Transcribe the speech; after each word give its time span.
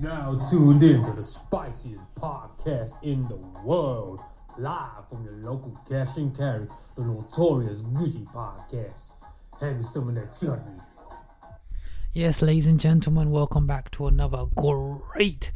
now 0.00 0.38
tuned 0.48 0.82
in 0.82 1.02
to 1.02 1.10
the 1.10 1.24
spiciest 1.24 2.04
podcast 2.14 2.92
in 3.02 3.26
the 3.26 3.36
world. 3.64 4.20
Live 4.56 5.08
from 5.08 5.24
your 5.24 5.34
local 5.34 5.76
cash 5.88 6.16
and 6.16 6.36
carry, 6.36 6.66
the 6.96 7.04
notorious 7.04 7.80
Gucci 7.80 8.24
podcast. 8.32 9.12
Hand 9.60 9.78
me 9.78 9.84
some 9.84 10.08
of 10.08 10.14
that 10.14 10.38
chutney. 10.38 10.80
Yes, 12.12 12.42
ladies 12.42 12.66
and 12.66 12.78
gentlemen, 12.78 13.30
welcome 13.30 13.66
back 13.66 13.90
to 13.92 14.06
another 14.06 14.46
great 14.54 15.50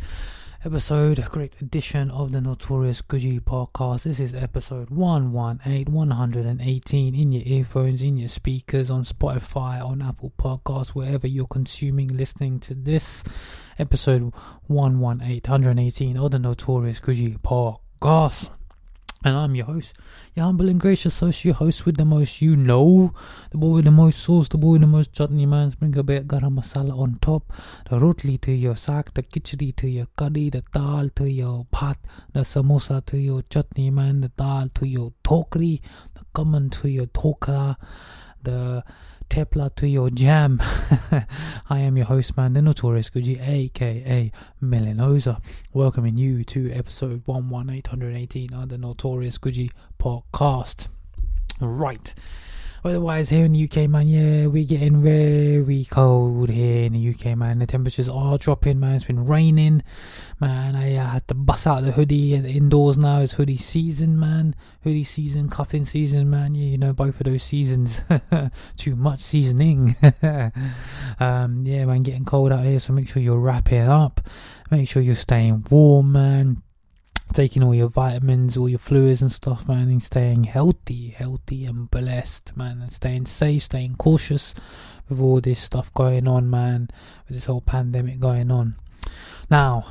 episode, 0.65 1.21
great 1.31 1.61
edition 1.61 2.09
of 2.11 2.31
the 2.31 2.41
Notorious 2.41 3.03
Gucci 3.03 3.41
podcast. 3.41 4.05
This 4.05 4.21
is 4.21 4.33
episode 4.33 4.91
118, 4.91 5.93
118 5.93 7.15
in 7.17 7.33
your 7.33 7.43
earphones, 7.45 8.01
in 8.01 8.17
your 8.17 8.29
speakers, 8.29 8.89
on 8.89 9.05
Spotify, 9.05 9.85
on 9.85 10.01
Apple 10.01 10.33
Podcasts, 10.39 10.91
wherever 10.91 11.27
you're 11.27 11.49
consuming, 11.49 12.17
listening 12.17 12.61
to 12.61 12.75
this 12.75 13.25
episode 13.83 14.33
118, 14.69 15.43
118 15.51 16.17
of 16.17 16.31
the 16.31 16.39
Notorious 16.39 17.01
Gucci 17.01 17.37
podcast. 17.41 18.49
And 19.25 19.37
I'm 19.37 19.57
your 19.57 19.67
host, 19.67 19.95
your 20.37 20.45
humble 20.45 20.69
and 20.69 20.79
gracious 20.79 21.19
host, 21.19 21.45
your 21.45 21.55
host 21.55 21.85
with 21.85 21.97
the 21.97 22.05
most 22.05 22.41
you 22.41 22.55
know, 22.55 23.13
the 23.51 23.59
boy 23.59 23.75
with 23.75 23.87
the 23.87 23.91
most 23.91 24.21
sauce, 24.21 24.47
the 24.47 24.57
boy 24.57 24.75
with 24.75 24.83
the 24.83 24.87
most 24.87 25.13
chutney 25.13 25.47
man. 25.47 25.71
Bring 25.81 25.99
a 25.99 26.05
bit 26.05 26.23
of 26.23 26.29
garam 26.29 26.61
masala 26.61 26.97
on 26.97 27.19
top, 27.21 27.53
the 27.91 27.99
rotli 27.99 28.41
to 28.43 28.53
your 28.53 28.77
sak, 28.77 29.15
the 29.15 29.25
khichdi 29.25 29.75
to 29.75 29.89
your 29.89 30.07
curry, 30.17 30.49
the 30.49 30.63
dal 30.73 31.09
to 31.17 31.29
your 31.29 31.67
pat, 31.73 31.99
the 32.33 32.43
samosa 32.43 33.05
to 33.07 33.19
your 33.19 33.43
chutney 33.51 33.91
man, 33.91 34.21
the 34.21 34.29
dal 34.29 34.69
to 34.77 34.87
your 34.87 35.13
tokri, 35.25 35.81
the 36.15 36.25
kaman 36.37 36.71
to 36.71 36.89
your 36.89 37.07
toka, 37.07 37.77
the 38.41 38.85
tepla 39.33 39.75
to 39.75 39.89
your 39.89 40.11
jam. 40.11 40.61
I 41.71 41.79
am 41.79 41.97
your 41.97 42.05
host, 42.05 42.37
man, 42.37 42.53
the 42.53 42.61
notorious 42.61 43.09
Gucci, 43.09 43.41
aka 43.41 44.31
Melanoza, 44.63 45.43
welcoming 45.73 46.19
you 46.19 46.45
to 46.45 46.71
episode 46.71 47.23
11818 47.27 48.53
of 48.53 48.69
the 48.69 48.77
Notorious 48.77 49.39
Gucci 49.39 49.71
podcast. 49.99 50.89
Right. 51.63 52.13
Otherwise, 52.85 53.29
here 53.29 53.45
in 53.45 53.53
the 53.53 53.63
UK, 53.63 53.89
man, 53.89 54.09
yeah, 54.09 54.47
we're 54.47 54.65
getting 54.65 55.01
very 55.01 55.87
cold 55.89 56.49
here 56.49 56.85
in 56.85 56.95
the 56.95 57.11
UK, 57.11 57.39
man. 57.39 57.61
The 57.61 57.67
temperatures 57.67 58.09
are 58.09 58.39
dropping, 58.39 58.81
man. 58.81 58.97
It's 58.97 59.05
been 59.05 59.25
raining, 59.25 59.85
man. 60.41 60.75
I 60.75 60.97
uh, 60.97 61.07
had 61.07 61.29
to 61.29 61.35
bust 61.35 61.65
out 61.69 61.85
the 61.85 61.93
hoodie 61.93 62.35
and 62.35 62.45
indoors 62.45 62.99
now. 62.99 63.21
It's 63.21 63.35
hoodie 63.35 63.57
season, 63.57 64.19
man. 64.19 64.57
Hoodie 64.83 65.05
season, 65.05 65.49
cuffing 65.49 65.85
season, 65.85 66.29
man. 66.29 66.57
Yeah, 66.57 66.71
you 66.71 66.79
know, 66.79 66.93
both 66.93 67.21
of 67.21 67.27
those 67.27 67.45
seasons. 67.45 68.01
Too 68.77 68.97
much 68.97 69.21
seasoning. 69.21 69.95
um, 71.21 71.63
yeah, 71.65 71.85
man, 71.85 72.03
getting 72.03 72.25
cold 72.25 72.51
out 72.51 72.65
here, 72.65 72.81
so 72.81 72.93
make 72.93 73.07
sure 73.07 73.23
you're 73.23 73.39
wrapping 73.39 73.83
up. 73.83 74.23
Make 74.73 74.89
sure 74.89 75.03
you're 75.03 75.15
staying 75.15 75.67
warm, 75.71 76.11
man 76.11 76.63
taking 77.33 77.63
all 77.63 77.75
your 77.75 77.89
vitamins, 77.89 78.57
all 78.57 78.69
your 78.69 78.79
fluids 78.79 79.23
and 79.23 79.33
stuff, 79.33 79.69
man, 79.69 79.89
and 79.89 80.03
staying 80.03 80.45
healthy, 80.45 81.09
healthy 81.09 81.65
and 81.65 81.91
blessed, 81.91 82.57
man, 82.57 82.81
and 82.83 82.93
staying 82.93 83.27
safe, 83.27 83.65
staying 83.65 83.97
cautious 83.97 84.55
with 85.09 85.21
all 85.21 85.41
this 85.41 85.61
stuff 85.61 85.93
going 85.95 86.29
on, 86.29 86.49
man, 86.49 86.89
with 87.27 87.37
this 87.37 87.47
whole 87.47 87.61
pandemic 87.61 88.21
going 88.21 88.51
on. 88.51 88.77
Now, 89.51 89.87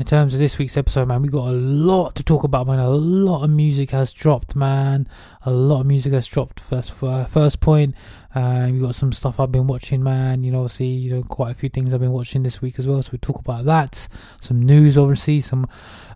in 0.00 0.06
terms 0.06 0.32
of 0.32 0.40
this 0.40 0.56
week's 0.56 0.78
episode, 0.78 1.08
man, 1.08 1.20
we 1.20 1.28
got 1.28 1.48
a 1.48 1.52
lot 1.52 2.14
to 2.14 2.22
talk 2.22 2.42
about, 2.42 2.66
man. 2.66 2.78
A 2.78 2.88
lot 2.88 3.44
of 3.44 3.50
music 3.50 3.90
has 3.90 4.14
dropped, 4.14 4.56
man. 4.56 5.06
A 5.42 5.50
lot 5.50 5.82
of 5.82 5.86
music 5.86 6.14
has 6.14 6.26
dropped. 6.26 6.58
First, 6.58 6.94
uh, 7.02 7.26
first 7.26 7.60
point, 7.60 7.94
uh, 8.34 8.70
we 8.72 8.78
got 8.78 8.94
some 8.94 9.12
stuff 9.12 9.38
I've 9.38 9.52
been 9.52 9.66
watching, 9.66 10.02
man. 10.02 10.42
You 10.42 10.52
know, 10.52 10.68
see, 10.68 10.86
you 10.86 11.14
know, 11.14 11.22
quite 11.22 11.50
a 11.50 11.54
few 11.54 11.68
things 11.68 11.92
I've 11.92 12.00
been 12.00 12.12
watching 12.12 12.42
this 12.42 12.62
week 12.62 12.78
as 12.78 12.86
well. 12.86 13.02
So 13.02 13.10
we 13.12 13.18
talk 13.18 13.40
about 13.40 13.66
that. 13.66 14.08
Some 14.40 14.62
news, 14.62 14.96
obviously, 14.96 15.42
some 15.42 15.66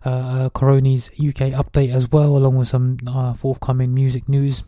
uh, 0.03 0.09
uh 0.09 0.49
Coronies 0.49 1.11
UK 1.11 1.53
update 1.53 1.93
as 1.93 2.09
well, 2.09 2.35
along 2.35 2.55
with 2.55 2.69
some 2.69 2.97
uh, 3.07 3.35
forthcoming 3.35 3.93
music 3.93 4.27
news. 4.27 4.65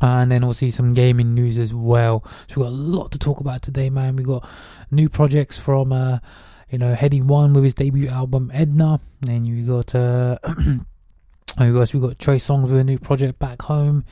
and 0.00 0.32
then 0.32 0.42
obviously 0.42 0.70
some 0.70 0.94
gaming 0.94 1.34
news 1.34 1.58
as 1.58 1.74
well. 1.74 2.24
So 2.48 2.62
we've 2.62 2.64
got 2.64 2.72
a 2.72 2.82
lot 2.98 3.12
to 3.12 3.18
talk 3.18 3.40
about 3.40 3.60
today, 3.60 3.90
man. 3.90 4.16
We've 4.16 4.26
got 4.26 4.48
new 4.90 5.10
projects 5.10 5.58
from 5.58 5.92
uh, 5.92 6.20
you 6.70 6.78
know, 6.78 6.94
Headie 6.94 7.22
One 7.22 7.52
with 7.52 7.64
his 7.64 7.74
debut 7.74 8.08
album 8.08 8.50
Edna. 8.52 9.00
And 9.28 9.46
you 9.46 9.66
got 9.66 9.94
uh 9.94 10.38
who 11.58 11.80
else 11.80 11.92
we 11.92 12.00
got 12.00 12.18
Trey 12.18 12.36
Songz 12.36 12.68
with 12.68 12.78
a 12.78 12.84
new 12.84 12.98
project 12.98 13.38
back 13.38 13.62
home. 13.62 14.04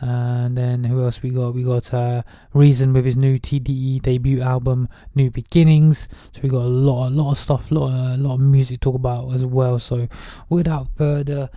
And 0.00 0.56
then 0.56 0.84
who 0.84 1.02
else 1.02 1.22
we 1.22 1.30
got? 1.30 1.54
We 1.54 1.64
got 1.64 1.92
uh, 1.92 2.22
Reason 2.52 2.92
with 2.92 3.04
his 3.04 3.16
new 3.16 3.38
TDE 3.38 4.00
debut 4.02 4.40
album, 4.40 4.88
New 5.14 5.30
Beginnings. 5.30 6.08
So 6.32 6.40
we 6.42 6.48
got 6.48 6.62
a 6.62 6.68
lot, 6.68 7.08
a 7.08 7.10
lot 7.10 7.32
of 7.32 7.38
stuff, 7.38 7.72
a 7.72 7.74
lot, 7.74 8.14
a 8.14 8.16
lot 8.16 8.34
of 8.34 8.40
music 8.40 8.80
to 8.80 8.90
talk 8.90 8.94
about 8.94 9.34
as 9.34 9.44
well. 9.44 9.80
So 9.80 10.06
without 10.48 10.88
further 10.96 11.50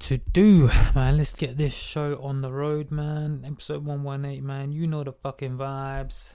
to 0.00 0.18
do, 0.18 0.68
man, 0.94 1.16
let's 1.16 1.32
get 1.32 1.56
this 1.56 1.72
show 1.72 2.20
on 2.22 2.42
the 2.42 2.52
road, 2.52 2.90
man. 2.90 3.44
Episode 3.46 3.84
one 3.84 4.02
one 4.02 4.26
eight, 4.26 4.42
man. 4.42 4.70
You 4.70 4.86
know 4.86 5.02
the 5.02 5.12
fucking 5.12 5.56
vibes. 5.56 6.34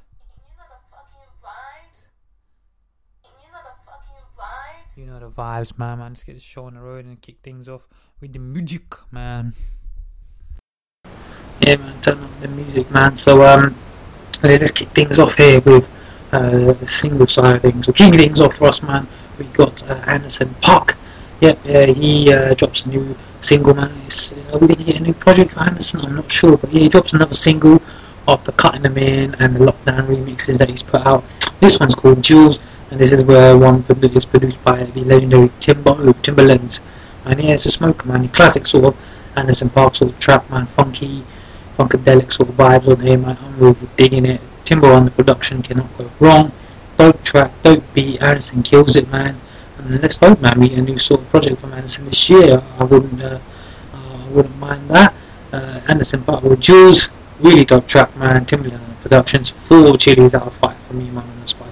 You 4.99 5.05
know 5.05 5.17
the 5.17 5.29
vibes, 5.29 5.79
man. 5.79 5.99
Man, 5.99 6.11
let's 6.11 6.25
get 6.25 6.33
the 6.33 6.41
show 6.41 6.65
on 6.65 6.73
the 6.73 6.81
road 6.81 7.05
and 7.05 7.21
kick 7.21 7.37
things 7.41 7.69
off 7.69 7.87
with 8.19 8.33
the 8.33 8.39
music, 8.39 8.83
man. 9.13 9.53
Yeah, 11.65 11.77
man, 11.77 12.01
turn 12.01 12.17
on 12.17 12.29
the 12.41 12.49
music, 12.49 12.91
man. 12.91 13.15
So, 13.15 13.47
um, 13.47 13.73
let's 14.43 14.71
kick 14.71 14.89
things 14.89 15.17
off 15.17 15.37
here 15.37 15.61
with 15.61 15.89
uh, 16.33 16.73
the 16.73 16.85
single 16.85 17.27
side 17.27 17.55
of 17.55 17.61
things. 17.61 17.85
So, 17.85 17.93
kicking 17.93 18.19
things 18.19 18.41
off 18.41 18.55
for 18.55 18.67
us, 18.67 18.83
man. 18.83 19.07
We 19.37 19.45
got 19.45 19.89
uh, 19.89 20.03
Anderson 20.05 20.53
.Paak. 20.59 20.97
Yep, 21.39 21.59
yeah, 21.63 21.85
he 21.85 22.33
uh, 22.33 22.53
drops 22.55 22.85
a 22.85 22.89
new 22.89 23.15
single, 23.39 23.75
man. 23.75 23.93
It's, 24.05 24.33
uh, 24.33 24.51
are 24.51 24.57
we 24.57 24.67
going 24.67 24.79
to 24.79 24.83
get 24.83 24.97
a 24.97 25.03
new 25.03 25.13
project 25.13 25.51
for 25.51 25.61
Anderson? 25.61 26.01
I'm 26.01 26.15
not 26.17 26.29
sure, 26.29 26.57
but 26.57 26.73
yeah, 26.73 26.81
he 26.81 26.89
drops 26.89 27.13
another 27.13 27.35
single 27.35 27.81
after 28.27 28.51
cutting 28.51 28.81
them 28.81 28.97
in 28.97 29.33
and 29.35 29.55
the 29.55 29.59
lockdown 29.59 30.07
remixes 30.07 30.57
that 30.57 30.69
he's 30.69 30.83
put 30.83 31.07
out. 31.07 31.23
This 31.61 31.79
one's 31.79 31.95
called 31.95 32.21
Jules 32.21 32.59
and 32.91 32.99
this 32.99 33.11
is 33.11 33.23
where 33.23 33.57
one 33.57 33.85
is 33.87 34.25
produced 34.25 34.63
by 34.63 34.83
the 34.83 35.01
legendary 35.01 35.51
Timbo 35.59 35.95
Timbaland. 36.23 36.81
And 37.25 37.39
yeah, 37.41 37.51
it's 37.51 37.65
a 37.65 37.71
smoker 37.71 38.07
man, 38.07 38.27
classic 38.29 38.65
sort 38.65 38.85
of 38.85 38.97
Anderson 39.35 39.69
.Paak 39.69 39.95
sort 39.95 40.11
of 40.11 40.19
trap 40.19 40.49
man, 40.49 40.65
funky, 40.65 41.23
funkadelic 41.77 42.33
sort 42.33 42.49
of 42.49 42.55
vibes 42.55 42.87
on 42.87 42.99
here, 42.99 43.17
man. 43.17 43.37
I'm 43.41 43.59
really 43.59 43.87
digging 43.95 44.25
it. 44.25 44.41
Timbo 44.65 44.91
on 44.93 45.05
the 45.05 45.11
production 45.11 45.61
cannot 45.61 45.95
go 45.97 46.09
wrong. 46.19 46.51
Dope 46.97 47.23
track, 47.23 47.51
dope 47.63 47.83
beat. 47.93 48.21
Anderson 48.21 48.63
kills 48.63 48.95
it, 48.95 49.09
man. 49.11 49.39
And 49.77 50.01
let's 50.01 50.17
hope, 50.17 50.41
man, 50.41 50.59
we 50.59 50.69
get 50.69 50.79
a 50.79 50.81
new 50.81 50.97
sort 50.97 51.21
of 51.21 51.29
project 51.29 51.61
from 51.61 51.73
Anderson 51.73 52.05
this 52.05 52.29
year. 52.29 52.61
I 52.79 52.83
wouldn't, 52.83 53.21
uh, 53.21 53.39
uh, 53.93 54.23
I 54.25 54.27
wouldn't 54.29 54.57
mind 54.57 54.89
that. 54.89 55.13
Uh, 55.53 55.79
Anderson 55.87 56.23
with 56.25 56.59
Jules, 56.59 57.09
really 57.39 57.65
dope 57.65 57.87
track, 57.87 58.15
man. 58.17 58.45
Timbaland 58.45 58.81
productions, 59.01 59.49
four 59.49 59.97
chilies 59.97 60.35
out 60.35 60.47
of 60.47 60.53
five 60.55 60.77
for 60.83 60.93
me, 60.93 61.09
man. 61.11 61.23
The 61.41 61.47
spice 61.47 61.68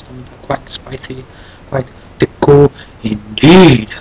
quite 0.47 0.67
spicy, 0.67 1.23
quite 1.69 1.91
cool 2.47 2.71
indeed. 3.03 3.93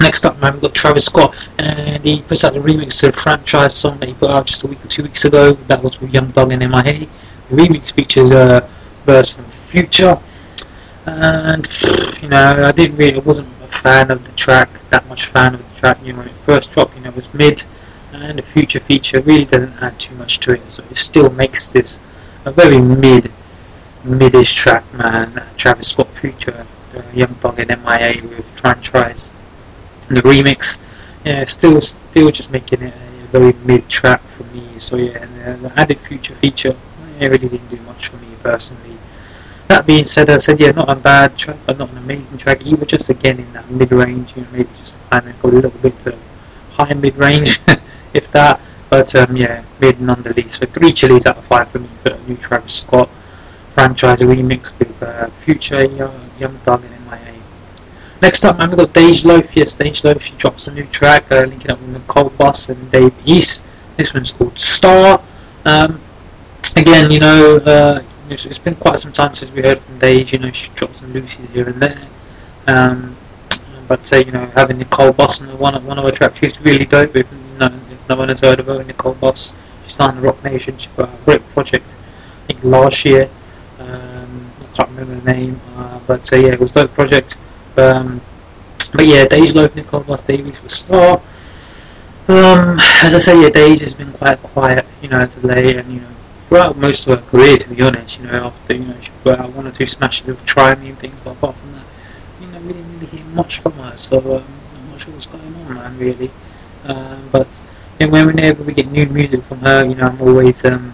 Next 0.00 0.26
up, 0.26 0.40
man, 0.40 0.54
we've 0.54 0.62
got 0.62 0.74
Travis 0.74 1.06
Scott, 1.06 1.34
and 1.58 2.04
he 2.04 2.22
puts 2.22 2.44
out 2.44 2.52
the 2.52 2.60
remix 2.60 3.00
to 3.00 3.06
the 3.06 3.12
franchise 3.12 3.74
song 3.76 3.98
that 3.98 4.08
he 4.08 4.14
put 4.14 4.30
out 4.30 4.46
just 4.46 4.64
a 4.64 4.66
week 4.66 4.84
or 4.84 4.88
two 4.88 5.04
weeks 5.04 5.24
ago. 5.24 5.52
That 5.52 5.82
was 5.82 6.00
with 6.00 6.12
Young 6.12 6.28
Thug 6.28 6.52
and 6.52 6.60
MIA. 6.60 7.06
The 7.48 7.56
remix 7.56 7.92
features 7.92 8.30
a 8.32 8.68
verse 9.06 9.30
from 9.30 9.44
Future, 9.44 10.18
and 11.06 11.66
you 12.22 12.28
know, 12.28 12.64
I 12.64 12.72
didn't 12.72 12.96
really, 12.96 13.14
I 13.14 13.18
wasn't 13.18 13.48
a 13.62 13.68
fan 13.68 14.10
of 14.10 14.24
the 14.24 14.32
track, 14.32 14.68
that 14.90 15.06
much 15.08 15.26
fan 15.26 15.54
of 15.54 15.68
the 15.68 15.80
track. 15.80 15.98
You 16.02 16.12
know, 16.12 16.20
when 16.20 16.28
it 16.28 16.34
first 16.36 16.72
dropped, 16.72 16.96
you 16.96 17.02
know, 17.02 17.10
it 17.10 17.16
was 17.16 17.32
mid, 17.34 17.64
and 18.12 18.38
the 18.38 18.42
Future 18.42 18.80
feature 18.80 19.20
really 19.20 19.44
doesn't 19.44 19.80
add 19.82 19.98
too 20.00 20.14
much 20.16 20.38
to 20.40 20.52
it, 20.52 20.70
so 20.70 20.84
it 20.90 20.96
still 20.96 21.30
makes 21.30 21.68
this 21.68 22.00
a 22.44 22.50
very 22.50 22.80
mid 22.80 23.30
midish 24.08 24.54
track, 24.54 24.84
man. 24.94 25.42
Travis 25.56 25.88
Scott 25.88 26.08
Future, 26.08 26.66
uh, 26.96 27.02
Young 27.14 27.34
Thug 27.36 27.58
and 27.58 27.70
MIA 27.82 28.22
with 28.22 28.44
Franchise. 28.58 29.30
And 30.08 30.16
the 30.16 30.22
remix, 30.22 30.80
yeah, 31.24 31.44
still, 31.44 31.80
still 31.80 32.30
just 32.30 32.50
making 32.50 32.82
it 32.82 32.94
a 32.94 33.26
very 33.26 33.52
mid 33.64 33.88
track 33.88 34.22
for 34.22 34.44
me. 34.44 34.78
So 34.78 34.96
yeah, 34.96 35.18
and 35.22 35.64
the 35.64 35.78
added 35.78 35.98
Future 35.98 36.34
feature, 36.34 36.76
it 37.20 37.28
really 37.28 37.48
didn't 37.48 37.68
do 37.68 37.76
much 37.82 38.08
for 38.08 38.16
me 38.16 38.28
personally. 38.42 38.96
That 39.68 39.86
being 39.86 40.06
said, 40.06 40.30
I 40.30 40.38
said 40.38 40.58
yeah, 40.58 40.70
not 40.70 40.88
a 40.88 40.94
bad 40.94 41.36
track, 41.36 41.58
but 41.66 41.76
not 41.76 41.90
an 41.90 41.98
amazing 41.98 42.38
track 42.38 42.64
either. 42.64 42.86
Just 42.86 43.10
again 43.10 43.38
in 43.38 43.52
that 43.52 43.70
mid 43.70 43.92
range, 43.92 44.34
you 44.34 44.42
know, 44.42 44.48
maybe 44.52 44.70
just 44.80 44.94
kind 45.10 45.28
of 45.28 45.38
go 45.42 45.50
a 45.50 45.50
little 45.50 45.70
bit 45.70 45.98
to 46.00 46.16
high 46.70 46.94
mid 46.94 47.16
range, 47.16 47.60
if 48.14 48.30
that. 48.32 48.60
But 48.88 49.14
um, 49.14 49.36
yeah, 49.36 49.62
mid 49.80 50.00
nonetheless. 50.00 50.58
So 50.58 50.66
three 50.66 50.92
chilies 50.92 51.26
out 51.26 51.36
of 51.36 51.44
five 51.44 51.70
for 51.70 51.80
me 51.80 51.88
for 52.02 52.12
a 52.12 52.18
new 52.22 52.36
Travis 52.36 52.76
Scott 52.76 53.10
franchise 53.78 54.18
remix 54.18 54.76
with 54.80 55.00
uh, 55.04 55.30
Future, 55.44 55.84
Young, 55.84 56.20
Young 56.40 56.56
Thug 56.64 56.82
and 56.84 57.06
MIA. 57.06 57.40
Next 58.20 58.44
up, 58.44 58.58
man, 58.58 58.70
we've 58.70 58.78
got 58.78 58.88
Dej 58.88 59.24
Loaf. 59.24 59.54
Yes, 59.54 59.72
Dej 59.72 60.02
Loaf, 60.02 60.20
she 60.20 60.34
drops 60.34 60.66
a 60.66 60.74
new 60.74 60.84
track, 60.86 61.30
uh, 61.30 61.42
linking 61.42 61.70
up 61.70 61.78
with 61.80 61.90
Nicole 61.90 62.30
Bus 62.30 62.70
and 62.70 62.90
Dave 62.90 63.14
East. 63.24 63.62
This 63.96 64.12
one's 64.12 64.32
called 64.32 64.58
Star. 64.58 65.22
Um, 65.64 66.00
again, 66.74 67.12
you 67.12 67.20
know, 67.20 67.58
uh, 67.58 68.02
it's, 68.28 68.46
it's 68.46 68.58
been 68.58 68.74
quite 68.74 68.98
some 68.98 69.12
time 69.12 69.36
since 69.36 69.52
we 69.52 69.62
heard 69.62 69.78
from 69.78 70.00
Dej. 70.00 70.32
You 70.32 70.40
know, 70.40 70.50
she 70.50 70.72
dropped 70.74 70.96
some 70.96 71.12
Lucy's 71.12 71.46
here 71.50 71.68
and 71.68 71.80
there. 71.80 72.02
Um, 72.66 73.16
but 73.86 74.12
uh, 74.12 74.16
you 74.16 74.32
know, 74.32 74.46
having 74.56 74.78
Nicole 74.78 75.12
Bus 75.12 75.40
on 75.40 75.56
one 75.56 75.76
of 75.76 75.86
one 75.86 76.00
of 76.00 76.04
the 76.04 76.10
tracks, 76.10 76.40
she's 76.40 76.60
really 76.62 76.84
dope. 76.84 77.14
If 77.14 77.30
no, 77.60 77.66
if 77.66 78.08
no 78.08 78.16
one 78.16 78.28
has 78.28 78.40
heard 78.40 78.58
of 78.58 78.66
her, 78.66 78.82
Nicole 78.82 79.14
Bus, 79.14 79.54
she 79.84 79.90
started 79.90 80.20
Roc 80.20 80.42
Nation. 80.42 80.76
She 80.78 80.88
put 80.88 81.08
out 81.08 81.14
a 81.14 81.24
great 81.24 81.48
project, 81.50 81.94
I 82.42 82.46
think 82.48 82.64
last 82.64 83.04
year. 83.04 83.30
Um, 83.78 84.50
I 84.60 84.76
can't 84.76 84.88
remember 84.90 85.14
the 85.20 85.32
name, 85.32 85.60
uh, 85.76 86.00
but 86.06 86.32
uh, 86.32 86.36
yeah, 86.36 86.52
it 86.52 86.60
was 86.60 86.70
a 86.72 86.74
dope 86.74 86.92
project. 86.94 87.36
Um, 87.76 88.20
but 88.94 89.06
yeah, 89.06 89.26
Loaf, 89.30 89.76
Nicole 89.76 90.00
Bus 90.00 90.22
Dave 90.22 90.46
East 90.46 90.62
was 90.62 90.72
star. 90.72 91.20
Um, 92.28 92.78
as 93.02 93.14
I 93.14 93.18
say, 93.18 93.40
yeah, 93.40 93.48
Dej 93.48 93.80
has 93.80 93.94
been 93.94 94.12
quite 94.12 94.42
quiet, 94.42 94.84
you 95.00 95.08
know, 95.08 95.24
to 95.24 95.46
late, 95.46 95.76
and 95.76 95.92
you 95.92 96.00
know, 96.00 96.08
throughout 96.40 96.76
most 96.76 97.06
of 97.06 97.18
her 97.18 97.26
career, 97.26 97.56
to 97.56 97.68
be 97.68 97.80
honest, 97.82 98.18
you 98.18 98.26
know, 98.26 98.46
after 98.46 98.74
you 98.74 98.84
know 98.84 98.96
she 99.00 99.10
put 99.22 99.38
out 99.38 99.52
one 99.52 99.66
or 99.66 99.72
two 99.72 99.86
smashes 99.86 100.28
of 100.28 100.44
Try 100.44 100.74
Me 100.74 100.90
and 100.90 100.98
things, 100.98 101.14
but 101.24 101.32
apart 101.32 101.56
from 101.56 101.72
that, 101.72 101.84
you 102.40 102.46
know, 102.48 102.60
we 102.60 102.72
didn't 102.74 103.00
really 103.00 103.06
hear 103.06 103.24
much 103.26 103.60
from 103.60 103.72
her, 103.74 103.96
so 103.96 104.18
um, 104.36 104.44
I'm 104.74 104.90
not 104.90 105.00
sure 105.00 105.14
what's 105.14 105.26
going 105.26 105.54
on, 105.54 105.74
man, 105.74 105.98
really. 105.98 106.30
Um, 106.84 107.28
but 107.32 107.58
you 107.98 108.06
know, 108.06 108.26
whenever 108.26 108.62
we 108.62 108.72
get 108.72 108.90
new 108.90 109.06
music 109.06 109.42
from 109.44 109.60
her, 109.60 109.84
you 109.84 109.94
know, 109.94 110.06
I'm 110.06 110.20
always, 110.20 110.64
um, 110.64 110.92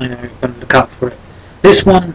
you 0.00 0.08
know, 0.08 0.16
going 0.40 0.54
to 0.54 0.60
look 0.60 0.74
out 0.74 0.90
for 0.90 1.08
it. 1.08 1.18
This 1.62 1.84
one, 1.84 2.14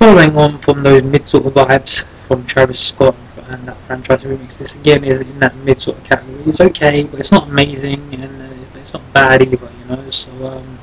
following 0.00 0.34
on 0.34 0.56
from 0.56 0.82
those 0.82 1.02
mid 1.02 1.28
sort 1.28 1.44
of 1.44 1.52
vibes 1.52 2.04
from 2.26 2.42
Travis 2.46 2.80
Scott 2.80 3.14
and 3.48 3.68
that 3.68 3.76
franchise 3.86 4.24
remix, 4.24 4.56
this 4.56 4.74
again 4.74 5.04
is 5.04 5.20
in 5.20 5.38
that 5.40 5.54
mid 5.56 5.78
sort 5.78 5.98
of 5.98 6.04
category. 6.04 6.42
It's 6.46 6.58
okay, 6.58 7.04
but 7.04 7.20
it's 7.20 7.32
not 7.32 7.48
amazing, 7.48 8.00
and 8.14 8.40
uh, 8.40 8.78
it's 8.78 8.94
not 8.94 9.02
bad 9.12 9.42
either, 9.42 9.56
you 9.78 9.84
know. 9.94 10.10
So 10.10 10.30
um, 10.46 10.78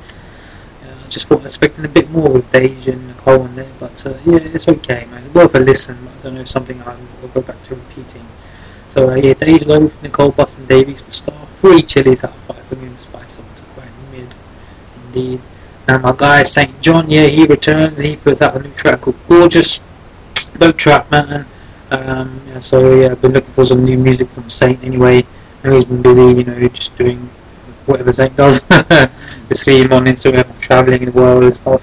I 0.84 1.10
just 1.10 1.28
thought 1.28 1.40
I 1.40 1.44
was 1.44 1.56
expecting 1.56 1.84
a 1.86 1.88
bit 1.88 2.12
more 2.12 2.30
with 2.30 2.52
Dej 2.52 2.94
and 2.94 3.08
Nicole 3.08 3.46
in 3.46 3.56
there, 3.56 3.72
but 3.80 4.06
uh, 4.06 4.14
yeah, 4.24 4.38
it's 4.38 4.68
okay, 4.68 5.08
man. 5.10 5.34
Worth 5.34 5.56
a 5.56 5.62
listen. 5.62 5.98
I 6.08 6.22
don't 6.22 6.36
know 6.36 6.42
if 6.42 6.50
something 6.50 6.80
I 6.84 6.96
will 7.20 7.30
go 7.30 7.42
back 7.42 7.62
to 7.64 7.76
repeating. 7.76 8.28
So 8.90 9.10
uh, 9.10 9.16
yeah, 9.16 9.34
Dej 9.34 9.66
Loaf, 9.66 10.00
Nicole 10.04 10.32
Bus 10.32 10.56
and 10.58 10.68
Dave 10.68 10.90
East 10.90 11.04
for 11.06 11.12
star. 11.12 11.48
Three 11.60 11.82
chilies 11.82 12.24
out 12.24 12.36
of 12.36 12.42
five 12.44 12.64
for 12.66 12.76
me. 12.76 12.92
Spice 13.00 13.40
up 13.40 13.46
quite 13.74 13.90
mid, 14.12 14.30
indeed. 15.08 15.42
Now 15.88 16.00
my 16.00 16.14
guy 16.16 16.44
SAINt 16.44 16.82
JHN, 16.82 17.06
yeah, 17.08 17.28
he 17.28 17.46
returns. 17.46 18.00
He 18.00 18.16
puts 18.16 18.42
out 18.42 18.56
a 18.56 18.60
new 18.62 18.72
track 18.72 19.02
called 19.02 19.16
Gorgeous. 19.28 19.80
Dope 20.58 20.78
track, 20.78 21.10
man. 21.12 21.46
Um, 21.92 22.42
yeah, 22.48 22.60
so 22.60 22.94
yeah, 22.94 23.12
I've 23.12 23.22
been 23.22 23.32
looking 23.32 23.54
for 23.54 23.66
some 23.66 23.86
new 23.86 23.98
music 23.98 24.28
from 24.30 24.50
Saint 24.50 24.84
anyway. 24.84 25.26
And 25.64 25.74
he's 25.74 25.86
been 25.86 26.02
busy, 26.02 26.24
you 26.24 26.44
know, 26.44 26.68
just 26.68 26.98
doing 26.98 27.18
whatever 27.86 28.12
Saint 28.12 28.36
does. 28.36 28.64
to 29.48 29.56
see 29.56 29.82
him 29.82 29.94
on 29.94 30.06
Instagram, 30.06 30.60
traveling 30.60 31.02
in 31.04 31.12
the 31.12 31.18
world 31.18 31.44
and 31.44 31.56
stuff. 31.56 31.82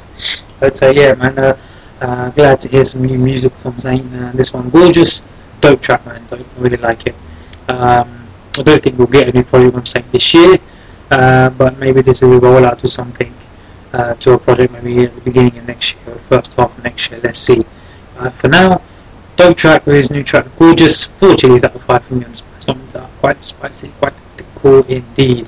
But 0.61 0.83
uh, 0.83 0.91
yeah, 0.91 1.15
man, 1.15 1.39
uh, 1.39 1.57
uh, 2.01 2.31
glad 2.31 2.61
to 2.63 2.69
hear 2.69 2.85
some 2.85 3.05
new 3.05 3.19
music 3.19 3.53
from 3.55 3.79
Saint. 3.79 4.05
Uh, 4.15 4.33
this 4.33 4.53
one, 4.53 4.71
gorgeous, 4.71 5.23
dope 5.61 5.81
track, 5.81 6.05
man. 6.07 6.23
Dope, 6.29 6.41
I 6.41 6.61
really 6.61 6.77
like 6.77 7.07
it. 7.07 7.15
Um, 7.69 8.27
I 8.59 8.63
don't 8.63 8.83
think 8.83 8.99
we'll 8.99 9.07
get 9.07 9.29
a 9.29 9.33
new 9.33 9.43
project 9.43 9.75
from 9.75 9.87
Saint 9.87 10.13
this 10.13 10.35
year, 10.35 10.59
uh, 11.11 11.51
but 11.51 11.79
maybe 11.79 12.03
this 12.03 12.23
is 12.23 12.31
a 12.31 12.41
rollout 12.41 12.79
to 12.79 12.89
something, 12.89 13.33
uh, 13.95 14.15
to 14.15 14.33
a 14.33 14.39
project 14.39 14.73
maybe 14.73 15.05
at 15.05 15.15
the 15.15 15.21
beginning 15.21 15.57
of 15.57 15.67
next 15.67 15.97
year, 16.05 16.17
first 16.29 16.55
half 16.55 16.77
of 16.77 16.83
next 16.83 17.11
year. 17.11 17.21
Let's 17.23 17.39
see. 17.39 17.65
for 18.33 18.49
now, 18.49 18.83
dope 19.37 19.57
track 19.57 19.87
with 19.87 19.95
his 19.97 20.11
new 20.11 20.25
track, 20.25 20.47
gorgeous. 20.57 21.05
Four 21.05 21.37
chilies 21.37 21.63
out 21.65 21.75
of 21.75 21.83
five 21.85 22.05
from 22.05 22.21
him. 22.23 22.35
Something 22.59 23.03
quite 23.21 23.43
spicy, 23.43 23.93
quite 24.01 24.15
cool 24.57 24.83
indeed. 24.87 25.47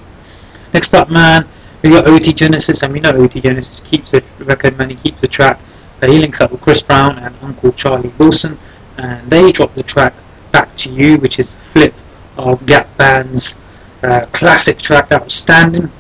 Next 0.73 0.95
up, 0.95 1.11
man, 1.11 1.47
we 1.83 1.91
got 1.91 2.07
OT 2.07 2.33
Genasis, 2.33 2.83
and 2.83 2.93
we 2.93 3.01
know 3.01 3.11
OT 3.11 3.41
Genasis 3.41 3.81
keeps 3.81 4.11
the 4.13 4.23
record, 4.41 4.79
man. 4.79 4.91
He 4.91 4.97
keeps 4.97 5.21
the 5.21 5.29
track. 5.29 5.59
Uh, 6.03 6.07
he 6.09 6.19
links 6.19 6.41
up 6.41 6.53
with 6.53 6.61
Chris 6.61 6.83
Brown 6.83 7.19
and 7.19 7.35
Uncle 7.43 7.73
Charlie 7.73 8.13
Wilson, 8.19 8.59
and 8.99 9.29
they 9.31 9.51
drop 9.53 9.75
the 9.75 9.83
track 9.83 10.15
"Back 10.53 10.75
to 10.77 10.91
You," 10.91 11.17
which 11.17 11.39
is 11.39 11.53
a 11.53 11.57
flip 11.73 11.95
of 12.37 12.65
Gap 12.67 12.95
Band's 12.97 13.59
uh, 14.03 14.27
classic 14.33 14.79
track, 14.79 15.11
"Outstanding." 15.11 15.91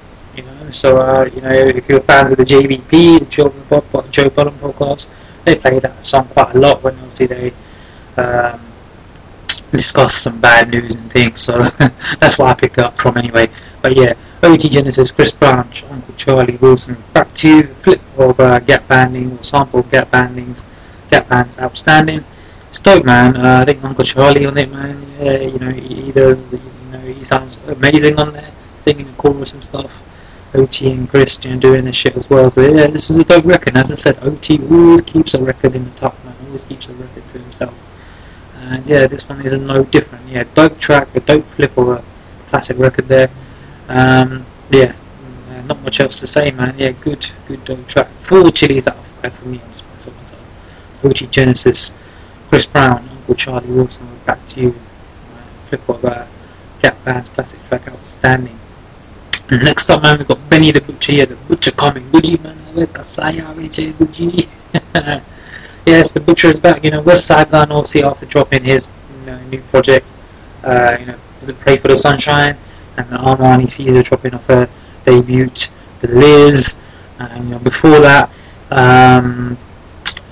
So 0.76 0.98
uh, 0.98 1.24
you 1.34 1.40
know 1.40 1.50
if 1.50 1.88
you're 1.88 2.00
fans 2.00 2.30
of 2.32 2.38
the 2.38 2.44
JBP, 2.44 3.20
the 3.20 3.24
Joe, 3.26 3.52
Joe 4.10 4.30
Budden 4.30 4.54
podcast, 4.58 5.08
they 5.44 5.56
play 5.56 5.78
that 5.78 6.04
song 6.04 6.28
quite 6.28 6.54
a 6.54 6.58
lot 6.58 6.82
when 6.82 6.94
obviously 6.98 7.26
they 7.26 7.52
um, 8.16 8.60
discuss 9.72 10.14
some 10.14 10.40
bad 10.40 10.70
news 10.70 10.94
and 10.94 11.10
things. 11.10 11.40
So 11.40 11.62
that's 12.20 12.38
what 12.38 12.48
I 12.48 12.54
picked 12.54 12.78
up 12.78 12.98
from 12.98 13.16
anyway. 13.16 13.48
But 13.80 13.96
yeah, 13.96 14.14
OT 14.42 14.68
Genasis, 14.68 15.10
Chris 15.10 15.32
Brown, 15.32 15.68
Uncle 15.90 16.14
Charlie 16.16 16.56
Wilson, 16.56 16.96
back 17.12 17.32
to 17.34 17.48
you, 17.48 17.62
flip 17.80 18.00
of 18.18 18.38
uh, 18.38 18.58
Gap 18.60 18.86
Banding 18.86 19.32
or 19.32 19.44
sample 19.44 19.82
Gap 19.82 20.10
Bandings, 20.10 20.64
Gap 21.10 21.28
Bands 21.28 21.58
outstanding. 21.58 22.24
Stoke 22.70 23.04
man, 23.04 23.36
uh, 23.36 23.60
I 23.62 23.64
think 23.64 23.82
Uncle 23.82 24.04
Charlie 24.04 24.44
on 24.44 24.58
it 24.58 24.70
man, 24.70 25.06
yeah, 25.18 25.38
you 25.38 25.58
know, 25.58 25.70
he, 25.70 26.02
he 26.02 26.12
does, 26.12 26.38
you 26.52 26.60
know, 26.92 26.98
he 26.98 27.24
sounds 27.24 27.58
amazing 27.66 28.18
on 28.18 28.32
there, 28.34 28.50
singing 28.78 29.06
the 29.06 29.12
chorus 29.14 29.52
and 29.52 29.64
stuff. 29.64 30.02
OT 30.54 30.90
and 30.90 31.08
Christian 31.08 31.58
doing 31.58 31.84
this 31.84 31.96
shit 31.96 32.16
as 32.16 32.30
well. 32.30 32.50
So 32.50 32.60
yeah, 32.62 32.86
this 32.86 33.10
is 33.10 33.18
a 33.18 33.24
dope 33.24 33.44
record. 33.44 33.76
As 33.76 33.90
I 33.92 33.94
said, 33.94 34.18
OT 34.22 34.58
always 34.70 35.02
keeps 35.02 35.34
a 35.34 35.42
record 35.42 35.74
in 35.74 35.84
the 35.84 35.90
top 35.90 36.22
man, 36.24 36.34
always 36.46 36.64
keeps 36.64 36.88
a 36.88 36.94
record 36.94 37.28
to 37.28 37.38
himself. 37.38 37.74
And 38.60 38.88
yeah, 38.88 39.06
this 39.06 39.28
one 39.28 39.40
is 39.42 39.52
no 39.52 39.84
different. 39.84 40.26
Yeah, 40.28 40.44
dope 40.54 40.78
track, 40.78 41.14
a 41.14 41.20
dope 41.20 41.44
flip 41.44 41.76
of 41.76 41.88
a 41.88 42.04
classic 42.48 42.78
record 42.78 43.08
there. 43.08 43.30
Um, 43.88 44.44
yeah, 44.70 44.94
uh, 45.50 45.62
not 45.62 45.80
much 45.82 46.00
else 46.00 46.20
to 46.20 46.26
say, 46.26 46.50
man. 46.50 46.74
Yeah, 46.78 46.92
good, 46.92 47.26
good 47.46 47.64
dope 47.64 47.86
track. 47.86 48.08
Four 48.20 48.50
chilies 48.50 48.86
out 48.88 48.96
of 48.96 49.06
five 49.06 49.34
for 49.34 49.48
me 49.48 49.60
OT 51.04 51.26
Genasis, 51.26 51.92
Chris 52.48 52.66
Brown, 52.66 53.08
Uncle 53.08 53.34
Charlie 53.34 53.68
Wilson, 53.68 54.06
back 54.24 54.44
to 54.48 54.60
you. 54.60 54.74
Uh, 55.34 55.68
flip 55.68 56.04
uh, 56.04 56.26
Gap 56.80 57.04
Band's 57.04 57.28
classic 57.28 57.62
track, 57.68 57.86
outstanding. 57.88 58.58
Next 59.50 59.90
up, 59.90 60.02
man, 60.02 60.18
we've 60.18 60.26
got 60.26 60.50
Benny 60.50 60.72
the 60.72 60.80
Butcher 60.80 61.12
here, 61.12 61.26
the 61.26 61.36
Butcher 61.36 61.70
coming. 61.70 62.04
Gucci, 62.10 62.42
man. 62.42 62.56
Kasaya, 62.88 63.54
Gucci. 63.54 64.48
yes, 65.86 66.12
the 66.12 66.20
Butcher 66.20 66.48
is 66.48 66.58
back. 66.58 66.82
You 66.82 66.90
know, 66.90 67.02
West 67.02 67.28
Gun, 67.28 67.70
obviously, 67.70 68.02
after 68.02 68.26
dropping 68.26 68.64
his 68.64 68.90
you 69.20 69.26
know, 69.26 69.40
new 69.44 69.62
project, 69.62 70.04
uh, 70.64 70.96
you 70.98 71.06
know, 71.06 71.16
Pray 71.60 71.76
for 71.76 71.88
the 71.88 71.96
Sunshine? 71.96 72.56
and 72.96 73.08
the 73.10 73.16
Armani 73.16 73.68
Caesar 73.68 74.02
dropping 74.02 74.34
off 74.34 74.46
her 74.46 74.68
debut, 75.04 75.50
the 76.00 76.08
Liz, 76.08 76.78
and 77.18 77.44
you 77.44 77.50
know 77.50 77.58
before 77.58 78.00
that, 78.00 78.30
um, 78.70 79.56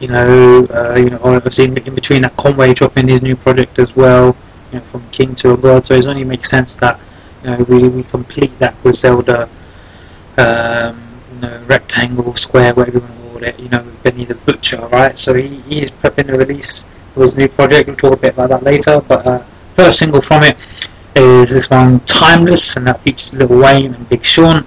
you 0.01 0.09
know, 0.09 0.67
uh, 0.67 0.95
you 0.97 1.11
know, 1.11 1.21
obviously 1.23 1.65
in, 1.65 1.75
between 1.75 2.23
that 2.23 2.37
Conway 2.37 2.73
dropping 2.75 3.09
his 3.09 3.23
new 3.23 3.37
project 3.37 3.79
as 3.79 3.94
well, 3.94 4.37
you 4.73 4.79
know, 4.79 4.85
from 4.85 5.09
King 5.11 5.35
to 5.37 5.53
a 5.53 5.56
God. 5.56 5.87
So 5.87 5.94
it 5.94 6.06
only 6.06 6.25
makes 6.25 6.51
sense 6.51 6.77
that 6.77 6.99
know 7.44 7.65
we, 7.69 7.89
we 7.89 8.03
complete 8.05 8.58
that 8.58 8.81
Griselda, 8.82 9.48
um, 10.39 11.03
you 11.34 11.41
know, 11.41 11.63
rectangle, 11.67 12.34
square, 12.36 12.74
whatever 12.74 12.98
you 12.98 13.05
want 13.05 13.15
to 13.15 13.29
call 13.29 13.44
it. 13.44 13.60
You 13.60 13.69
know, 13.69 13.82
with 13.82 14.03
Benny 14.03 14.24
the 14.24 14.34
Butcher, 14.34 14.86
right? 14.89 15.19
So 15.19 15.34
he, 15.34 15.60
he 15.60 15.82
is 15.82 15.91
prepping 15.91 16.27
the 16.27 16.39
release 16.39 16.89
of 17.17 17.22
his 17.22 17.36
new 17.36 17.48
project. 17.48 17.89
We'll 17.89 17.96
talk 17.96 18.15
a 18.15 18.17
bit 18.17 18.34
about 18.34 18.51
that 18.51 18.63
later, 18.63 19.01
but. 19.01 19.27
Uh, 19.27 19.44
first 19.74 19.98
single 19.98 20.20
from 20.20 20.43
it 20.44 20.89
is 21.17 21.51
this 21.51 21.69
one 21.70 22.01
Timeless, 22.01 22.77
and 22.77 22.86
that 22.86 23.01
features 23.01 23.34
Lil 23.34 23.60
Wayne 23.60 23.94
and 23.94 24.08
Big 24.08 24.24
Sean. 24.24 24.65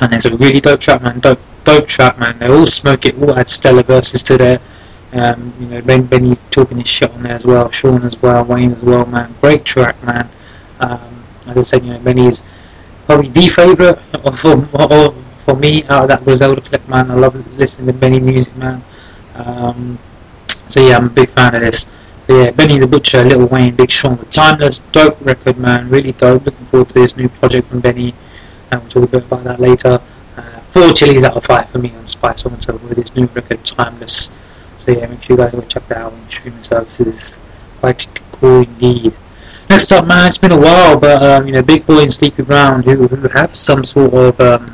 And 0.00 0.14
it's 0.14 0.24
a 0.26 0.36
really 0.36 0.60
dope 0.60 0.80
track, 0.80 1.02
man. 1.02 1.18
Dope, 1.18 1.40
dope 1.64 1.88
track, 1.88 2.18
man. 2.18 2.38
They 2.38 2.48
all 2.48 2.66
smoke 2.66 3.06
it, 3.06 3.20
all 3.20 3.36
add 3.36 3.48
stellar 3.48 3.82
verses 3.82 4.22
to 4.24 4.36
there. 4.36 4.60
Um, 5.12 5.52
you 5.58 5.66
know, 5.66 5.80
Ben 5.80 6.04
Benny 6.04 6.36
talking 6.50 6.78
his 6.78 6.88
shit 6.88 7.10
on 7.10 7.22
there 7.22 7.32
as 7.32 7.44
well, 7.44 7.70
Sean 7.70 8.02
as 8.02 8.20
well, 8.20 8.44
Wayne 8.44 8.72
as 8.72 8.82
well, 8.82 9.06
man. 9.06 9.34
Great 9.40 9.64
track, 9.64 10.00
man. 10.04 10.28
Um, 10.80 11.17
as 11.48 11.58
I 11.58 11.60
said, 11.62 11.84
you 11.84 11.92
know, 11.92 11.98
Benny's 11.98 12.42
probably 13.06 13.28
the 13.30 13.48
favourite 13.48 13.98
for, 14.36 15.14
for, 15.44 15.56
me 15.56 15.84
out 15.84 16.02
of 16.02 16.08
that 16.08 16.24
Griselda 16.24 16.60
clip, 16.60 16.86
man. 16.88 17.10
I 17.10 17.14
love 17.14 17.34
listening 17.56 17.86
to 17.86 17.92
Benny 17.92 18.20
music, 18.20 18.54
man. 18.56 18.82
Um, 19.34 19.98
so 20.66 20.86
yeah, 20.86 20.96
I'm 20.96 21.06
a 21.06 21.10
big 21.10 21.30
fan 21.30 21.54
of 21.54 21.62
this 21.62 21.86
So 22.26 22.42
yeah, 22.42 22.50
Benny 22.50 22.78
the 22.78 22.86
Butcher, 22.86 23.24
Lil 23.24 23.46
Wayne, 23.46 23.74
Big 23.74 23.90
Sean 23.90 24.18
with 24.18 24.30
Timeless, 24.30 24.80
dope 24.92 25.18
record, 25.24 25.56
man, 25.58 25.88
really 25.88 26.12
dope. 26.12 26.44
Looking 26.44 26.66
forward 26.66 26.88
to 26.90 26.94
this 26.94 27.16
new 27.16 27.28
project 27.28 27.68
from 27.68 27.80
Benny, 27.80 28.14
and 28.70 28.82
we'll 28.82 28.90
talk 28.90 29.04
a 29.04 29.06
bit 29.06 29.24
about 29.24 29.44
that 29.44 29.60
later. 29.60 30.00
Uh, 30.36 30.60
four 30.70 30.92
chilies 30.92 31.24
out 31.24 31.36
of 31.36 31.44
five 31.44 31.70
for 31.70 31.78
me 31.78 31.94
on 31.94 32.06
Spice 32.08 32.44
on 32.44 32.52
with 32.52 32.96
this 32.96 33.14
new 33.16 33.26
record, 33.26 33.64
Timeless. 33.64 34.30
So 34.80 34.92
yeah, 34.92 35.06
make 35.06 35.22
sure 35.22 35.36
you 35.36 35.42
guys 35.42 35.52
go 35.52 35.62
check 35.62 35.88
that 35.88 35.98
out 35.98 36.12
on 36.12 36.30
streaming 36.30 36.62
services. 36.62 37.38
Quite 37.80 38.06
cool 38.32 38.62
indeed. 38.62 39.14
Next 39.70 39.92
up, 39.92 40.06
man, 40.06 40.26
it's 40.26 40.38
been 40.38 40.52
a 40.52 40.58
while, 40.58 40.98
but 40.98 41.22
um, 41.22 41.46
you 41.46 41.52
know, 41.52 41.62
Big 41.62 41.86
Boi 41.86 42.00
and 42.00 42.12
Sleepy 42.12 42.42
Brown, 42.42 42.82
who, 42.82 43.06
who 43.06 43.28
have 43.28 43.54
some 43.54 43.84
sort 43.84 44.14
of 44.14 44.40
um, 44.40 44.66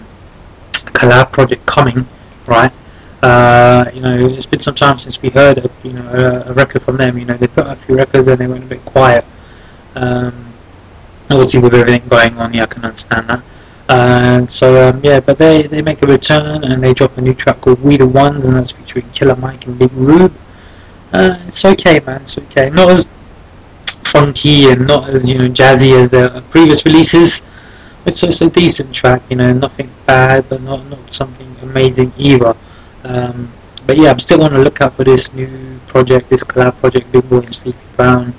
collab 0.73 1.33
project 1.33 1.67
coming, 1.67 2.07
right? 2.47 2.73
Uh, 3.21 3.91
you 3.93 4.01
know, 4.01 4.15
it's 4.29 4.47
been 4.47 4.61
some 4.61 4.75
time 4.75 4.99
since 4.99 5.21
we 5.21 5.31
heard 5.31 5.59
a, 5.59 5.71
you 5.83 5.95
know 5.95 6.09
a, 6.11 6.51
a, 6.51 6.53
record 6.53 6.83
from 6.83 6.97
them. 6.97 7.19
You 7.19 7.25
know, 7.25 7.35
they 7.35 7.49
put 7.49 7.67
out 7.67 7.73
a 7.73 7.81
few 7.81 7.97
records 7.97 8.29
and 8.29 8.39
they 8.39 8.47
went 8.47 8.65
a 8.65 8.67
bit 8.67 8.85
quiet. 8.85 9.25
Um, 9.97 10.53
obviously, 11.29 11.61
with 11.61 11.75
everything 11.75 12.07
going 12.09 12.39
on, 12.39 12.53
yeah, 12.53 12.63
I 12.65 12.67
can 12.67 12.85
understand 12.85 13.29
that. 13.31 13.43
And 13.89 14.51
so 14.51 14.91
um, 14.91 15.01
yeah, 15.03 15.21
but 15.21 15.39
they 15.39 15.63
they 15.63 15.83
make 15.83 16.03
a 16.03 16.07
return 16.07 16.65
and 16.65 16.83
they 16.83 16.95
drop 16.95 17.19
a 17.19 17.21
new 17.21 17.35
track 17.35 17.63
called 17.63 17.83
"We 17.83 17.97
the 17.97 18.07
Ones" 18.07 18.47
and 18.47 18.57
that's 18.57 18.71
featuring 18.71 19.11
Killer 19.11 19.37
Mike 19.37 19.67
and 19.67 19.79
Big 19.79 19.93
Rube. 19.93 20.33
Uh, 21.13 21.39
it's 21.47 21.65
okay, 21.65 22.01
man. 22.01 22.23
It's 22.23 22.39
okay. 22.39 22.71
Not 22.71 22.91
as 22.91 23.07
funky 24.07 24.71
and 24.71 24.87
not 24.87 25.09
as 25.11 25.31
you 25.31 25.39
know 25.39 25.49
jazzy 25.49 25.99
as 25.99 26.11
the 26.11 26.43
previous 26.51 26.85
releases. 26.85 27.45
It's 28.07 28.21
just 28.21 28.43
a 28.43 28.51
decent 28.51 28.95
track, 28.95 29.23
you 29.31 29.37
know, 29.37 29.53
nothing 29.53 29.91
bad, 30.07 30.49
but 30.49 30.61
not 30.63 30.87
not 30.87 31.13
something 31.13 31.55
amazing 31.63 32.13
either. 32.19 32.55
Um, 33.05 33.51
but 33.87 33.97
yeah, 33.97 34.11
I'm 34.11 34.19
still 34.19 34.43
on 34.43 34.53
the 34.53 34.59
lookout 34.59 34.95
for 34.95 35.05
this 35.05 35.33
new 35.35 35.79
project, 35.87 36.31
this 36.31 36.45
collab 36.45 36.79
project, 36.81 37.11
Big 37.13 37.29
Boi 37.29 37.39
and 37.39 37.55
Sleepy 37.55 37.79
Brown. 37.97 38.35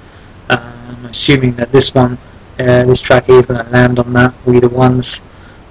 Um, 0.49 0.73
I'm 0.89 1.05
assuming 1.05 1.53
that 1.55 1.71
this 1.71 1.93
one, 1.93 2.17
uh, 2.59 2.83
this 2.85 3.01
track 3.01 3.29
is 3.29 3.45
going 3.45 3.63
to 3.63 3.71
land 3.71 3.99
on 3.99 4.13
that. 4.13 4.33
We 4.45 4.59
the 4.59 4.69
ones. 4.69 5.21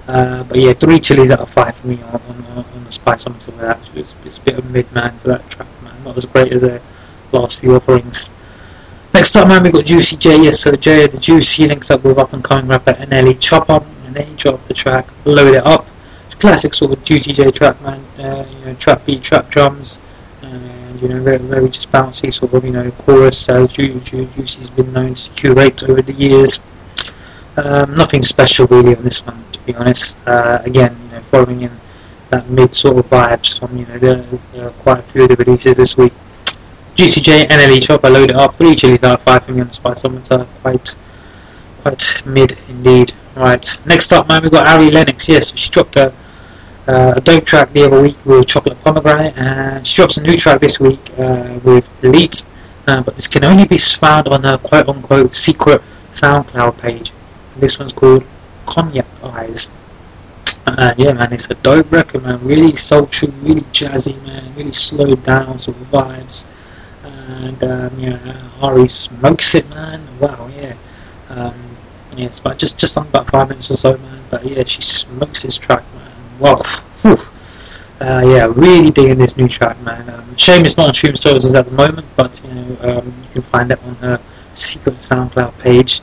Uh, 0.07 0.45
but 0.45 0.59
yeah, 0.59 0.75
three 0.75 1.01
chilies 1.01 1.31
out 1.31 1.41
of 1.41 1.51
five 1.51 1.77
for 1.77 1.87
me 1.87 2.01
on, 2.03 2.21
on, 2.29 2.65
on 2.75 2.85
the 2.85 2.91
Spiceometer 2.91 3.47
with 3.47 3.59
that. 3.59 3.81
It's, 3.95 4.15
it's 4.25 4.39
a 4.39 4.41
bit 4.43 4.59
of 4.59 4.71
mid 4.71 4.91
man 4.93 5.17
for 5.19 5.29
that 5.29 5.49
track, 5.51 5.69
man. 5.83 5.95
Not 6.05 6.17
as 6.17 6.27
great 6.27 6.53
as 6.53 6.61
their 6.61 6.81
last 7.33 7.61
few 7.61 7.75
offerings. 7.75 8.31
Next 9.15 9.37
up, 9.37 9.47
man, 9.47 9.63
we 9.63 9.71
got 9.71 9.85
Juicy 9.85 10.17
J. 10.17 10.43
Yes, 10.43 10.59
so 10.59 10.75
Jay 10.75 11.07
the 11.07 11.19
Juicy 11.19 11.69
links 11.69 11.89
up 11.89 12.03
with 12.03 12.19
up 12.19 12.33
and 12.33 12.43
coming 12.43 12.67
rapper 12.67 12.95
NLE 12.95 13.35
Choppa, 13.35 13.87
and 14.05 14.13
they 14.17 14.29
drop 14.37 14.67
the 14.67 14.75
track, 14.75 15.07
load 15.25 15.55
it 15.55 15.65
up. 15.65 15.87
Classic 16.41 16.75
sort 16.75 16.93
of 16.93 17.05
Juicy 17.05 17.33
J 17.33 17.53
track, 17.53 17.81
man. 17.81 18.05
Uh, 18.19 18.45
you 18.51 18.65
know, 18.65 18.75
trap 18.75 19.07
beat, 19.07 19.23
trap 19.23 19.49
drums, 19.51 20.01
and 20.43 21.01
you 21.01 21.07
know, 21.07 21.23
very, 21.23 21.39
very 21.39 21.71
just 21.71 21.93
bouncy 21.93 22.35
sort 22.35 22.55
of 22.55 22.65
you 22.65 22.73
know 22.73 22.91
chorus 22.91 23.49
as 23.49 23.73
Ju- 23.73 24.01
Ju- 24.01 24.27
Juicy's 24.35 24.69
been 24.71 24.93
known 24.93 25.15
to 25.15 25.31
curate 25.35 25.85
over 25.85 26.03
the 26.03 26.13
years. 26.13 26.59
Um, 27.57 27.95
nothing 27.95 28.25
special 28.25 28.67
really 28.67 28.97
on 28.97 29.05
this 29.05 29.25
one, 29.25 29.45
to 29.53 29.61
be 29.61 29.77
honest. 29.77 30.21
Uh, 30.27 30.59
again, 30.65 30.97
you 31.05 31.13
know, 31.13 31.23
following 31.31 31.63
in 31.63 31.71
that 32.31 32.51
mid 32.51 32.75
sort 32.75 32.99
of 32.99 33.07
vibes 33.07 33.57
from 33.61 33.79
you 33.79 33.87
know 33.87 33.97
there 33.97 34.67
are 34.67 34.71
quite 34.71 34.99
a 34.99 35.03
few 35.03 35.23
of 35.23 35.29
the 35.29 35.37
releases 35.37 35.77
this 35.77 35.97
week. 35.97 36.13
Juicy 36.95 37.21
J 37.23 37.45
NLE 37.47 37.79
Choppa 37.79 38.09
load 38.13 38.31
it 38.31 38.37
up, 38.37 38.57
three 38.57 38.77
chilies 38.77 39.03
out 39.03 39.19
of 39.19 39.23
five 39.23 39.45
for 39.45 39.51
me 39.51 39.61
on 39.61 39.67
the 39.67 39.73
Spiceometer, 39.73 40.47
quite 40.63 40.95
quite 41.83 42.23
mid 42.25 42.57
indeed. 42.69 43.13
Right, 43.35 43.67
next 43.85 44.13
up 44.13 44.29
man 44.29 44.43
we've 44.43 44.53
got 44.53 44.69
Ari 44.69 44.93
Lennox, 44.93 45.29
yes, 45.29 45.57
she 45.57 45.71
dropped 45.71 45.97
a, 45.97 46.15
uh, 46.87 47.15
a 47.17 47.21
dope 47.21 47.45
track 47.47 47.73
the 47.73 47.85
other 47.85 48.01
week 48.01 48.17
with 48.25 48.47
Chocolate 48.47 48.79
Pomegranate 48.85 49.37
and 49.37 49.85
she 49.85 49.97
drops 49.97 50.19
a 50.19 50.23
new 50.23 50.37
track 50.37 50.61
this 50.61 50.79
week 50.79 51.01
uh, 51.19 51.59
with 51.65 51.89
Elite, 52.05 52.47
uh, 52.87 53.03
but 53.03 53.17
this 53.17 53.27
can 53.27 53.45
only 53.45 53.67
be 53.67 53.77
found 53.77 54.29
on 54.29 54.45
her 54.45 54.57
quote 54.57 54.89
unquote 54.89 55.35
secret 55.35 55.83
SoundCloud 56.13 56.79
page. 56.79 57.11
This 57.57 57.81
one's 57.81 57.93
called 57.93 58.25
Cognac 58.67 59.07
Eyes. 59.25 59.69
Uh, 60.65 60.95
yeah, 60.97 61.13
man, 61.13 61.33
it's 61.33 61.51
a 61.51 61.55
dope 61.55 61.91
record, 61.91 62.23
man. 62.23 62.39
Really 62.45 62.77
sultry, 62.77 63.33
really 63.43 63.63
jazzy, 63.73 64.21
man. 64.25 64.55
Really 64.55 64.73
slowed 64.73 65.25
down 65.25 65.59
sort 65.59 65.77
of 65.77 65.89
vibes. 65.89 66.47
And 67.35 67.65
um, 67.65 67.99
yeah, 67.99 68.51
Ari 68.61 68.89
smokes 68.89 69.55
it, 69.55 69.69
man. 69.71 70.01
Wow, 70.21 70.49
yeah. 70.57 70.75
Um, 71.29 71.55
yeah, 72.17 72.27
it's 72.27 72.39
about 72.39 72.59
just 72.59 72.79
just 72.79 72.97
on 72.97 73.07
about 73.09 73.29
five 73.29 73.49
minutes 73.49 73.71
or 73.71 73.75
so, 73.75 73.97
man. 73.99 74.21
But 74.31 74.45
yeah, 74.45 74.65
she 74.65 74.83
smokes 74.83 75.43
this 75.43 75.57
track, 75.57 75.85
man. 75.95 76.13
Wow. 76.39 76.63
Whew. 77.03 77.19
Uh, 78.01 78.23
yeah, 78.27 78.53
really 78.55 78.91
digging 78.91 79.19
this 79.19 79.37
new 79.37 79.49
track, 79.49 79.81
man. 79.83 80.09
Um, 80.11 80.37
shame 80.37 80.65
it's 80.65 80.77
not 80.77 80.89
on 80.89 80.95
streaming 80.95 81.17
services 81.17 81.55
at 81.55 81.65
the 81.65 81.71
moment, 81.73 82.07
but 82.17 82.41
you 82.45 82.55
know 82.55 82.77
um, 82.83 83.07
you 83.07 83.31
can 83.33 83.43
find 83.43 83.71
it 83.71 83.83
on 83.85 83.95
her 83.97 84.21
secret 84.53 84.97
SoundCloud 84.97 85.59
page 85.59 86.01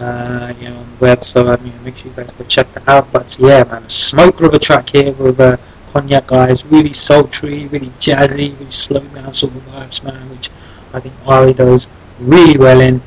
uh, 0.00 0.54
you 0.60 0.68
know, 0.68 0.76
on 0.76 0.90
the 0.90 0.96
web. 1.00 1.24
So 1.24 1.48
um, 1.48 1.64
you 1.64 1.72
know, 1.72 1.78
make 1.80 1.96
sure 1.96 2.08
you 2.08 2.16
guys 2.16 2.32
go 2.32 2.44
check 2.44 2.72
that 2.74 2.88
out. 2.88 3.12
But 3.12 3.36
yeah, 3.40 3.64
man, 3.64 3.84
a 3.84 3.90
smoker 3.90 4.46
of 4.46 4.54
a 4.54 4.58
track 4.58 4.90
here 4.90 5.12
with 5.12 5.40
uh, 5.40 5.56
Cognac 5.92 6.30
Eyes, 6.32 6.64
really 6.64 6.92
sultry, 6.92 7.66
really 7.68 7.90
jazzy, 7.98 8.58
really 8.58 8.70
slow 8.70 9.00
down 9.00 9.34
sort 9.34 9.54
of 9.54 9.62
vibes, 9.62 10.02
man, 10.04 10.30
which 10.30 10.50
I 10.93 10.99
think 10.99 11.13
Ari 11.25 11.53
does 11.53 11.87
really 12.19 12.57
well 12.57 12.81
in. 12.81 13.01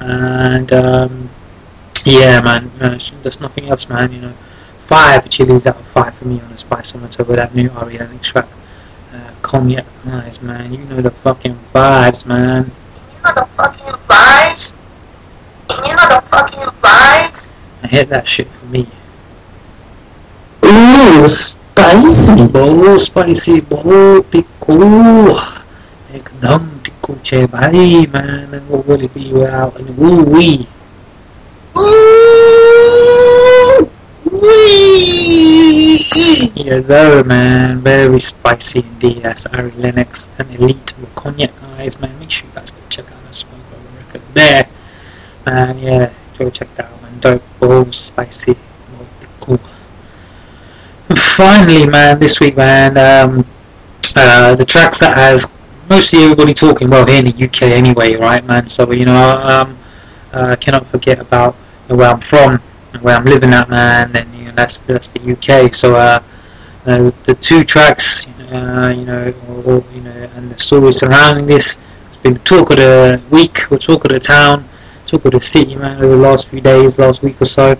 And 0.00 0.72
um, 0.72 1.30
yeah, 2.04 2.40
man, 2.40 2.70
uh, 2.80 2.98
there's 3.22 3.40
nothing 3.40 3.68
else, 3.68 3.88
man. 3.88 4.12
You 4.12 4.20
know, 4.20 4.34
five 4.86 5.28
chilies 5.28 5.66
out 5.66 5.76
of 5.76 5.86
five 5.86 6.14
for 6.14 6.26
me 6.26 6.40
on 6.40 6.48
the 6.48 6.54
Spiceometer 6.54 7.26
with 7.26 7.36
that 7.36 7.54
new 7.54 7.70
Ari 7.70 7.98
Lennox 7.98 8.30
track. 8.30 8.48
Uh, 9.12 9.30
Cognac 9.42 9.86
guys, 10.04 10.42
man, 10.42 10.72
you 10.72 10.84
know 10.84 11.00
the 11.00 11.10
fucking 11.10 11.58
vibes, 11.74 12.26
man. 12.26 12.70
You 13.16 13.22
know 13.22 13.34
the 13.34 13.46
fucking 13.56 13.94
vibes. 14.08 14.74
You 15.70 15.94
know 15.94 16.08
the 16.08 16.22
fucking 16.30 16.68
vibes. 16.82 17.48
I 17.82 17.86
hit 17.86 18.08
that 18.10 18.28
shit 18.28 18.48
for 18.48 18.66
me. 18.66 18.86
Ooh, 20.64 21.28
spicy. 21.28 22.48
बहुत 22.52 23.00
spicy 23.00 23.60
बहुत 23.70 24.30
तिखो 24.32 24.78
एकदम 26.14 26.68
Escuche, 27.01 27.47
भाई 27.47 28.11
man, 28.11 28.53
I'm 28.53 28.67
gonna 28.69 28.83
really 28.83 29.07
be 29.07 29.21
you 29.21 29.45
out 29.45 29.79
and 29.79 29.97
woo 29.97 30.23
wee. 30.23 30.67
Ooh, 31.75 33.89
wee. 34.31 35.97
Yes, 36.55 36.85
sir, 36.85 37.23
man. 37.23 37.81
Very 37.81 38.19
spicy 38.19 38.79
indeed. 38.79 39.23
That's 39.23 39.45
Ari 39.47 39.71
Lennox 39.71 40.29
and 40.37 40.51
Elite 40.51 40.93
Wakonya 41.01 41.49
Eyes, 41.77 41.99
man. 41.99 42.17
Make 42.19 42.29
sure 42.29 42.47
you 42.47 42.53
guys 42.53 42.69
go 42.69 42.77
check 42.89 43.11
out 43.11 43.23
that 43.23 43.33
smoke 43.33 43.59
record 43.97 44.21
there. 44.33 44.67
Man, 45.45 45.79
yeah, 45.79 46.13
go 46.37 46.49
check 46.51 46.73
that 46.75 46.85
out, 46.85 47.01
man. 47.01 47.19
Dope, 47.19 47.43
boom, 47.59 47.91
spicy, 47.93 48.55
cool. 49.39 49.59
Finally, 51.35 51.87
man, 51.87 52.19
this 52.19 52.39
week, 52.39 52.55
man, 52.55 52.97
um, 52.97 53.45
uh, 54.15 54.55
the 54.55 54.65
tracks 54.65 54.99
that 54.99 55.15
has 55.15 55.49
mostly 55.91 56.23
everybody 56.23 56.53
talking 56.53 56.89
well 56.89 57.05
here 57.05 57.19
in 57.19 57.25
the 57.25 57.43
UK 57.43 57.63
anyway, 57.63 58.15
right, 58.15 58.45
man? 58.45 58.65
So 58.65 58.89
you 58.93 59.03
know, 59.03 59.37
um, 59.37 59.77
uh, 60.31 60.55
cannot 60.55 60.87
forget 60.87 61.19
about 61.19 61.53
where 61.87 62.09
I'm 62.09 62.21
from 62.21 62.61
and 62.93 63.01
where 63.01 63.17
I'm 63.17 63.25
living 63.25 63.53
at, 63.53 63.69
man. 63.69 64.15
And 64.15 64.33
you 64.33 64.45
know, 64.45 64.51
that's 64.53 64.79
that's 64.79 65.11
the 65.11 65.19
UK. 65.19 65.73
So 65.75 65.95
uh, 65.95 66.23
uh, 66.85 67.11
the 67.25 67.35
two 67.35 67.65
tracks, 67.65 68.25
uh, 68.53 68.93
you 68.95 69.03
know, 69.03 69.33
or, 69.65 69.83
you 69.93 69.99
know, 69.99 70.29
and 70.37 70.49
the 70.49 70.57
story 70.57 70.93
surrounding 70.93 71.45
this 71.45 71.75
has 71.75 72.17
been 72.23 72.39
talk 72.39 72.69
of 72.69 72.77
the 72.77 73.21
week 73.29 73.69
or 73.69 73.77
talk 73.77 74.05
of 74.05 74.11
the 74.11 74.19
town, 74.21 74.63
talk 75.07 75.25
of 75.25 75.33
the 75.33 75.41
city, 75.41 75.75
man, 75.75 76.01
over 76.01 76.15
the 76.15 76.21
last 76.21 76.47
few 76.47 76.61
days, 76.61 76.97
last 76.99 77.21
week 77.21 77.41
or 77.41 77.45
so. 77.45 77.77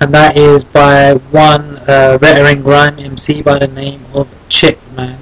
And 0.00 0.12
that 0.12 0.36
is 0.36 0.64
by 0.64 1.14
one 1.30 1.76
uh, 1.86 2.18
veteran 2.20 2.62
grime 2.64 2.98
MC 2.98 3.40
by 3.40 3.60
the 3.60 3.68
name 3.68 4.04
of 4.14 4.28
Chip, 4.48 4.80
man, 4.96 5.20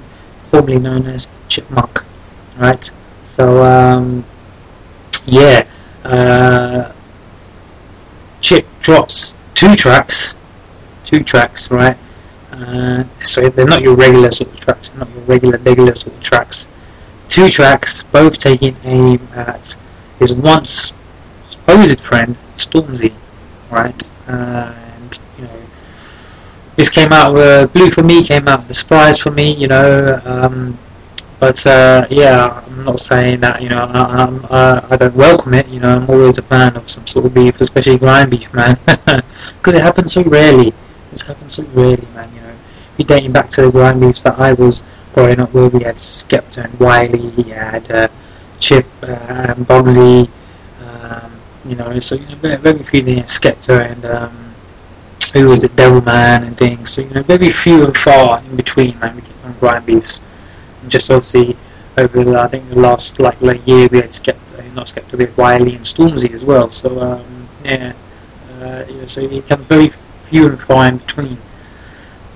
formerly 0.49 0.79
known 0.79 1.05
as 1.05 1.27
Chipmunk, 1.47 2.03
right? 2.57 2.91
So 3.23 3.63
um, 3.63 4.23
yeah, 5.25 5.67
uh, 6.03 6.91
Chip 8.41 8.65
drops 8.79 9.35
two 9.53 9.75
tracks, 9.75 10.35
two 11.03 11.23
tracks, 11.23 11.71
right? 11.71 11.97
Uh, 12.51 13.03
so 13.21 13.49
they're 13.49 13.65
not 13.65 13.81
your 13.81 13.95
regular 13.95 14.31
sort 14.31 14.51
of 14.51 14.59
tracks, 14.59 14.89
not 14.95 15.09
your 15.11 15.23
regular 15.23 15.57
regular 15.59 15.95
sort 15.95 16.15
of 16.15 16.23
tracks. 16.23 16.69
Two 17.27 17.49
tracks, 17.49 18.03
both 18.03 18.37
taking 18.37 18.75
aim 18.83 19.19
at 19.33 19.75
his 20.19 20.31
once 20.31 20.93
supposed 21.49 21.99
friend 21.99 22.37
Stormzy, 22.55 23.13
right? 23.71 24.11
And 24.27 25.19
you 25.37 25.43
know, 25.45 25.59
this 26.75 26.89
came 26.89 27.11
out 27.11 27.35
uh, 27.35 27.67
blue 27.67 27.89
for 27.89 28.03
me, 28.03 28.23
came 28.23 28.47
out 28.47 28.69
a 28.69 28.73
surprise 28.73 29.17
for 29.19 29.31
me, 29.31 29.53
you 29.53 29.67
know. 29.67 30.21
Um, 30.23 30.77
but 31.39 31.65
uh, 31.67 32.07
yeah, 32.09 32.63
I'm 32.65 32.85
not 32.85 32.99
saying 32.99 33.41
that 33.41 33.61
you 33.61 33.69
know 33.69 33.83
I, 33.83 34.23
I'm, 34.23 34.45
uh, 34.49 34.81
I 34.89 34.95
don't 34.95 35.15
welcome 35.15 35.53
it. 35.53 35.67
You 35.67 35.79
know, 35.81 35.97
I'm 35.97 36.09
always 36.09 36.37
a 36.37 36.41
fan 36.41 36.75
of 36.77 36.89
some 36.89 37.05
sort 37.07 37.25
of 37.25 37.33
beef, 37.33 37.59
especially 37.59 37.97
grime 37.97 38.29
beef, 38.29 38.53
man, 38.53 38.77
because 38.85 39.73
it 39.73 39.81
happens 39.81 40.13
so 40.13 40.23
rarely. 40.23 40.73
It's 41.11 41.23
happened 41.23 41.51
so 41.51 41.63
rarely, 41.73 42.07
man. 42.13 42.33
You 42.33 42.41
know, 42.41 42.55
you're 42.97 43.05
dating 43.05 43.33
back 43.33 43.49
to 43.51 43.63
the 43.63 43.71
grime 43.71 43.99
beefs 43.99 44.23
that 44.23 44.39
I 44.39 44.53
was 44.53 44.83
growing 45.13 45.39
up 45.39 45.53
with. 45.53 45.73
We 45.73 45.83
had 45.83 45.95
Skepta 45.97 46.65
and 46.65 46.79
Wiley, 46.79 47.27
we 47.29 47.43
had 47.43 47.89
uh, 47.91 48.07
Chip 48.59 48.85
uh, 49.03 49.07
and 49.07 49.67
Bugzy. 49.67 50.29
Um, 50.81 51.31
you 51.65 51.75
know, 51.75 51.99
so 51.99 52.15
you 52.15 52.27
know, 52.27 52.57
very, 52.57 52.83
few 52.83 53.03
Skepta 53.03 53.91
and 53.91 54.05
um, 54.05 54.55
who 55.33 55.49
was 55.49 55.65
it, 55.65 55.75
Devilman 55.75 56.47
and 56.47 56.57
things. 56.57 56.91
So 56.91 57.01
you 57.01 57.09
know, 57.09 57.23
very 57.23 57.49
few 57.49 57.83
and 57.85 57.97
far 57.97 58.39
in 58.39 58.55
between, 58.55 58.97
man. 58.99 59.15
We 59.17 59.21
get 59.21 59.37
some 59.39 59.53
grime 59.59 59.83
beefs 59.83 60.21
just 60.89 61.09
obviously 61.09 61.55
over 61.97 62.23
the, 62.23 62.39
I 62.39 62.47
think 62.47 62.69
the 62.69 62.79
last 62.79 63.19
like, 63.19 63.41
year 63.65 63.87
we 63.87 63.97
had 63.97 64.09
Skepta, 64.09 64.73
not 64.73 64.87
Skepta, 64.87 65.13
we 65.13 65.25
had 65.25 65.37
Wiley 65.37 65.75
and 65.75 65.85
Stormzy 65.85 66.33
as 66.33 66.43
well. 66.43 66.69
So 66.71 66.99
um, 66.99 67.47
yeah, 67.63 67.93
uh, 68.59 68.85
yeah, 68.87 69.05
so 69.05 69.21
it 69.21 69.47
comes 69.47 69.65
very 69.65 69.89
few 69.89 70.47
and 70.47 70.59
far 70.59 70.87
in 70.87 70.97
between. 70.97 71.37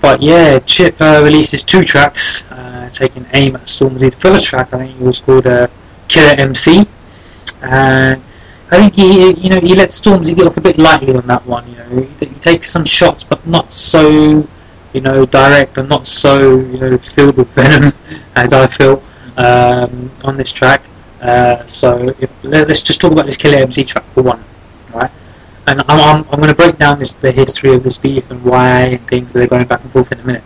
But 0.01 0.21
yeah, 0.21 0.59
Chip 0.59 0.95
uh, 1.01 1.21
releases 1.23 1.63
two 1.63 1.83
tracks, 1.83 2.49
uh, 2.51 2.89
taking 2.91 3.25
aim 3.33 3.55
at 3.55 3.63
Stormzy. 3.63 4.11
The 4.11 4.17
first 4.17 4.45
track 4.45 4.73
I 4.73 4.77
think 4.77 5.01
it 5.01 5.03
was 5.03 5.19
called 5.19 5.45
uh, 5.45 5.67
Killer 6.07 6.35
MC, 6.39 6.87
and 7.61 8.23
I 8.71 8.77
think 8.77 8.95
he 8.95 9.33
you 9.33 9.49
know 9.49 9.59
he 9.59 9.75
let 9.75 9.89
Stormzy 9.89 10.35
get 10.35 10.47
off 10.47 10.55
a 10.55 10.61
bit 10.61 10.77
lightly 10.77 11.15
on 11.15 11.27
that 11.27 11.45
one. 11.45 11.69
You 11.69 11.77
know, 11.77 11.89
he, 12.01 12.25
he 12.25 12.39
takes 12.39 12.69
some 12.69 12.85
shots, 12.85 13.23
but 13.25 13.45
not 13.45 13.73
so 13.73 14.47
you 14.93 15.01
know, 15.01 15.25
direct 15.25 15.77
and 15.77 15.87
not 15.89 16.07
so, 16.07 16.59
you 16.59 16.79
know, 16.79 16.97
filled 16.97 17.37
with 17.37 17.49
venom 17.49 17.91
as 18.35 18.53
I 18.53 18.67
feel 18.67 19.03
um, 19.37 20.11
on 20.23 20.37
this 20.37 20.51
track. 20.51 20.83
Uh, 21.21 21.65
so 21.65 22.13
if 22.19 22.43
let, 22.43 22.69
us 22.69 22.81
just 22.81 23.01
talk 23.01 23.11
about 23.11 23.25
this 23.25 23.37
Killer 23.37 23.57
MC 23.57 23.83
track 23.83 24.05
for 24.13 24.23
one, 24.23 24.43
right? 24.93 25.11
And 25.67 25.81
I'm 25.81 25.99
I'm, 25.99 26.25
I'm 26.31 26.39
going 26.39 26.49
to 26.49 26.55
break 26.55 26.77
down 26.77 26.99
this, 26.99 27.13
the 27.13 27.31
history 27.31 27.73
of 27.73 27.83
this 27.83 27.97
beef 27.97 28.29
and 28.31 28.43
why 28.43 28.81
and 28.81 29.07
things 29.07 29.33
that 29.33 29.43
are 29.43 29.47
going 29.47 29.67
back 29.67 29.81
and 29.81 29.91
forth 29.91 30.11
in 30.11 30.19
a 30.19 30.23
minute. 30.23 30.43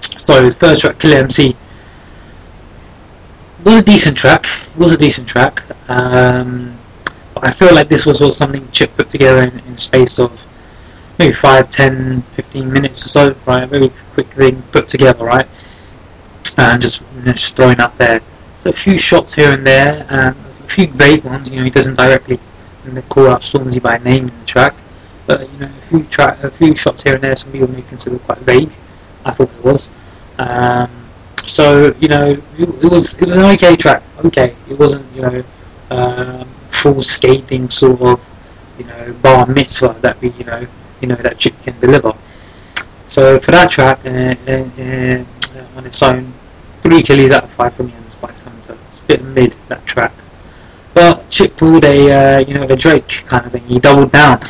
So 0.00 0.50
first 0.50 0.80
track, 0.80 0.98
Killer 0.98 1.18
MC, 1.18 1.56
was 3.64 3.76
a 3.76 3.82
decent 3.82 4.16
track. 4.16 4.46
It 4.46 4.76
was 4.76 4.92
a 4.92 4.98
decent 4.98 5.28
track. 5.28 5.62
Um, 5.88 6.76
but 7.34 7.44
I 7.44 7.50
feel 7.50 7.74
like 7.74 7.88
this 7.88 8.06
was, 8.06 8.20
was 8.20 8.36
something 8.36 8.68
Chip 8.70 8.94
put 8.96 9.10
together 9.10 9.42
in, 9.42 9.58
in 9.60 9.76
space 9.76 10.18
of 10.18 10.44
maybe 11.18 11.32
5, 11.32 11.70
10, 11.70 12.22
15 12.22 12.72
minutes 12.72 13.04
or 13.04 13.08
so, 13.08 13.36
right? 13.46 13.68
Very 13.68 13.90
quick 14.12 14.28
thing 14.28 14.62
put 14.72 14.88
together, 14.88 15.24
right? 15.24 15.46
And 16.58 16.80
just, 16.80 17.02
just 17.24 17.56
throwing 17.56 17.80
up 17.80 17.96
there. 17.98 18.20
So 18.62 18.70
a 18.70 18.72
few 18.72 18.98
shots 18.98 19.34
here 19.34 19.52
and 19.52 19.66
there, 19.66 20.06
and 20.10 20.36
a 20.36 20.68
few 20.68 20.86
vague 20.88 21.24
ones, 21.24 21.50
you 21.50 21.56
know, 21.56 21.64
he 21.64 21.70
doesn't 21.70 21.96
directly 21.96 22.40
call 23.08 23.28
out 23.28 23.42
Stormzy 23.42 23.82
by 23.82 23.98
name 23.98 24.28
in 24.28 24.40
the 24.40 24.46
track. 24.46 24.74
But, 25.26 25.50
you 25.52 25.58
know, 25.58 25.66
a 25.66 25.82
few, 25.82 26.04
tra- 26.04 26.38
a 26.42 26.50
few 26.50 26.74
shots 26.74 27.02
here 27.02 27.14
and 27.14 27.22
there, 27.22 27.34
some 27.36 27.52
people 27.52 27.68
may 27.68 27.82
consider 27.82 28.18
quite 28.18 28.38
vague. 28.38 28.70
I 29.24 29.32
thought 29.32 29.50
it 29.50 29.64
was. 29.64 29.92
Um, 30.38 30.90
so, 31.44 31.94
you 32.00 32.08
know, 32.08 32.30
it, 32.58 32.68
it, 32.84 32.90
was 32.90 33.14
it 33.16 33.26
was 33.26 33.36
an 33.36 33.44
okay 33.44 33.76
track. 33.76 34.02
Okay, 34.24 34.54
it 34.68 34.78
wasn't, 34.78 35.04
you 35.14 35.22
know, 35.22 35.44
um, 35.90 36.48
full 36.70 37.02
scathing 37.02 37.70
sort 37.70 38.00
of, 38.00 38.24
you 38.78 38.84
know, 38.84 39.12
bar 39.22 39.46
mitzvah 39.46 39.96
that 40.00 40.20
we, 40.20 40.30
you 40.30 40.44
know, 40.44 40.66
you 41.06 41.14
know 41.14 41.22
that 41.22 41.38
chip 41.38 41.54
can 41.62 41.78
deliver. 41.78 42.12
So 43.06 43.38
for 43.38 43.52
that 43.52 43.70
track, 43.70 44.04
uh, 44.04 44.34
uh, 44.50 44.64
uh, 44.82 45.78
on 45.78 45.86
its 45.86 46.02
own, 46.02 46.32
three 46.82 47.00
chilies 47.02 47.30
out 47.30 47.44
of 47.44 47.50
five 47.50 47.74
for 47.74 47.84
me 47.84 47.94
on 47.94 48.02
the 48.02 48.26
Hunter. 48.26 48.76
It's 48.90 49.00
a 49.00 49.06
bit 49.06 49.22
mid 49.22 49.56
that 49.68 49.86
track, 49.86 50.12
but 50.94 51.30
Chip 51.30 51.56
pulled 51.56 51.84
a 51.84 51.98
uh, 52.10 52.38
you 52.40 52.54
know 52.54 52.64
a 52.64 52.74
Drake 52.74 53.06
kind 53.26 53.46
of 53.46 53.52
thing. 53.52 53.62
He 53.66 53.78
doubled 53.78 54.10
down. 54.10 54.40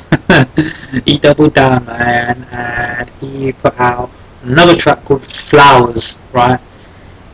he 1.04 1.18
doubled 1.18 1.52
down, 1.52 1.86
and 1.90 3.10
he 3.20 3.52
put 3.52 3.78
out 3.78 4.10
another 4.42 4.74
track 4.74 5.04
called 5.04 5.26
Flowers, 5.26 6.16
right? 6.32 6.60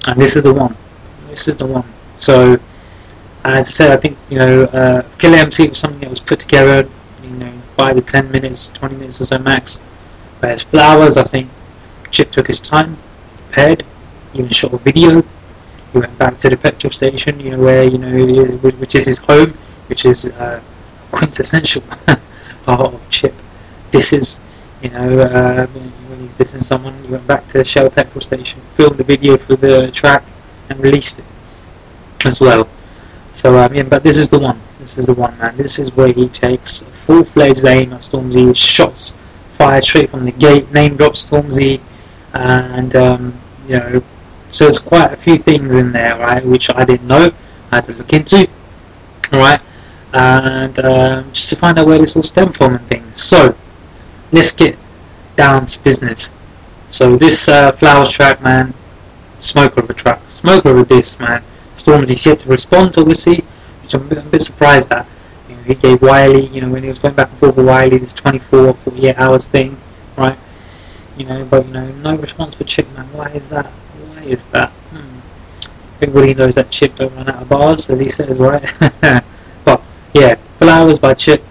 And 0.09 0.21
this 0.21 0.35
is 0.35 0.43
the 0.43 0.53
one. 0.53 0.77
This 1.29 1.47
is 1.47 1.57
the 1.59 1.67
one. 1.67 1.87
So, 2.19 2.59
as 3.45 3.69
I 3.69 3.71
said, 3.71 3.93
I 3.93 3.97
think 3.99 4.19
you 4.31 4.39
know, 4.39 4.65
uh, 4.65 5.03
Killer 5.19 5.39
MC 5.39 5.69
was 5.69 5.79
something 5.79 6.01
that 6.01 6.11
was 6.11 6.21
put 6.21 6.41
together 6.41 6.89
five 7.83 7.97
to 7.97 8.03
ten 8.03 8.31
minutes, 8.31 8.71
twenty 8.71 8.95
minutes 8.95 9.21
or 9.21 9.25
so 9.25 9.39
max. 9.39 9.81
Whereas 10.39 10.63
Flowers, 10.63 11.17
I 11.17 11.25
think 11.25 11.51
Chip 12.13 12.31
took 12.31 12.47
his 12.47 12.61
time, 12.61 12.97
prepared, 13.47 13.85
even 14.35 14.49
shot 14.51 14.73
a 14.73 14.79
video. 14.79 15.21
He 15.93 15.99
went 15.99 16.17
back 16.17 16.39
to 16.39 16.49
the 16.49 16.57
petrol 16.57 16.93
station, 16.93 17.41
you 17.41 17.51
know, 17.51 17.59
where 17.59 17.83
you 17.83 17.99
know, 17.99 18.47
which 18.83 18.95
is 18.95 19.07
his 19.07 19.19
home, 19.19 19.51
which 19.89 20.05
is 20.05 20.29
uh, 20.29 20.61
quintessential 21.11 21.83
part 22.65 22.81
of 22.81 23.11
Chip. 23.11 23.35
This 23.91 24.13
is, 24.13 24.39
you 24.81 24.91
know, 24.91 25.21
uh, 25.21 25.67
when 25.67 26.21
he's 26.21 26.35
dissing 26.35 26.63
someone, 26.63 26.95
he 27.03 27.09
went 27.11 27.27
back 27.27 27.49
to 27.49 27.65
Shell 27.65 27.91
petrol 27.91 28.21
station, 28.21 28.61
filmed 28.77 28.97
the 28.97 29.05
video 29.05 29.37
for 29.37 29.57
the 29.57 29.91
track, 29.91 30.23
and 30.71 30.79
released 30.79 31.19
it 31.19 31.25
as 32.25 32.41
well. 32.41 32.69
So 33.33 33.59
um, 33.59 33.75
yeah, 33.75 33.83
but 33.83 34.05
this 34.05 34.19
is 34.19 34.29
the 34.29 34.39
one. 34.39 34.61
This 34.83 34.99
is 34.99 35.07
the 35.07 35.15
one, 35.15 35.39
man. 35.39 35.57
This 35.57 35.79
is 35.79 35.95
where 35.95 36.13
he 36.13 36.29
takes 36.29 36.83
a 36.83 36.87
full-fledged 36.87 37.65
aim 37.65 37.93
at 37.93 38.01
Stormzy, 38.01 38.55
shots 38.57 39.15
fired 39.57 39.85
straight 39.85 40.11
from 40.11 40.25
the 40.25 40.33
gate, 40.33 40.73
name 40.73 40.97
drops 40.97 41.25
Stormzy, 41.25 41.81
and 42.35 42.97
um, 42.97 43.33
you 43.69 43.79
know, 43.79 44.03
so 44.51 44.65
there's 44.65 44.81
quite 44.81 45.13
a 45.13 45.17
few 45.17 45.37
things 45.37 45.77
in 45.77 45.93
there, 45.93 46.19
right, 46.19 46.45
which 46.45 46.69
I 46.75 46.85
didn't 46.85 47.07
know. 47.07 47.31
I 47.71 47.77
had 47.77 47.85
to 47.85 47.93
look 47.93 48.13
into, 48.13 48.49
right, 49.31 49.61
and 50.15 50.77
um, 50.81 51.33
just 51.33 51.51
to 51.51 51.57
find 51.57 51.79
out 51.79 51.87
where 51.87 52.01
this 52.01 52.17
all 52.17 52.25
stemmed 52.25 52.57
from 52.57 52.75
and 52.75 52.87
things. 52.89 53.23
So 53.23 53.57
let's 54.33 54.57
get 54.57 54.77
down 55.37 55.67
to 55.67 55.79
business. 55.85 56.29
So 56.91 57.17
this 57.17 57.49
uh, 57.49 57.71
Flowers 57.71 58.11
track, 58.11 58.43
man, 58.43 58.75
smoker 59.39 59.79
of 59.79 59.91
a 59.91 59.95
track, 59.95 60.21
smoker 60.31 60.71
of 60.71 60.79
a 60.79 60.85
disc, 60.85 61.21
man. 61.21 61.41
Stormzy's 61.77 62.27
yet 62.27 62.41
to 62.41 62.49
respond, 62.49 62.99
obviously, 62.99 63.45
I'm 63.95 64.03
a 64.03 64.09
bit, 64.09 64.19
I'm 64.19 64.39
surprised 64.39 64.93
at. 64.93 65.07
You 65.49 65.57
know, 65.57 65.63
he 65.63 65.75
gave 65.75 66.03
Wiley, 66.03 66.47
you 66.47 66.61
know, 66.61 66.71
when 66.71 66.83
he 66.83 66.89
was 66.89 66.99
going 66.99 67.15
back 67.15 67.31
and 67.31 67.39
forth 67.39 67.57
with 67.57 67.67
Wiley, 67.67 67.99
this 67.99 68.13
24, 68.13 68.75
48 68.75 69.19
hours 69.19 69.49
thing, 69.49 69.77
right? 70.17 70.39
You 71.17 71.27
know, 71.27 71.45
but, 71.45 71.67
you 71.67 71.73
know, 71.73 71.91
no 71.93 72.17
response 72.17 72.55
for 72.55 72.65
Chip, 72.65 72.93
man. 72.95 73.07
Why 73.13 73.29
is 73.31 73.49
that? 73.51 73.67
Why 73.67 74.23
is 74.23 74.45
that? 74.47 74.71
Hmm. 74.71 75.21
Everybody 76.03 76.35
knows 76.35 76.55
that 76.55 76.71
Chip 76.71 76.97
don't 76.97 77.15
run 77.15 77.29
out 77.29 77.43
of 77.43 77.49
bars, 77.49 77.89
as 77.91 77.99
he 77.99 78.09
says, 78.09 78.39
right? 78.39 78.63
but, 79.65 79.83
yeah, 80.15 80.37
Flowers 80.59 80.99
by 80.99 81.15
Chip, 81.15 81.43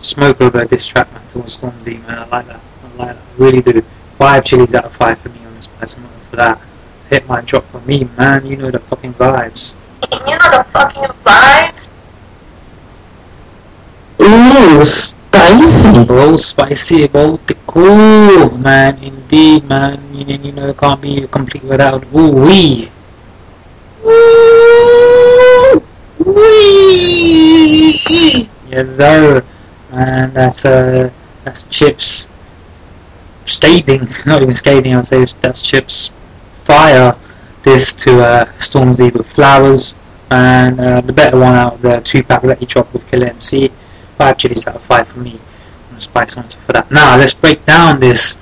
smoker 0.00 0.44
of 0.44 0.54
a 0.54 0.66
diss 0.66 0.86
track, 0.86 1.12
man, 1.12 1.26
towards 1.28 1.58
Stormzy, 1.58 2.00
man. 2.06 2.18
I 2.18 2.26
like 2.26 2.46
that. 2.46 2.60
I 2.84 2.96
like 2.96 3.16
that. 3.16 3.16
I 3.16 3.42
really 3.42 3.62
do. 3.62 3.82
Five 4.12 4.44
chilies 4.44 4.74
out 4.74 4.84
of 4.84 4.92
five 4.92 5.18
for 5.18 5.30
me 5.30 5.44
on 5.46 5.54
this 5.54 5.66
person 5.66 6.04
for 6.28 6.36
that 6.36 6.60
hit 7.10 7.26
my 7.26 7.40
drop 7.42 7.64
for 7.66 7.80
me, 7.80 8.08
man. 8.16 8.46
You 8.46 8.56
know 8.56 8.70
the 8.70 8.78
fucking 8.78 9.14
vibes. 9.14 9.74
You 10.08 10.18
know 10.20 10.38
the 10.38 10.64
fucking 10.72 11.12
vibes? 11.24 11.88
Ooh, 14.20 14.84
spicy. 14.84 16.04
Bro, 16.06 16.36
spicy 16.36 17.04
about 17.04 17.46
the 17.46 17.54
cool, 17.66 18.56
man. 18.58 18.98
Indeed, 19.02 19.64
man. 19.64 20.00
You 20.14 20.24
know, 20.24 20.44
you 20.44 20.52
know, 20.52 20.74
can't 20.74 21.00
be 21.00 21.26
complete 21.28 21.64
without 21.64 22.04
ooh 22.14 22.32
wee. 22.32 22.88
Ooh 24.04 25.82
wee. 26.24 28.00
Yes, 28.70 28.86
sir. 28.96 29.44
And 29.92 30.32
that's 30.34 30.64
uh, 30.64 31.10
that's 31.44 31.66
chips. 31.66 32.26
Scathing, 33.44 34.08
not 34.26 34.42
even 34.42 34.54
scathing. 34.54 34.94
I'll 34.94 35.02
say 35.02 35.24
that's 35.42 35.62
chips 35.62 36.10
fire 36.70 37.16
this 37.62 37.94
to 37.96 38.20
uh, 38.22 38.44
Stormzy 38.58 39.12
with 39.12 39.26
Flowers, 39.26 39.94
and 40.30 40.80
uh, 40.80 41.00
the 41.00 41.12
better 41.12 41.38
one 41.38 41.54
out 41.54 41.74
of 41.74 41.82
the 41.82 42.00
two 42.00 42.22
pack 42.22 42.42
that 42.42 42.58
he 42.58 42.66
dropped 42.66 42.92
with 42.92 43.06
Killer 43.10 43.26
MC. 43.26 43.70
Five 44.16 44.38
chilies 44.38 44.66
out 44.66 44.76
of 44.76 44.82
five 44.82 45.08
for 45.08 45.20
me 45.20 45.40
the 45.94 46.00
Spice 46.00 46.34
Hunter 46.34 46.58
for 46.60 46.72
that. 46.72 46.90
Now 46.90 47.16
let's 47.16 47.34
break 47.34 47.64
down 47.64 48.00
this 48.00 48.38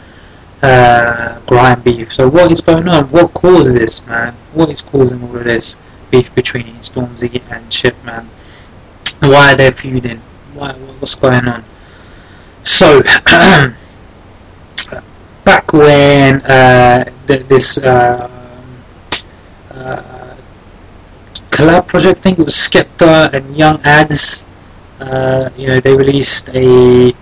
uh, 0.62 1.40
grime 1.46 1.80
beef. 1.82 2.12
So 2.12 2.28
what 2.28 2.50
is 2.50 2.60
going 2.60 2.88
on? 2.88 3.08
What 3.10 3.34
causes 3.34 3.74
this, 3.74 4.06
man? 4.06 4.34
What 4.54 4.70
is 4.70 4.82
causing 4.82 5.22
all 5.22 5.36
of 5.36 5.44
this 5.44 5.78
beef 6.10 6.34
between 6.34 6.66
Stormzy 6.80 7.42
and 7.50 7.70
Chip, 7.70 7.96
man? 8.04 8.28
Why 9.20 9.52
are 9.52 9.56
they 9.56 9.70
feuding? 9.70 10.20
Why, 10.54 10.72
what's 10.72 11.14
going 11.14 11.48
on? 11.48 11.64
So. 12.64 13.02
back 15.48 15.72
when 15.72 16.42
uh, 16.44 17.08
th 17.26 17.40
this 17.48 17.78
uh, 17.78 18.28
uh, 19.78 20.36
collab 21.50 21.86
project, 21.86 22.26
it 22.26 22.38
was 22.38 22.54
Skepta 22.54 23.32
and 23.32 23.56
Young 23.56 23.78
Adz. 23.78 24.46
uh, 25.00 25.50
you 25.56 25.66
know, 25.68 25.80
they 25.80 25.94
released 25.94 26.48
a 26.50 27.12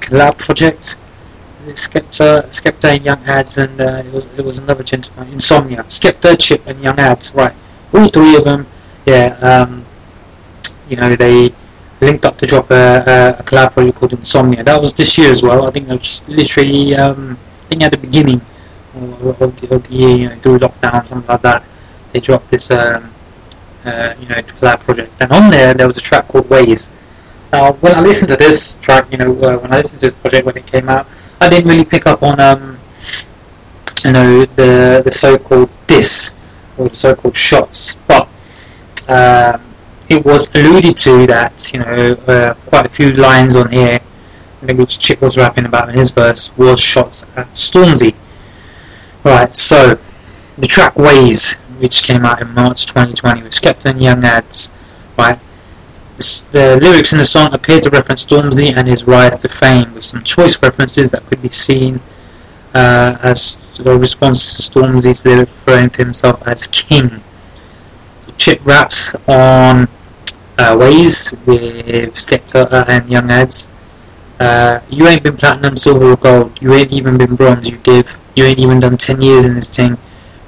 collab 0.00 0.38
project. 0.38 0.96
Skepta, 1.74 2.46
Skepta 2.48 2.94
and 2.94 3.04
Young 3.04 3.18
Adz, 3.24 3.58
and 3.58 3.80
uh, 3.80 4.02
it 4.06 4.12
was 4.12 4.26
it 4.38 4.44
was 4.44 4.58
another 4.58 4.84
gentleman, 4.84 5.32
Insomnia, 5.32 5.82
Skepta, 5.84 6.38
Chip, 6.38 6.62
and 6.66 6.80
Young 6.80 6.96
Adz. 6.96 7.34
right? 7.34 7.54
All 7.92 8.08
three 8.08 8.36
of 8.36 8.44
them, 8.44 8.66
yeah. 9.04 9.34
Um, 9.42 9.84
you 10.88 10.96
know, 10.96 11.14
they 11.16 11.52
linked 12.00 12.24
up 12.24 12.38
to 12.38 12.46
drop 12.46 12.70
a, 12.70 13.34
a, 13.38 13.42
collab 13.42 13.72
project 13.72 13.98
called 13.98 14.12
Insomnia. 14.12 14.62
That 14.62 14.80
was 14.80 14.92
this 14.92 15.18
year 15.18 15.32
as 15.32 15.42
well. 15.42 15.66
I 15.66 15.70
think 15.70 15.88
that 15.88 15.98
was 15.98 16.22
literally 16.28 16.94
um, 16.94 17.36
I 17.64 17.68
think 17.68 17.82
at 17.82 17.90
the 17.92 17.98
beginning 17.98 18.40
of 18.94 19.60
the, 19.60 19.74
of 19.74 19.82
the 19.88 19.94
year, 19.94 20.16
you 20.16 20.28
know, 20.28 20.36
through 20.36 20.58
lockdown, 20.60 21.02
or 21.02 21.06
something 21.06 21.28
like 21.28 21.42
that, 21.42 21.64
they 22.12 22.20
dropped 22.20 22.50
this, 22.50 22.70
um, 22.70 23.12
uh, 23.84 24.14
you 24.20 24.28
know, 24.28 24.36
collab 24.42 24.80
project. 24.80 25.12
And 25.20 25.32
on 25.32 25.50
there, 25.50 25.74
there 25.74 25.86
was 25.86 25.96
a 25.96 26.00
track 26.00 26.28
called 26.28 26.48
Ways. 26.48 26.90
Now, 27.52 27.72
when 27.74 27.94
I 27.94 28.00
listened 28.00 28.30
to 28.30 28.36
this 28.36 28.76
track, 28.76 29.10
you 29.12 29.18
know, 29.18 29.32
uh, 29.42 29.58
when 29.58 29.72
I 29.72 29.78
listened 29.78 30.00
to 30.00 30.10
the 30.10 30.16
project 30.16 30.46
when 30.46 30.56
it 30.56 30.66
came 30.66 30.88
out, 30.88 31.06
I 31.40 31.48
didn't 31.48 31.68
really 31.68 31.84
pick 31.84 32.06
up 32.06 32.22
on, 32.22 32.40
um, 32.40 32.78
you 34.04 34.12
know, 34.12 34.44
the 34.56 35.02
the 35.04 35.12
so-called 35.12 35.70
diss 35.86 36.34
or 36.76 36.88
the 36.88 36.94
so-called 36.94 37.36
shots, 37.36 37.96
but 38.08 38.28
um, 39.08 39.62
it 40.08 40.24
was 40.24 40.48
alluded 40.54 40.96
to 40.98 41.26
that, 41.26 41.72
you 41.72 41.80
know, 41.80 42.12
uh, 42.26 42.54
quite 42.66 42.86
a 42.86 42.88
few 42.88 43.12
lines 43.12 43.54
on 43.54 43.70
here 43.70 44.00
which 44.74 44.98
Chip 44.98 45.20
was 45.20 45.36
rapping 45.36 45.66
about 45.66 45.88
in 45.88 45.96
his 45.96 46.10
verse, 46.10 46.56
was 46.56 46.80
shots 46.80 47.24
at 47.36 47.46
Stormzy. 47.52 48.14
Right, 49.24 49.52
so 49.52 49.98
the 50.58 50.66
track 50.66 50.96
Ways, 50.96 51.58
which 51.78 52.02
came 52.02 52.24
out 52.24 52.40
in 52.40 52.52
March 52.54 52.86
2020 52.86 53.42
with 53.42 53.52
Skepta 53.52 53.90
and 53.90 54.02
Young 54.02 54.22
Adz. 54.22 54.72
right? 55.18 55.38
The 56.50 56.78
lyrics 56.80 57.12
in 57.12 57.18
the 57.18 57.24
song 57.24 57.52
appear 57.52 57.78
to 57.80 57.90
reference 57.90 58.24
Stormzy 58.24 58.74
and 58.74 58.88
his 58.88 59.06
rise 59.06 59.36
to 59.38 59.48
fame, 59.48 59.92
with 59.94 60.04
some 60.04 60.24
choice 60.24 60.60
references 60.62 61.10
that 61.10 61.26
could 61.26 61.42
be 61.42 61.50
seen 61.50 62.00
uh, 62.74 63.18
as 63.22 63.58
a 63.84 63.98
response 63.98 64.56
to 64.56 64.62
Stormzy's 64.62 65.24
lyric 65.24 65.48
referring 65.48 65.90
to 65.90 66.04
himself 66.04 66.42
as 66.46 66.66
king. 66.68 67.22
Chip 68.38 68.64
raps 68.64 69.14
on 69.28 69.88
uh, 70.58 70.76
Ways 70.78 71.32
with 71.46 72.14
Skepta 72.14 72.70
uh, 72.72 72.84
and 72.88 73.08
Young 73.10 73.28
Adz. 73.28 73.68
Uh, 74.38 74.80
you 74.90 75.06
ain't 75.06 75.22
been 75.22 75.36
platinum, 75.36 75.76
silver, 75.76 76.12
or 76.12 76.16
gold. 76.16 76.60
You 76.60 76.74
ain't 76.74 76.92
even 76.92 77.16
been 77.16 77.36
bronze. 77.36 77.70
You 77.70 77.78
give. 77.78 78.18
You 78.34 78.44
ain't 78.44 78.58
even 78.58 78.80
done 78.80 78.96
ten 78.98 79.22
years 79.22 79.46
in 79.46 79.54
this 79.54 79.74
thing. 79.74 79.96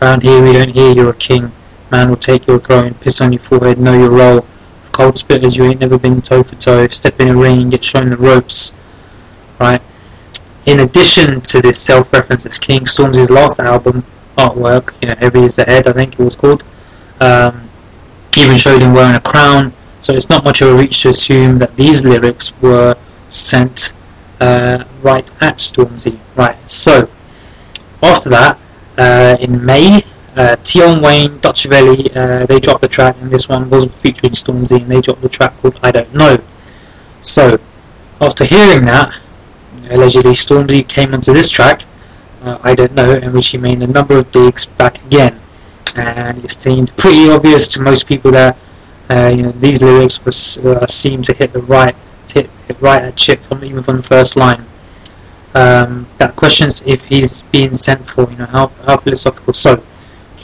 Round 0.00 0.22
here 0.22 0.40
we 0.42 0.52
don't 0.52 0.68
hear 0.68 0.92
you're 0.92 1.10
a 1.10 1.14
king. 1.14 1.50
Man 1.90 2.08
will 2.08 2.16
take 2.16 2.46
your 2.46 2.60
throne, 2.60 2.94
piss 2.94 3.20
on 3.20 3.32
your 3.32 3.42
forehead, 3.42 3.78
know 3.78 3.98
your 3.98 4.10
role. 4.10 4.42
For 4.82 4.90
cold 4.92 5.14
spitters, 5.16 5.56
you 5.56 5.64
ain't 5.64 5.80
never 5.80 5.98
been 5.98 6.22
toe 6.22 6.44
for 6.44 6.54
toe. 6.54 6.86
Step 6.88 7.18
in 7.20 7.28
a 7.28 7.36
ring 7.36 7.62
and 7.62 7.70
get 7.70 7.82
shown 7.82 8.10
the 8.10 8.16
ropes. 8.16 8.72
Right. 9.58 9.82
In 10.66 10.80
addition 10.80 11.40
to 11.40 11.60
this 11.60 11.82
self-reference 11.82 12.46
as 12.46 12.58
King, 12.58 12.82
Stormzy's 12.82 13.30
last 13.30 13.58
album 13.58 14.04
artwork, 14.36 14.94
you 15.02 15.08
know, 15.08 15.14
Heavy 15.16 15.42
is 15.42 15.56
the 15.56 15.64
Head, 15.64 15.88
I 15.88 15.92
think 15.92 16.12
it 16.12 16.22
was 16.22 16.36
called, 16.36 16.62
um, 17.20 17.68
even 18.36 18.56
showed 18.56 18.80
him 18.80 18.92
wearing 18.92 19.16
a 19.16 19.20
crown. 19.20 19.72
So 20.00 20.12
it's 20.12 20.28
not 20.28 20.44
much 20.44 20.60
of 20.60 20.68
a 20.68 20.76
reach 20.76 21.02
to 21.02 21.08
assume 21.08 21.58
that 21.58 21.74
these 21.74 22.04
lyrics 22.04 22.52
were 22.62 22.96
sent 23.28 23.94
uh, 24.40 24.84
right 25.02 25.28
at 25.42 25.56
Stormzy. 25.56 26.20
Right. 26.36 26.56
So 26.70 27.10
after 28.02 28.30
that, 28.30 28.58
in 28.98 29.64
May, 29.64 30.02
uh, 30.36 30.56
Tion 30.62 31.02
Wayne, 31.02 31.38
Dutchavelli, 31.40 32.14
uh, 32.16 32.46
they 32.46 32.60
dropped 32.60 32.82
the 32.82 32.88
track, 32.88 33.16
and 33.20 33.30
this 33.30 33.48
one 33.48 33.68
wasn't 33.68 33.92
featuring 33.92 34.32
Stormzy, 34.32 34.80
and 34.82 34.90
they 34.90 35.00
dropped 35.00 35.20
the 35.20 35.28
track 35.28 35.56
called 35.60 35.78
I 35.82 35.90
Don't 35.90 36.14
Know. 36.14 36.38
So, 37.20 37.58
after 38.20 38.44
hearing 38.44 38.84
that, 38.84 39.18
allegedly 39.90 40.32
Stormzy 40.32 40.86
came 40.86 41.12
onto 41.12 41.32
this 41.32 41.48
track, 41.48 41.82
uh, 42.42 42.58
I 42.62 42.74
Don't 42.74 42.94
Know, 42.94 43.14
in 43.14 43.32
which 43.32 43.48
he 43.48 43.58
made 43.58 43.82
a 43.82 43.86
number 43.86 44.16
of 44.18 44.30
digs 44.30 44.66
back 44.66 45.04
again. 45.06 45.40
And 45.96 46.44
it 46.44 46.52
seemed 46.52 46.96
pretty 46.96 47.28
obvious 47.30 47.66
to 47.68 47.82
most 47.82 48.06
people 48.06 48.30
that 48.32 48.56
uh, 49.10 49.32
you 49.34 49.42
know 49.42 49.52
these 49.52 49.80
lyrics 49.82 50.24
was 50.24 50.58
uh, 50.58 50.86
seemed 50.86 51.24
to 51.24 51.32
hit 51.32 51.52
the 51.52 51.62
right 51.62 51.96
hit, 52.30 52.50
hit 52.66 52.80
right 52.80 53.02
at 53.02 53.16
Chip 53.16 53.40
from 53.40 53.64
even 53.64 53.82
from 53.82 53.96
the 53.96 54.02
first 54.02 54.36
line 54.36 54.64
um, 55.54 56.06
that 56.18 56.36
questions 56.36 56.82
if 56.86 57.04
he's 57.06 57.42
being 57.44 57.74
sent 57.74 58.08
for, 58.08 58.30
you 58.30 58.36
know, 58.36 58.46
how, 58.46 58.68
how 58.84 58.96
philosophical. 58.96 59.52
So, 59.52 59.82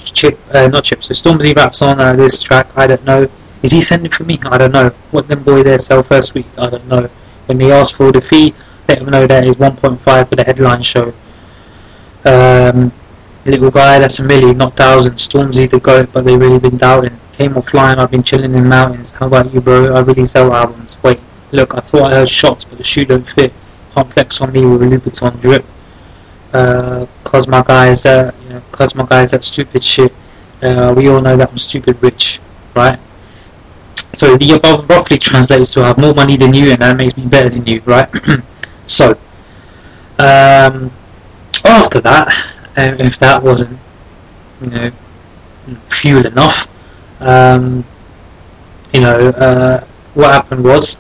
Chip, 0.05 0.39
uh, 0.53 0.69
not 0.69 0.85
Chip, 0.85 1.05
so 1.05 1.13
Stormzy 1.13 1.55
raps 1.55 1.83
on 1.83 2.01
uh, 2.01 2.15
this 2.15 2.43
track, 2.43 2.69
I 2.77 2.87
don't 2.87 3.05
know. 3.05 3.29
Is 3.63 3.73
he 3.73 3.81
sending 3.81 4.11
for 4.11 4.25
me? 4.25 4.39
I 4.45 4.59
don't 4.59 4.73
know. 4.73 4.91
What 5.11 5.29
them 5.29 5.43
boy 5.43 5.63
there 5.63 5.79
sell 5.79 6.03
first 6.03 6.35
week? 6.35 6.47
I 6.59 6.69
don't 6.69 6.87
know. 6.87 7.09
When 7.47 7.59
they 7.59 7.73
ask 7.73 7.97
for 7.97 8.13
the 8.13 8.21
fee, 8.21 8.55
let 8.89 8.99
them 8.99 9.11
know 9.11 9.27
that 9.27 9.47
is 9.47 9.57
1.5 9.57 10.29
for 10.29 10.37
the 10.37 10.45
headline 10.45 10.83
show. 10.83 11.13
Um, 12.25 12.93
little 13.47 13.71
guy, 13.71 13.99
that's 13.99 14.19
a 14.19 14.25
million, 14.25 14.59
not 14.59 14.77
thousand. 14.77 15.15
Stormzy 15.15 15.69
the 15.69 15.81
goat, 15.81 16.11
but 16.13 16.25
they 16.25 16.37
really 16.37 16.59
been 16.59 16.77
doubting. 16.77 17.19
Came 17.33 17.55
offline, 17.55 17.99
I've 17.99 18.11
been 18.11 18.23
chilling 18.23 18.55
in 18.55 18.69
mountains. 18.69 19.11
How 19.13 19.27
about 19.27 19.53
you, 19.53 19.61
bro? 19.61 19.95
I 19.95 20.01
really 20.01 20.27
sell 20.27 20.53
albums. 20.55 21.03
Wait, 21.03 21.19
look, 21.53 21.75
I 21.75 21.81
thought 21.81 22.13
I 22.13 22.17
heard 22.17 22.29
shots, 22.29 22.65
but 22.65 22.79
the 22.79 22.85
shoe 22.85 23.05
don't 23.05 23.27
fit 23.29 23.53
can't 24.03 24.41
on 24.41 24.53
me 24.53 24.65
with 24.65 24.83
a 24.83 24.87
Louboutin 24.87 25.41
drip. 25.41 25.65
Uh, 26.53 27.07
cause 27.25 27.49
my 27.49 27.63
guys, 27.63 28.07
uh, 28.07 28.33
you 28.43 28.49
know, 28.51 28.63
cause 28.73 28.95
my 28.95 29.05
guys 29.07 29.33
that 29.33 29.43
stupid 29.45 29.83
shit. 29.83 30.13
Uh, 30.63 30.95
we 30.97 31.09
all 31.09 31.21
know 31.21 31.37
that 31.37 31.51
I'm 31.51 31.59
stupid 31.59 32.01
rich, 32.03 32.41
right? 32.75 32.99
So 34.13 34.37
the 34.37 34.53
above 34.53 34.89
roughly 34.89 35.19
translates 35.19 35.73
to 35.75 35.83
I 35.83 35.89
have 35.89 35.99
more 35.99 36.15
money 36.15 36.37
than 36.37 36.55
you, 36.55 36.71
and 36.71 36.81
that 36.81 36.97
makes 36.97 37.17
me 37.17 37.27
better 37.27 37.49
than 37.49 37.67
you, 37.67 37.81
right? 37.85 38.09
so 38.87 39.11
um, 40.19 40.93
after 41.65 42.01
that, 42.01 42.33
if 42.77 43.19
that 43.19 43.43
wasn't, 43.43 43.79
you 44.61 44.69
know, 44.69 44.91
fuel 45.89 46.25
enough, 46.25 46.69
um, 47.21 47.85
you 48.93 49.01
know, 49.01 49.29
uh, 49.31 49.85
what 50.15 50.33
happened 50.33 50.65
was. 50.65 50.99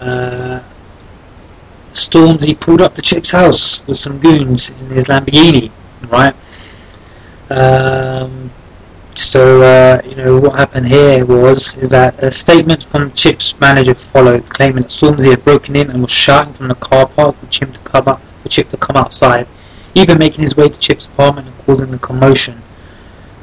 Uh, 0.00 0.60
Stormzy 1.94 2.58
pulled 2.58 2.80
up 2.80 2.94
to 2.94 3.02
Chip's 3.02 3.30
house 3.30 3.86
with 3.86 3.98
some 3.98 4.18
goons 4.18 4.70
in 4.70 4.86
his 4.90 5.08
Lamborghini, 5.08 5.70
right? 6.08 6.34
Um, 7.50 8.50
so 9.14 9.60
uh, 9.62 10.00
you 10.08 10.16
know 10.16 10.40
what 10.40 10.58
happened 10.58 10.86
here 10.86 11.26
was 11.26 11.76
is 11.76 11.90
that 11.90 12.22
a 12.22 12.30
statement 12.30 12.82
from 12.84 13.12
Chip's 13.12 13.58
manager 13.60 13.94
followed, 13.94 14.48
claiming 14.48 14.82
that 14.82 14.90
Stormzy 14.90 15.30
had 15.30 15.44
broken 15.44 15.76
in 15.76 15.90
and 15.90 16.00
was 16.00 16.10
shouting 16.10 16.54
from 16.54 16.68
the 16.68 16.74
car 16.76 17.06
park 17.06 17.36
for 17.36 17.46
Chip 17.46 17.72
to 17.74 17.80
come 17.80 18.08
up, 18.08 18.22
for 18.42 18.48
Chip 18.48 18.70
to 18.70 18.76
come 18.78 18.96
outside, 18.96 19.46
even 19.94 20.18
making 20.18 20.40
his 20.40 20.56
way 20.56 20.68
to 20.68 20.80
Chip's 20.80 21.06
apartment 21.06 21.46
and 21.46 21.58
causing 21.58 21.92
a 21.92 21.98
commotion. 21.98 22.62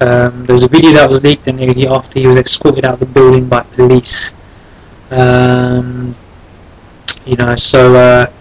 Um, 0.01 0.45
there 0.45 0.53
was 0.53 0.63
a 0.63 0.67
video 0.67 0.93
that 0.93 1.09
was 1.09 1.21
leaked 1.23 1.47
immediately 1.47 1.87
after 1.87 2.19
he 2.19 2.25
was 2.25 2.37
escorted 2.37 2.85
out 2.85 2.95
of 2.95 2.99
the 3.01 3.05
building 3.05 3.47
by 3.47 3.61
police. 3.61 4.33
Um, 5.11 6.15
you 7.25 7.35
know, 7.35 7.55
so 7.55 7.95
uh, 7.95 8.31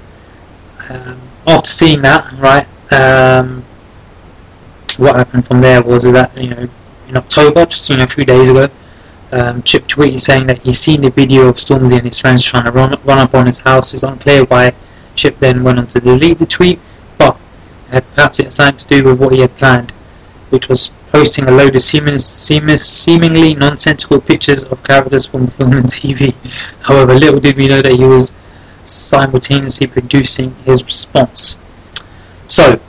um, 0.89 1.21
after 1.47 1.71
seeing 1.71 2.03
that, 2.03 2.33
right, 2.35 2.67
um, 2.93 3.65
what 4.97 5.17
happened 5.17 5.47
from 5.47 5.61
there 5.61 5.83
was 5.83 6.05
that 6.05 6.37
you 6.37 6.51
know 6.51 6.69
in 7.09 7.17
October, 7.17 7.67
just 7.67 7.89
you 7.89 7.97
know 7.97 8.05
a 8.05 8.07
few 8.07 8.25
days 8.25 8.49
ago, 8.49 8.69
um, 9.33 9.63
Chip 9.63 9.87
tweeted 9.87 10.21
saying 10.21 10.47
that 10.47 10.59
he's 10.59 10.79
seen 10.79 11.03
the 11.03 11.11
video 11.11 11.49
of 11.49 11.57
Stormzy 11.57 11.97
and 11.97 12.07
his 12.07 12.19
friends 12.19 12.43
trying 12.43 12.65
to 12.65 12.73
run, 12.73 12.95
run 13.05 13.19
up 13.19 13.35
on 13.35 13.47
his 13.47 13.61
house. 13.61 13.95
It's 13.95 14.03
unclear 14.03 14.45
why 14.45 14.73
Chip 15.15 15.39
then 15.39 15.63
went 15.63 15.79
on 15.79 15.87
to 15.89 16.01
delete 16.01 16.39
the 16.39 16.47
tweet, 16.47 16.81
but 17.19 17.39
perhaps 17.91 18.39
it 18.39 18.45
had 18.45 18.53
something 18.53 18.77
to 18.79 18.87
do 18.89 19.05
with 19.05 19.21
what 19.21 19.33
he 19.33 19.41
had 19.41 19.57
planned, 19.57 19.93
which 20.51 20.69
was 20.69 20.91
posting 21.13 21.47
a 21.49 21.51
load 21.51 21.77
of 21.77 21.83
seeming, 21.83 22.19
seemingly 22.19 23.55
nonsensical 23.55 24.21
pictures 24.21 24.63
of 24.65 24.83
characters 24.85 25.27
from 25.27 25.47
film 25.47 25.73
and 25.73 25.87
TV. 25.87 26.35
However, 26.81 27.15
little 27.15 27.41
did 27.41 27.57
we 27.57 27.69
know 27.69 27.83
that 27.83 27.93
he 27.93 28.05
was 28.05 28.33
simultaneously 28.89 29.87
producing 29.87 30.55
his 30.65 30.85
response. 30.85 31.59
So, 32.47 32.81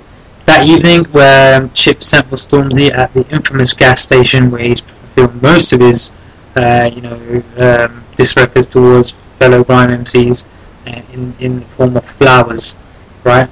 that 0.46 0.66
evening, 0.68 1.06
where 1.12 1.68
Chip 1.70 2.02
sent 2.02 2.28
for 2.28 2.36
Stormzy 2.36 2.92
at 2.92 3.14
the 3.14 3.28
infamous 3.30 3.74
gas 3.74 4.02
station 4.02 4.50
where 4.50 4.62
he's 4.62 4.82
filmed 4.82 5.42
most 5.42 5.74
of 5.74 5.82
his, 5.82 6.12
uh, 6.56 6.90
you 6.94 7.02
know, 7.02 7.16
um, 7.58 8.04
disrespects 8.18 8.70
towards 8.70 9.12
fellow 9.38 9.64
grime 9.64 9.90
MCs 9.90 10.48
uh, 10.88 11.02
in 11.14 11.34
in 11.40 11.60
the 11.60 11.66
form 11.66 11.96
of 11.96 12.06
flowers, 12.06 12.76
right? 13.24 13.50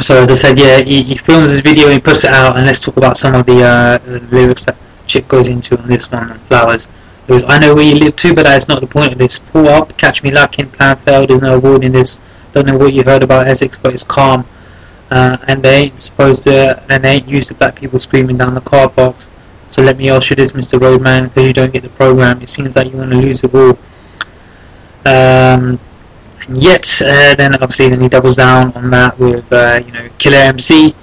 So 0.00 0.16
as 0.16 0.30
I 0.30 0.34
said, 0.34 0.58
yeah, 0.58 0.80
he, 0.82 1.02
he 1.02 1.16
films 1.16 1.50
his 1.50 1.60
video, 1.60 1.88
he 1.90 1.98
puts 1.98 2.24
it 2.24 2.32
out, 2.32 2.56
and 2.56 2.66
let's 2.66 2.80
talk 2.80 2.96
about 2.96 3.16
some 3.16 3.34
of 3.34 3.44
the, 3.44 3.62
uh, 3.62 3.98
lyrics 4.30 4.64
that 4.64 4.76
Chip 5.06 5.28
goes 5.28 5.48
into 5.48 5.78
on 5.78 5.88
this 5.88 6.10
one 6.10 6.30
on 6.30 6.38
flowers. 6.40 6.88
I 7.30 7.58
know 7.58 7.74
where 7.74 7.84
you 7.84 7.94
live 7.94 8.16
too, 8.16 8.34
but 8.34 8.44
that's 8.44 8.66
not 8.66 8.80
the 8.80 8.86
point 8.86 9.12
of 9.12 9.18
this. 9.18 9.38
Pull 9.38 9.68
up, 9.68 9.96
catch 9.96 10.22
me 10.22 10.30
lacking, 10.30 10.70
plan 10.70 10.96
failed, 10.96 11.30
there's 11.30 11.42
no 11.42 11.56
award 11.56 11.84
in 11.84 11.92
this. 11.92 12.18
Don't 12.52 12.66
know 12.66 12.76
what 12.76 12.92
you 12.92 13.04
heard 13.04 13.22
about 13.22 13.46
Essex, 13.46 13.76
but 13.76 13.94
it's 13.94 14.02
calm. 14.02 14.44
Uh, 15.10 15.36
and 15.46 15.62
they 15.62 15.84
ain't 15.84 16.00
supposed 16.00 16.42
to, 16.44 16.82
and 16.88 17.04
they 17.04 17.14
ain't 17.16 17.28
used 17.28 17.48
to 17.48 17.54
black 17.54 17.76
people 17.76 18.00
screaming 18.00 18.36
down 18.36 18.54
the 18.54 18.60
car 18.60 18.88
park. 18.88 19.16
So 19.68 19.82
let 19.82 19.96
me 19.96 20.10
ask 20.10 20.30
you 20.30 20.36
this, 20.36 20.52
Mr. 20.52 20.80
Roadman, 20.80 21.28
because 21.28 21.46
you 21.46 21.52
don't 21.52 21.72
get 21.72 21.82
the 21.82 21.88
program. 21.90 22.42
It 22.42 22.48
seems 22.48 22.74
like 22.74 22.90
you 22.90 22.98
want 22.98 23.10
to 23.10 23.16
lose 23.16 23.44
it 23.44 23.54
all. 23.54 23.78
Um, 25.06 25.78
and 26.46 26.62
yet, 26.62 27.00
uh, 27.02 27.34
then 27.36 27.54
obviously, 27.54 27.88
then 27.88 28.00
he 28.00 28.08
doubles 28.08 28.36
down 28.36 28.72
on 28.72 28.90
that 28.90 29.18
with, 29.18 29.52
uh, 29.52 29.80
you 29.84 29.92
know, 29.92 30.08
Killer 30.18 30.38
MC. 30.38 30.94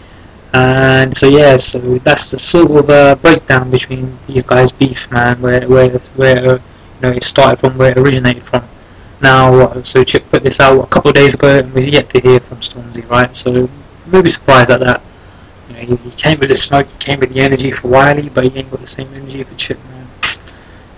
And 0.58 1.16
so 1.16 1.28
yeah, 1.28 1.56
so 1.58 1.78
that's 2.00 2.32
the 2.32 2.40
sort 2.40 2.72
of 2.72 2.90
uh, 2.90 3.14
breakdown 3.16 3.70
between 3.70 4.18
these 4.26 4.42
guys' 4.42 4.72
beef, 4.72 5.10
man. 5.12 5.40
Where 5.40 5.68
where 5.70 6.00
where 6.18 6.38
uh, 6.38 6.54
you 6.96 7.02
know 7.02 7.12
it 7.12 7.24
started 7.24 7.60
from, 7.60 7.78
where 7.78 7.92
it 7.92 7.98
originated 7.98 8.42
from. 8.42 8.64
Now, 9.22 9.82
so 9.84 10.04
Chip 10.04 10.28
put 10.32 10.42
this 10.42 10.60
out 10.60 10.80
a 10.84 10.88
couple 10.88 11.10
of 11.10 11.16
days 11.16 11.36
ago, 11.36 11.60
and 11.60 11.72
we've 11.74 11.90
yet 11.90 12.10
to 12.10 12.20
hear 12.20 12.40
from 12.40 12.58
Stormzy, 12.62 13.08
right? 13.08 13.36
So 13.38 13.70
maybe 14.08 14.30
surprised 14.30 14.72
at 14.72 14.80
that. 14.80 15.02
You 15.70 15.74
know, 15.76 15.82
he, 15.82 15.96
he, 16.10 16.12
came 16.12 16.40
with 16.40 16.50
the 16.50 16.56
smoke, 16.56 16.88
he 16.88 16.98
came 16.98 17.20
with 17.20 17.34
the 17.34 17.42
energy 17.42 17.70
for 17.70 17.90
Wiley, 17.90 18.30
but 18.30 18.44
he 18.46 18.58
ain't 18.58 18.72
got 18.72 18.82
the 18.82 18.88
same 18.88 19.14
energy 19.14 19.44
for 19.44 19.56
Chip, 19.56 19.78
man. 19.90 20.08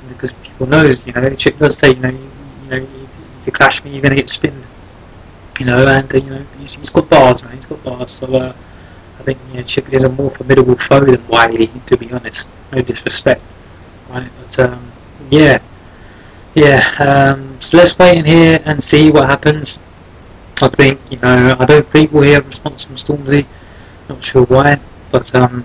Because 0.07 0.31
people 0.31 0.67
know, 0.67 0.83
you 0.83 1.13
know, 1.13 1.35
Chip 1.35 1.57
does 1.57 1.77
say, 1.77 1.89
you 1.89 1.99
know, 1.99 2.09
you, 2.09 2.31
you 2.63 2.69
know, 2.69 2.77
if 2.77 3.45
you 3.45 3.51
clash 3.51 3.83
me, 3.83 3.91
you're 3.91 4.01
gonna 4.01 4.15
get 4.15 4.29
spinned. 4.29 4.63
You 5.59 5.65
know, 5.65 5.85
and 5.85 6.15
uh, 6.15 6.17
you 6.17 6.29
know, 6.29 6.45
he's, 6.59 6.75
he's 6.75 6.89
got 6.89 7.09
bars, 7.09 7.43
man. 7.43 7.55
He's 7.55 7.65
got 7.65 7.83
bars. 7.83 8.11
So. 8.11 8.33
Uh, 8.33 8.53
think 9.33 9.49
you 9.49 9.57
know, 9.57 9.63
Chip 9.63 9.93
is 9.93 10.03
a 10.03 10.09
more 10.09 10.29
formidable 10.31 10.75
foe 10.75 11.01
than 11.01 11.25
Wiley, 11.27 11.67
to 11.67 11.97
be 11.97 12.11
honest. 12.11 12.49
No 12.71 12.81
disrespect, 12.81 13.41
right? 14.09 14.29
But 14.39 14.59
um, 14.59 14.91
yeah, 15.29 15.61
yeah. 16.55 16.81
Um, 16.99 17.61
so 17.61 17.77
let's 17.77 17.97
wait 17.97 18.17
in 18.17 18.25
here 18.25 18.59
and 18.65 18.81
see 18.81 19.11
what 19.11 19.27
happens. 19.27 19.79
I 20.61 20.67
think 20.69 20.99
you 21.11 21.17
know, 21.19 21.55
I 21.59 21.65
don't 21.65 21.87
think 21.87 22.11
we'll 22.11 22.23
hear 22.23 22.39
a 22.39 22.43
response 22.43 22.85
from 22.85 22.95
Stormzy. 22.95 23.45
Not 24.09 24.23
sure 24.23 24.45
why, 24.45 24.79
but 25.11 25.33
um, 25.35 25.63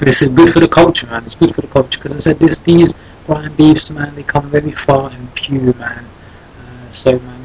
this 0.00 0.22
is 0.22 0.30
good 0.30 0.52
for 0.52 0.60
the 0.60 0.68
culture, 0.68 1.06
man. 1.06 1.22
It's 1.22 1.34
good 1.34 1.54
for 1.54 1.60
the 1.60 1.68
culture 1.68 1.98
because 1.98 2.16
I 2.16 2.18
said 2.18 2.40
this, 2.40 2.58
these 2.58 2.94
grime 3.26 3.54
beefs, 3.54 3.90
man, 3.90 4.14
they 4.16 4.24
come 4.24 4.50
very 4.50 4.72
far 4.72 5.10
and 5.10 5.30
few, 5.38 5.72
man. 5.78 6.04
Uh, 6.04 6.90
so, 6.90 7.18
man 7.20 7.39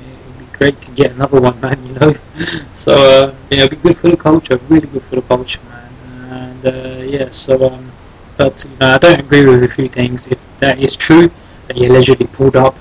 great 0.58 0.82
to 0.82 0.92
get 0.92 1.12
another 1.12 1.40
one, 1.40 1.60
man. 1.62 1.86
You 1.86 1.94
know, 1.94 2.14
so 2.74 2.94
uh, 2.94 3.36
you 3.52 3.58
know, 3.58 3.68
be 3.68 3.76
good 3.78 3.98
for 3.98 4.10
the 4.10 4.18
culture, 4.18 4.58
really 4.70 4.88
good 4.88 5.04
for 5.04 5.16
the 5.16 5.22
culture, 5.24 5.60
man. 5.70 5.92
And 6.32 6.66
uh, 6.66 7.04
yeah, 7.04 7.30
so 7.30 7.70
um, 7.70 7.92
but 8.38 8.66
you 8.66 8.78
know, 8.78 8.88
I 8.88 8.98
don't 8.98 9.20
agree 9.20 9.46
with 9.46 9.64
a 9.64 9.70
few 9.70 9.88
things. 9.88 10.28
If 10.28 10.40
that 10.60 10.80
is 10.80 10.96
true, 10.96 11.32
that 11.68 11.78
he 11.78 11.86
allegedly 11.86 12.28
pulled 12.28 12.56
up 12.56 12.76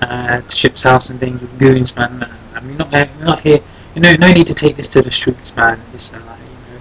uh, 0.00 0.40
to 0.40 0.56
Chip's 0.56 0.82
house 0.82 1.10
and 1.10 1.20
things 1.20 1.40
with 1.40 1.58
goons, 1.58 1.94
man. 1.96 2.18
man 2.18 2.34
I 2.54 2.60
mean, 2.60 2.76
not, 2.78 2.94
uh, 2.94 3.06
not 3.20 3.40
here. 3.40 3.60
You 3.94 4.00
know, 4.00 4.14
no 4.14 4.32
need 4.32 4.46
to 4.48 4.54
take 4.54 4.76
this 4.76 4.88
to 4.90 5.02
the 5.02 5.10
streets, 5.10 5.54
man. 5.56 5.80
Listen, 5.92 6.24
like, 6.26 6.38
you 6.38 6.74
know, 6.74 6.80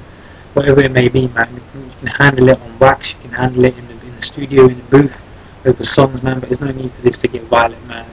whatever 0.54 0.82
it 0.82 0.92
may 0.92 1.10
be, 1.10 1.28
man. 1.28 1.50
You 1.54 1.62
can, 1.72 1.84
you 1.84 1.96
can 2.00 2.08
handle 2.08 2.50
it 2.50 2.62
on 2.62 2.80
wax. 2.80 3.14
You 3.14 3.22
can 3.22 3.32
handle 3.32 3.66
it 3.66 3.78
in 3.78 3.88
the, 3.88 3.94
in 3.94 4.16
the 4.16 4.22
studio, 4.22 4.68
in 4.68 4.78
the 4.78 4.84
booth, 4.84 5.24
over 5.66 5.84
songs, 5.84 6.24
man. 6.24 6.40
But 6.40 6.50
there's 6.50 6.62
no 6.62 6.72
need 6.72 6.92
for 6.92 7.02
this 7.02 7.18
to 7.20 7.28
get 7.28 7.44
violent, 7.44 7.86
man. 7.88 8.06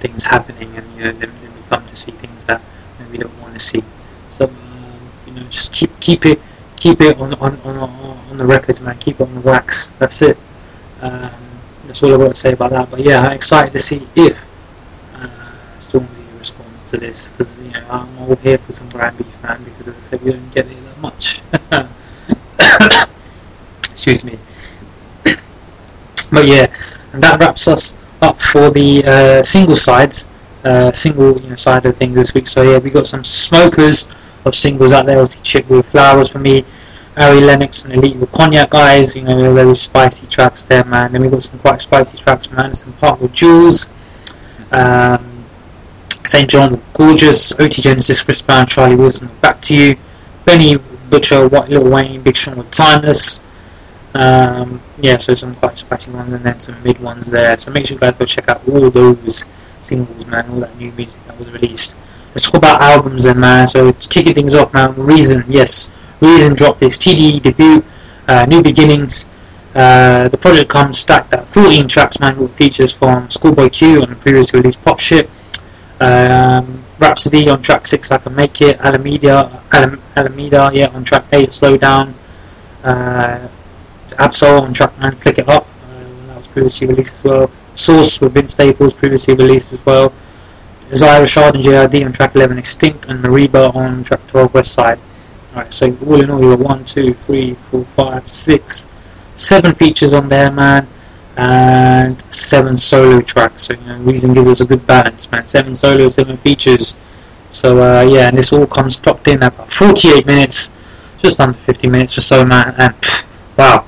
Things 0.00 0.24
happening, 0.24 0.76
and 0.76 0.96
you 0.96 1.04
know, 1.04 1.12
then, 1.12 1.32
then 1.42 1.54
we 1.54 1.62
come 1.68 1.86
to 1.86 1.96
see 1.96 2.12
things 2.12 2.44
that 2.46 2.60
we 3.10 3.18
don't 3.18 3.36
want 3.40 3.54
to 3.54 3.60
see. 3.60 3.82
So, 4.30 4.44
um, 4.44 5.10
you 5.26 5.32
know, 5.32 5.42
just 5.44 5.72
keep 5.72 5.98
keep 6.00 6.26
it 6.26 6.40
keep 6.76 7.00
it 7.00 7.18
on 7.18 7.34
on, 7.34 7.58
on, 7.60 7.78
on 8.30 8.36
the 8.36 8.46
records, 8.46 8.80
man. 8.80 8.98
Keep 8.98 9.20
it 9.20 9.24
on 9.24 9.34
the 9.34 9.40
wax. 9.40 9.88
That's 9.98 10.22
it. 10.22 10.36
Um, 11.00 11.30
that's 11.84 12.02
all 12.02 12.12
I've 12.12 12.20
got 12.20 12.28
to 12.28 12.34
say 12.34 12.52
about 12.52 12.70
that. 12.70 12.90
But 12.90 13.00
yeah, 13.00 13.20
I'm 13.20 13.32
excited 13.32 13.72
to 13.72 13.78
see 13.78 14.06
if 14.14 14.44
uh, 15.14 15.28
Stormzy 15.80 16.38
responds 16.38 16.90
to 16.90 16.98
this 16.98 17.28
because 17.28 17.60
you 17.60 17.70
know 17.70 17.84
I'm 17.88 18.18
all 18.18 18.36
here 18.36 18.58
for 18.58 18.72
some 18.72 18.88
Grime 18.90 19.16
Beef 19.16 19.42
man 19.42 19.62
because 19.64 19.88
as 19.88 19.96
I 19.96 20.00
said 20.00 20.22
we 20.22 20.32
don't 20.32 20.54
get 20.54 20.66
it 20.66 20.84
that 20.84 21.00
much. 21.00 21.40
Excuse 23.90 24.24
me. 24.24 24.38
but 25.24 26.46
yeah, 26.46 26.72
and 27.12 27.22
that 27.22 27.40
wraps 27.40 27.68
us 27.68 27.98
up 28.22 28.40
for 28.40 28.70
the 28.70 29.04
uh, 29.04 29.42
single 29.42 29.76
sides, 29.76 30.28
uh, 30.64 30.92
single 30.92 31.40
you 31.40 31.50
know 31.50 31.56
side 31.56 31.86
of 31.86 31.96
things 31.96 32.14
this 32.14 32.34
week. 32.34 32.46
So 32.46 32.62
yeah, 32.62 32.78
we 32.78 32.90
got 32.90 33.06
some 33.06 33.24
smokers 33.24 34.06
of 34.44 34.54
singles 34.54 34.92
out 34.92 35.06
there. 35.06 35.20
Obviously, 35.20 35.42
Chip 35.42 35.68
with 35.68 35.86
Flowers 35.86 36.28
for 36.28 36.38
me, 36.38 36.64
Ari 37.16 37.40
Lennox 37.40 37.84
and 37.84 37.94
Elite 37.94 38.16
with 38.16 38.32
Cognac 38.32 38.74
Eyes. 38.74 39.14
You 39.14 39.22
know, 39.22 39.54
very 39.54 39.74
spicy 39.74 40.26
tracks 40.26 40.64
there, 40.64 40.84
man. 40.84 41.12
Then 41.12 41.22
we 41.22 41.28
got 41.28 41.42
some 41.42 41.58
quite 41.60 41.80
spicy 41.82 42.18
tracks 42.18 42.46
from 42.46 42.58
Anderson 42.58 42.92
.Paak 42.94 43.20
with 43.20 43.32
Jules. 43.32 43.88
Um, 44.72 45.38
SAINt 46.24 46.50
JHN 46.50 46.80
Gorgeous, 46.92 47.52
OT 47.58 47.80
Genasis, 47.80 48.22
Chris 48.22 48.42
Brown, 48.42 48.66
Charlie 48.66 48.96
Wilson 48.96 49.30
Back 49.40 49.62
to 49.62 49.74
You, 49.74 49.96
Benny 50.44 50.76
Butcher, 51.08 51.48
White 51.48 51.70
Lil 51.70 51.88
Wayne, 51.90 52.20
Big 52.20 52.36
Sean 52.36 52.58
with 52.58 52.70
Timeless. 52.70 53.40
Um, 54.14 54.80
yeah, 55.00 55.16
so 55.18 55.34
some 55.34 55.54
quite 55.54 55.78
spicy 55.78 56.10
ones 56.10 56.32
and 56.32 56.44
then 56.44 56.60
some 56.60 56.82
mid 56.82 56.98
ones 56.98 57.30
there. 57.30 57.56
So 57.58 57.70
make 57.70 57.86
sure 57.86 57.94
you 57.94 58.00
guys 58.00 58.14
go 58.14 58.24
check 58.24 58.48
out 58.48 58.66
all 58.68 58.90
those 58.90 59.46
singles, 59.80 60.26
man, 60.26 60.48
all 60.50 60.60
that 60.60 60.76
new 60.76 60.90
music 60.92 61.18
that 61.26 61.38
was 61.38 61.50
released. 61.50 61.96
Let's 62.30 62.44
talk 62.44 62.54
about 62.54 62.80
albums 62.80 63.24
then, 63.24 63.40
man. 63.40 63.66
So 63.66 63.92
kicking 63.92 64.34
things 64.34 64.54
off, 64.54 64.72
man. 64.72 64.94
Reason, 64.94 65.44
yes, 65.48 65.92
Reason 66.20 66.54
dropped 66.54 66.80
his 66.80 66.98
TDE 66.98 67.42
debut, 67.42 67.84
uh, 68.26 68.44
New 68.46 68.62
Beginnings. 68.62 69.28
Uh, 69.74 70.28
the 70.28 70.36
project 70.36 70.68
comes 70.68 70.98
stacked 70.98 71.32
at 71.32 71.48
14 71.48 71.86
tracks, 71.86 72.18
man, 72.18 72.36
with 72.36 72.54
features 72.56 72.92
from 72.92 73.30
Schoolboy 73.30 73.68
Q 73.68 74.02
on 74.02 74.10
the 74.10 74.16
previously 74.16 74.58
released 74.60 74.84
Pop 74.84 74.98
Shit. 74.98 75.30
Um, 76.00 76.84
Rapsody 76.98 77.48
on 77.48 77.62
track 77.62 77.86
6, 77.86 78.10
I 78.10 78.18
Can 78.18 78.34
Make 78.34 78.60
It. 78.60 78.78
Alemeda, 78.78 79.62
Alam, 79.72 80.02
Alemeda 80.16 80.74
yeah, 80.74 80.88
on 80.88 81.04
track 81.04 81.24
8, 81.32 81.52
Slow 81.52 81.76
Down. 81.76 82.14
Uh, 82.82 83.46
Ab-Soul 84.18 84.62
on 84.62 84.74
track 84.74 84.98
9, 84.98 85.16
Click 85.16 85.38
It 85.38 85.48
Up. 85.48 85.66
Uh, 85.84 86.26
that 86.26 86.36
was 86.36 86.48
previously 86.48 86.86
released 86.88 87.14
as 87.14 87.24
well. 87.24 87.50
Source 87.74 88.20
with 88.20 88.34
Vince 88.34 88.52
Staples, 88.52 88.92
previously 88.92 89.34
released 89.34 89.72
as 89.72 89.84
well. 89.86 90.12
Isaiah 90.90 91.22
Rashad 91.22 91.54
and 91.54 91.62
JID 91.62 92.04
on 92.04 92.12
track 92.12 92.34
11, 92.34 92.58
Extinct, 92.58 93.06
and 93.06 93.22
Mereba 93.22 93.74
on 93.74 94.02
track 94.02 94.26
12, 94.26 94.54
West 94.54 94.72
Side. 94.72 94.98
Alright, 95.52 95.72
so 95.72 95.96
all 96.06 96.20
in 96.20 96.30
all, 96.30 96.40
you 96.42 96.56
got 96.56 96.66
1, 96.66 96.84
2, 96.84 97.14
3, 97.14 97.54
4, 97.54 97.84
5, 97.84 98.28
6, 98.28 98.86
7 99.36 99.74
features 99.74 100.12
on 100.12 100.28
there, 100.28 100.50
man, 100.50 100.88
and 101.36 102.22
7 102.34 102.76
solo 102.76 103.20
tracks. 103.20 103.64
So, 103.64 103.74
you 103.74 103.80
know, 103.86 103.98
Reason 103.98 104.34
gives 104.34 104.48
us 104.48 104.60
a 104.60 104.66
good 104.66 104.86
balance, 104.86 105.30
man. 105.30 105.46
7 105.46 105.74
solo, 105.74 106.08
7 106.08 106.36
features. 106.38 106.96
So, 107.50 107.80
uh, 107.80 108.02
yeah, 108.02 108.28
and 108.28 108.36
this 108.36 108.52
all 108.52 108.66
comes 108.66 108.98
clocked 108.98 109.28
in 109.28 109.42
at 109.42 109.54
about 109.54 109.72
48 109.72 110.26
minutes, 110.26 110.70
just 111.18 111.40
under 111.40 111.56
50 111.56 111.88
minutes 111.88 112.18
or 112.18 112.22
so, 112.22 112.44
man, 112.44 112.74
and 112.78 112.94
pff, 113.00 113.24
wow. 113.56 113.84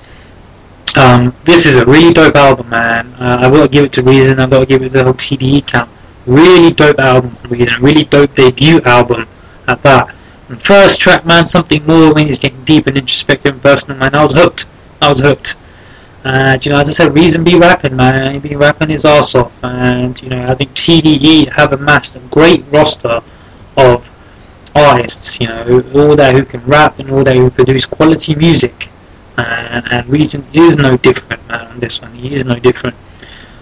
Um, 0.96 1.34
this 1.44 1.66
is 1.66 1.76
a 1.76 1.86
really 1.86 2.12
dope 2.12 2.34
album, 2.34 2.68
man. 2.68 3.14
Uh, 3.14 3.38
I've 3.40 3.52
got 3.52 3.62
to 3.62 3.68
give 3.68 3.84
it 3.84 3.92
to 3.92 4.02
Reason. 4.02 4.40
I've 4.40 4.50
got 4.50 4.60
to 4.60 4.66
give 4.66 4.82
it 4.82 4.92
the 4.92 5.04
whole 5.04 5.14
TDE 5.14 5.70
count. 5.70 5.90
Really 6.26 6.72
dope 6.72 6.98
album 6.98 7.30
for 7.30 7.48
Reason. 7.48 7.80
Really 7.80 8.04
dope 8.04 8.34
debut 8.34 8.80
album 8.82 9.28
at 9.68 9.82
that. 9.82 10.14
And 10.48 10.60
first 10.60 11.00
track, 11.00 11.24
man, 11.24 11.46
something 11.46 11.86
more 11.86 12.12
when 12.12 12.26
he's 12.26 12.38
getting 12.38 12.64
deep 12.64 12.88
and 12.88 12.96
introspective 12.96 13.54
and 13.54 13.62
personal, 13.62 13.98
man. 13.98 14.14
I 14.14 14.22
was 14.24 14.32
hooked. 14.34 14.66
I 15.00 15.08
was 15.08 15.20
hooked. 15.20 15.56
And 16.24 16.64
you 16.64 16.72
know, 16.72 16.78
as 16.78 16.88
I 16.88 16.92
said, 16.92 17.14
Reason 17.14 17.44
be 17.44 17.56
rapping, 17.56 17.94
man. 17.94 18.34
He 18.34 18.40
be 18.40 18.56
rapping 18.56 18.88
his 18.88 19.04
ass 19.04 19.34
off. 19.34 19.62
And 19.62 20.20
you 20.22 20.28
know, 20.28 20.50
I 20.50 20.54
think 20.54 20.72
TDE 20.72 21.52
have 21.52 21.72
amassed 21.72 22.16
a 22.16 22.20
great 22.30 22.64
roster 22.70 23.22
of 23.76 24.10
artists. 24.74 25.40
You 25.40 25.46
know, 25.46 25.84
all 25.94 26.16
there 26.16 26.32
who 26.32 26.44
can 26.44 26.64
rap 26.66 26.98
and 26.98 27.10
all 27.10 27.22
there 27.22 27.36
who 27.36 27.50
produce 27.50 27.86
quality 27.86 28.34
music. 28.34 28.88
And, 29.36 29.92
and 29.92 30.08
Reason 30.08 30.44
is 30.52 30.76
no 30.76 30.96
different, 30.96 31.46
man. 31.48 31.66
On 31.68 31.80
this 31.80 32.00
one, 32.00 32.14
he 32.14 32.34
is 32.34 32.44
no 32.44 32.56
different. 32.56 32.96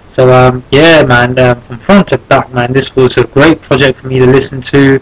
So 0.09 0.33
um, 0.33 0.65
yeah, 0.71 1.05
man, 1.05 1.39
um, 1.39 1.61
from 1.61 1.79
front 1.79 2.09
to 2.09 2.19
back, 2.19 2.53
man, 2.53 2.73
this 2.73 2.97
was 2.97 3.17
a 3.19 3.25
great 3.25 3.61
project 3.63 4.01
for 4.01 4.09
me 4.09 4.19
to 4.19 4.27
listen 4.27 4.61
to, 4.63 5.01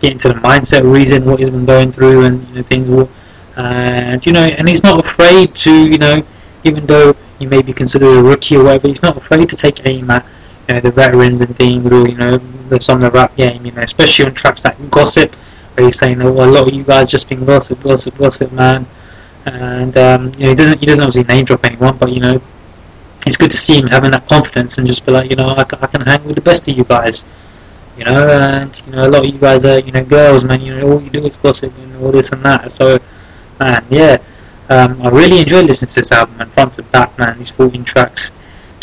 get 0.00 0.12
into 0.12 0.28
the 0.28 0.34
mindset 0.34 0.80
of 0.80 0.92
Reason, 0.92 1.24
what 1.24 1.38
he's 1.38 1.50
been 1.50 1.64
going 1.64 1.92
through, 1.92 2.24
and 2.24 2.46
you 2.48 2.56
know 2.56 2.62
things. 2.62 3.08
And 3.56 4.24
you 4.26 4.32
know, 4.32 4.42
and 4.44 4.68
he's 4.68 4.82
not 4.82 5.00
afraid 5.00 5.54
to, 5.56 5.72
you 5.72 5.98
know, 5.98 6.22
even 6.64 6.86
though 6.86 7.14
he 7.38 7.46
may 7.46 7.62
be 7.62 7.72
considered 7.72 8.18
a 8.18 8.22
rookie 8.22 8.56
or 8.56 8.64
whatever, 8.64 8.88
he's 8.88 9.02
not 9.02 9.16
afraid 9.16 9.48
to 9.48 9.56
take 9.56 9.80
aim 9.86 10.10
at 10.10 10.26
you 10.68 10.74
know 10.74 10.80
the 10.80 10.90
veterans 10.90 11.40
and 11.40 11.56
things, 11.56 11.90
or 11.90 12.06
you 12.06 12.16
know, 12.16 12.38
some 12.78 13.02
of 13.02 13.10
the 13.10 13.18
rap 13.18 13.34
game, 13.36 13.64
you 13.64 13.72
know, 13.72 13.82
especially 13.82 14.26
on 14.26 14.34
tracks 14.34 14.64
like 14.64 14.90
Gossip, 14.90 15.34
where 15.74 15.86
he's 15.86 15.98
saying, 15.98 16.20
"Oh, 16.20 16.28
a 16.28 16.44
lot 16.44 16.68
of 16.68 16.74
you 16.74 16.84
guys 16.84 17.10
just 17.10 17.28
been 17.28 17.44
gossip, 17.44 17.82
gossip, 17.82 18.18
gossip, 18.18 18.52
man." 18.52 18.86
And 19.54 19.96
um, 19.96 20.32
you 20.34 20.44
know, 20.44 20.48
he 20.50 20.54
doesn't 20.54 20.80
he 20.80 20.86
doesn't 20.86 21.04
obviously 21.04 21.24
name 21.24 21.44
drop 21.44 21.64
anyone, 21.64 21.96
but 21.96 22.12
you 22.12 22.20
know 22.20 22.40
it's 23.26 23.36
good 23.36 23.50
to 23.50 23.58
see 23.58 23.78
him 23.78 23.88
having 23.88 24.10
that 24.12 24.26
confidence 24.26 24.78
and 24.78 24.86
just 24.86 25.04
be 25.04 25.12
like, 25.12 25.30
you 25.30 25.36
know, 25.36 25.50
I, 25.50 25.60
I 25.60 25.86
can 25.86 26.00
hang 26.00 26.24
with 26.24 26.36
the 26.36 26.40
best 26.40 26.66
of 26.68 26.76
you 26.76 26.84
guys. 26.84 27.24
You 27.96 28.04
know, 28.04 28.28
and 28.28 28.82
you 28.86 28.92
know, 28.92 29.06
a 29.06 29.10
lot 29.10 29.24
of 29.26 29.30
you 29.32 29.38
guys 29.38 29.64
are, 29.64 29.80
you 29.80 29.92
know, 29.92 30.04
girls, 30.04 30.44
man. 30.44 30.60
You 30.60 30.76
know, 30.76 30.92
all 30.92 31.02
you 31.02 31.10
do 31.10 31.26
is 31.26 31.36
gossip 31.36 31.76
and 31.78 31.96
all 31.96 32.12
this 32.12 32.30
and 32.30 32.42
that. 32.44 32.70
So, 32.70 32.98
man, 33.58 33.84
yeah, 33.90 34.18
um, 34.68 35.02
I 35.02 35.08
really 35.08 35.40
enjoyed 35.40 35.66
listening 35.66 35.88
to 35.88 35.94
this 35.96 36.12
album, 36.12 36.40
and 36.40 36.50
front 36.50 36.74
to 36.74 36.82
back, 36.84 37.18
man. 37.18 37.36
These 37.38 37.50
14 37.50 37.84
tracks. 37.84 38.30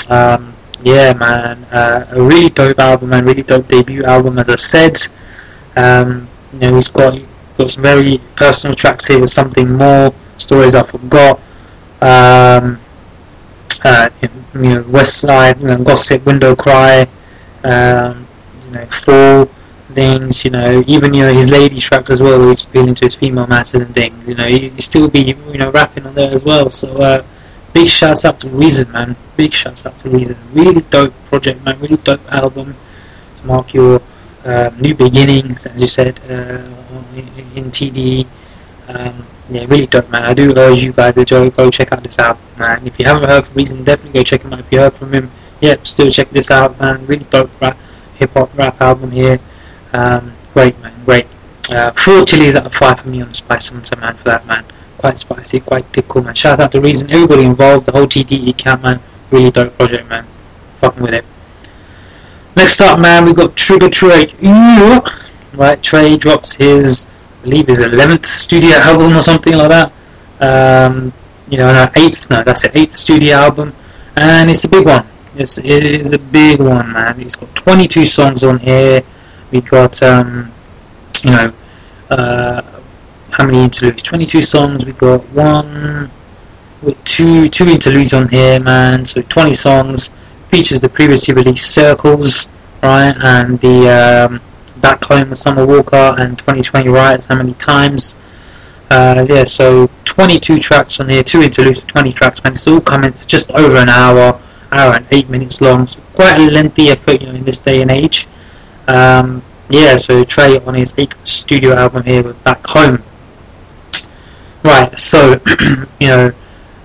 Um, 0.10 0.54
yeah, 0.84 1.14
man, 1.14 1.64
uh, 1.72 2.06
a 2.12 2.22
really 2.22 2.50
dope 2.50 2.78
album, 2.78 3.14
and 3.14 3.26
Really 3.26 3.42
dope 3.42 3.68
debut 3.70 4.04
album, 4.04 4.38
as 4.38 4.50
I 4.50 4.56
said. 4.56 4.98
Um, 5.78 6.28
you 6.54 6.60
know, 6.60 6.76
he's 6.76 6.90
got 6.90 7.18
got 7.58 7.70
some 7.70 7.84
very 7.84 8.20
personal 8.36 8.74
tracks 8.76 9.08
here 9.08 9.22
with 9.22 9.30
something 9.30 9.72
more 9.72 10.14
stories 10.38 10.76
I 10.76 10.84
forgot. 10.84 11.40
Um, 12.02 12.80
uh, 13.84 14.10
you 14.22 14.30
know, 14.62 14.82
West 14.90 15.22
Side, 15.22 15.60
you 15.60 15.68
know, 15.68 15.84
Gossip, 15.84 16.26
Window 16.26 16.56
Cry, 16.56 17.08
um, 17.64 18.26
you 18.66 18.72
know, 18.72 18.86
Fall, 18.88 19.46
things, 19.94 20.44
you 20.44 20.52
know, 20.52 20.84
even, 20.88 21.14
you 21.14 21.22
know, 21.22 21.34
his 21.34 21.50
lady 21.50 21.80
tracks 21.80 22.10
as 22.10 22.22
well, 22.22 22.48
he's 22.48 22.66
appealing 22.66 22.96
to 22.96 23.06
his 23.06 23.16
female 23.16 23.48
masses 23.48 23.82
and 23.82 23.94
things, 23.94 24.28
you 24.28 24.36
know, 24.36 24.46
he, 24.46 24.70
still 24.80 25.10
be, 25.10 25.36
you 25.52 25.58
know, 25.58 25.72
rapping 25.72 26.06
on 26.06 26.14
there 26.16 26.32
as 26.32 26.44
well, 26.44 26.70
so, 26.70 26.98
uh, 26.98 27.24
big 27.74 27.88
shouts 27.88 28.26
out 28.26 28.40
to 28.40 28.50
Reason, 28.50 28.90
man, 28.92 29.16
big 29.38 29.54
shouts 29.54 29.86
out 29.86 29.98
to 30.00 30.10
Reason, 30.10 30.38
really 30.54 30.82
dope 30.82 31.14
project, 31.26 31.64
man, 31.64 31.80
really 31.80 31.98
dope 31.98 32.22
album. 32.32 32.76
To 33.36 33.46
mark 33.46 33.74
your 33.74 34.02
um, 34.46 34.80
new 34.80 34.96
beginnings, 34.96 35.66
as 35.66 35.82
you 35.82 35.88
said, 35.90 36.20
uh, 36.30 36.64
in, 37.16 37.28
in 37.56 37.72
TD, 37.72 38.26
um, 38.88 39.26
yeah, 39.50 39.66
really 39.68 39.86
dope, 39.86 40.10
man. 40.10 40.24
I 40.24 40.34
do 40.34 40.54
urge 40.58 40.84
you 40.84 40.92
guys 40.92 41.14
to 41.16 41.52
go, 41.52 41.70
check 41.70 41.92
out 41.92 42.02
this 42.04 42.18
album, 42.18 42.42
man. 42.58 42.86
If 42.86 43.00
you 43.00 43.06
haven't 43.06 43.30
heard 43.30 43.46
from 43.46 43.56
Reason, 43.56 43.84
definitely 43.84 44.20
go 44.20 44.24
check 44.24 44.42
him 44.42 44.54
out. 44.54 44.60
If 44.60 44.72
you 44.72 44.80
heard 44.80 44.94
from 44.94 45.14
him, 45.14 45.32
yeah, 45.62 45.76
still 45.84 46.10
check 46.10 46.30
this 46.32 46.50
out, 46.50 46.80
man. 46.80 47.06
Really 47.06 47.26
dope 47.26 47.50
rap, 47.62 47.78
hip 48.16 48.32
hop 48.32 48.56
rap 48.58 48.82
album 48.82 49.12
here. 49.12 49.40
Um, 49.94 50.34
great, 50.54 50.80
man, 50.80 50.94
great. 51.06 51.28
Uh, 51.72 51.92
four 51.92 52.26
chilies 52.26 52.56
out 52.56 52.66
of 52.66 52.74
five 52.74 53.00
for 53.00 53.10
me 53.10 53.22
on 53.22 53.30
the 53.30 53.36
Spice 53.36 53.70
Hunter, 53.70 53.96
man, 53.98 54.16
for 54.16 54.26
that, 54.26 54.46
man. 54.48 54.66
Quite 54.98 55.20
spicy, 55.20 55.60
quite 55.60 55.92
tickle, 55.94 56.24
man. 56.24 56.34
Shout 56.34 56.60
out 56.60 56.72
to 56.72 56.82
Reason, 56.82 57.10
everybody 57.12 57.44
involved, 57.44 57.86
the 57.86 57.92
whole 57.92 58.08
TDE 58.08 58.58
camp, 58.58 58.82
man. 58.82 59.00
Really 59.30 59.52
dope 59.52 59.78
project, 59.78 60.10
man. 60.10 60.26
Fucking 60.78 61.04
with 61.04 61.14
it. 61.14 61.26
Next 62.56 62.82
up, 62.82 63.00
man, 63.00 63.26
we've 63.26 63.36
got 63.36 63.56
Trigga 63.56 63.92
Trey. 63.92 64.34
Right, 65.54 65.82
Trey 65.82 66.18
drops 66.18 66.54
his 66.54 67.08
believe 67.46 67.68
his 67.68 67.80
11th 67.80 68.26
studio 68.26 68.76
album 68.90 69.16
or 69.16 69.22
something 69.22 69.56
like 69.56 69.70
that. 69.70 69.92
Um, 70.42 71.14
you 71.48 71.58
know, 71.58 71.72
no, 71.72 71.90
eighth, 71.96 72.30
no, 72.30 72.44
that's 72.44 72.66
it, 72.66 72.76
eighth 72.76 72.94
studio 72.94 73.36
album, 73.36 73.74
and 74.18 74.50
it's 74.50 74.64
a 74.66 74.70
big 74.70 74.86
one. 74.86 75.06
It's, 75.36 75.58
it 75.60 75.86
is 75.86 76.12
a 76.12 76.18
big 76.18 76.60
one, 76.60 76.92
man. 76.92 77.20
He's 77.20 77.36
got 77.36 77.54
22 77.56 78.06
songs 78.06 78.44
on 78.44 78.58
here. 78.58 79.04
We 79.52 79.62
got, 79.62 80.02
um, 80.02 80.52
you 81.24 81.32
know, 81.32 81.54
uh, 82.10 82.62
how 83.32 83.46
many 83.46 83.64
interludes? 83.64 84.02
22 84.02 84.42
songs. 84.42 84.86
We 84.86 84.94
got 84.94 85.24
one. 85.30 86.10
with 86.82 87.02
two 87.04 87.50
two 87.50 87.68
interludes 87.68 88.14
on 88.14 88.30
here, 88.30 88.60
man. 88.60 89.06
So 89.06 89.22
20 89.22 89.54
songs 89.54 90.10
features 90.50 90.80
the 90.80 90.90
previously 90.90 91.34
released 91.34 91.74
Circles, 91.74 92.48
right, 92.82 93.16
and 93.18 93.60
the 93.60 93.78
um, 94.30 94.42
Back 94.86 95.04
Home 95.06 95.32
with 95.32 95.40
Summer 95.40 95.66
Walker 95.66 96.14
and 96.20 96.38
2020 96.38 96.90
Riots. 96.90 97.26
How 97.26 97.34
many 97.34 97.56
times? 97.56 98.18
Uh, 98.92 99.26
yeah, 99.28 99.44
so 99.44 99.90
22 100.04 100.60
tracks 100.60 101.00
on 101.00 101.10
here, 101.10 101.24
two 101.24 101.42
interludes, 101.42 101.82
20 101.82 102.14
tracks, 102.14 102.44
man. 102.44 102.54
It's 102.54 102.68
all 102.68 102.80
coming 102.80 103.12
to 103.12 103.26
just 103.26 103.50
over 103.50 103.78
an 103.78 103.90
hour, 103.90 104.40
hour 104.72 104.94
and 104.94 105.08
eight 105.12 105.28
minutes 105.28 105.60
long. 105.60 105.88
So 105.88 106.00
quite 106.14 106.38
a 106.38 106.52
lengthy 106.52 106.90
effort, 106.90 107.20
you 107.20 107.26
know, 107.26 107.34
in 107.34 107.44
this 107.44 107.60
day 107.60 107.82
and 107.82 107.90
age. 107.90 108.28
Um, 108.88 109.42
yeah, 109.72 109.96
so 109.96 110.24
Trey 110.24 110.60
on 110.60 110.76
his 110.76 110.94
eighth 111.00 111.18
studio 111.26 111.74
album 111.74 112.04
here 112.04 112.22
with 112.22 112.44
Back 112.44 112.64
Home. 112.68 113.02
Right, 114.64 115.00
so 115.00 115.42
you 116.00 116.08
know, 116.10 116.28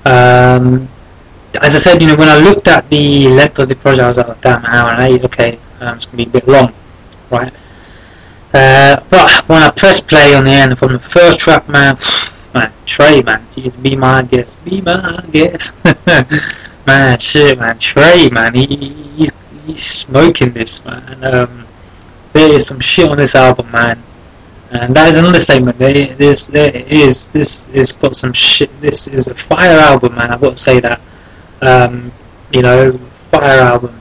um, 0.07 0.89
as 1.61 1.75
I 1.75 1.79
said, 1.79 2.01
you 2.01 2.09
know, 2.09 2.17
when 2.17 2.31
I 2.31 2.39
looked 2.39 2.67
at 2.67 2.89
the 2.89 3.29
length 3.29 3.59
of 3.59 3.69
the 3.69 3.77
project, 3.77 4.03
I 4.03 4.09
was 4.09 4.17
like, 4.17 4.29
oh, 4.29 4.37
damn, 4.41 4.65
hour 4.65 4.89
and 4.89 5.03
eight, 5.03 5.23
okay, 5.27 5.59
um, 5.81 5.97
it's 5.99 6.07
gonna 6.07 6.17
be 6.17 6.23
a 6.25 6.29
bit 6.29 6.49
long, 6.49 6.73
right? 7.31 7.53
Uh, 8.53 9.03
but 9.11 9.49
when 9.49 9.63
I 9.63 9.71
press 9.71 10.01
play 10.01 10.35
on 10.35 10.45
the 10.45 10.51
end 10.51 10.79
from 10.79 10.93
the 10.93 10.99
first 10.99 11.39
track, 11.39 11.69
man, 11.69 11.97
man, 12.55 12.73
Trey, 12.87 13.23
man, 13.23 13.47
jeez, 13.53 13.81
be 13.83 13.97
my 13.97 14.23
guest, 14.23 14.63
be 14.65 14.81
my 14.81 15.25
guest, 15.31 15.75
man, 16.87 17.19
shit, 17.19 17.59
man, 17.59 17.79
Trey, 17.79 18.29
man, 18.31 18.55
he, 18.55 18.67
he's 18.67 19.31
he's 19.67 19.85
smoking 19.85 20.53
this, 20.53 20.85
man. 20.85 21.25
Um, 21.25 21.67
there 22.33 22.53
is 22.53 22.67
some 22.67 22.81
shit 22.81 23.09
on 23.09 23.17
this 23.17 23.35
album, 23.35 23.71
man. 23.71 24.03
And 24.71 24.95
that 24.95 25.09
is 25.09 25.17
an 25.17 25.25
understatement. 25.25 25.79
There, 25.79 26.15
there's, 26.15 26.47
there 26.47 26.71
is, 26.75 27.27
this 27.29 27.67
is 27.69 27.93
got 27.93 28.15
some 28.15 28.33
shit. 28.33 28.71
This 28.81 29.09
is 29.09 29.27
a 29.27 29.35
fire 29.35 29.79
album, 29.79 30.15
man. 30.15 30.31
I've 30.31 30.41
got 30.41 30.57
to 30.57 30.63
say 30.63 30.79
that. 30.81 31.01
Um, 31.61 32.13
you 32.53 32.63
know, 32.63 32.97
fire 33.31 33.61
album. 33.61 34.01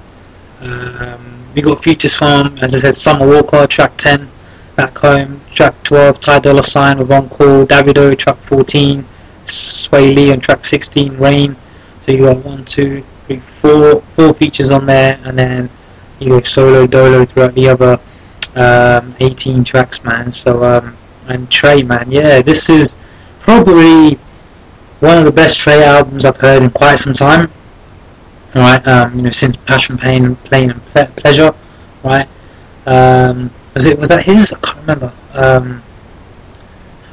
Um, 0.61 1.47
we 1.55 1.61
got 1.61 1.81
Futures 1.81 2.15
from, 2.15 2.57
as 2.59 2.75
I 2.75 2.79
said, 2.79 2.95
Summer 2.95 3.27
Walker, 3.27 3.65
track 3.65 3.97
10, 3.97 4.29
Back 4.79 4.97
Home, 4.99 5.41
track 5.51 5.83
12, 5.83 6.21
Ty 6.21 6.39
Dolla 6.39 6.63
Sign 6.63 6.99
with 6.99 7.11
Encore, 7.11 7.65
Davido, 7.65 8.17
track 8.17 8.37
14, 8.37 9.05
Swae 9.43 10.15
Lee 10.15 10.31
on 10.31 10.39
track 10.39 10.63
16, 10.63 11.17
Rain. 11.17 11.57
So 12.05 12.13
you 12.13 12.19
got 12.19 12.45
one, 12.45 12.63
two, 12.63 13.03
three, 13.27 13.41
four, 13.41 13.99
four 13.99 14.33
features 14.33 14.71
on 14.71 14.85
there, 14.85 15.19
and 15.25 15.37
then 15.37 15.69
you 16.19 16.29
go 16.29 16.41
solo 16.43 16.87
dolo 16.87 17.25
throughout 17.25 17.55
the 17.55 17.67
other 17.67 17.99
um, 18.55 19.13
18 19.19 19.65
tracks, 19.65 20.01
man. 20.05 20.31
So, 20.31 20.63
um, 20.63 20.95
and 21.27 21.51
Trey, 21.51 21.83
man, 21.83 22.09
yeah, 22.09 22.41
this 22.41 22.69
is 22.69 22.95
probably 23.41 24.17
one 25.01 25.17
of 25.17 25.25
the 25.25 25.31
best 25.33 25.59
Trey 25.59 25.83
albums 25.83 26.23
I've 26.23 26.37
heard 26.37 26.63
in 26.63 26.69
quite 26.69 26.99
some 26.99 27.11
time. 27.11 27.51
Right, 28.55 28.87
um, 28.87 29.13
you 29.13 29.23
know, 29.23 29.31
since 29.31 29.57
Passion, 29.57 29.97
Pain, 29.97 30.37
Pain 30.37 30.71
and 30.71 30.85
Ple- 30.85 31.11
Pleasure, 31.17 31.53
right? 32.01 32.29
Um, 32.85 33.51
was 33.79 33.85
it 33.85 33.97
was 33.97 34.09
that 34.09 34.25
his? 34.25 34.51
I 34.51 34.59
can't 34.59 34.77
remember. 34.79 35.13
Um, 35.31 35.81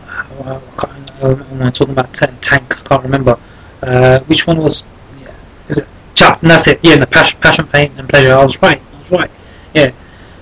I 0.09 0.61
can't, 0.77 1.23
am 1.23 1.63
I 1.63 1.71
talking 1.71 1.93
about 1.93 2.13
Tank? 2.13 2.81
I 2.81 2.89
can't 2.89 3.05
remember. 3.05 3.39
Uh, 3.83 4.19
which 4.27 4.49
one 4.49 4.59
was? 4.59 4.85
Yeah, 5.23 5.33
is 5.69 5.79
it? 5.79 5.87
Chap, 6.17 6.41
that's 6.41 6.67
it. 6.67 6.81
Yeah, 6.83 6.97
the 6.97 7.07
Passion, 7.07 7.39
Passion, 7.41 7.69
Pain 7.69 7.93
and 7.99 8.09
Pleasure. 8.09 8.33
I 8.33 8.43
was 8.43 8.61
right. 8.63 8.83
I 8.95 8.99
was 8.99 9.11
right. 9.13 9.31
Yeah, 9.75 9.93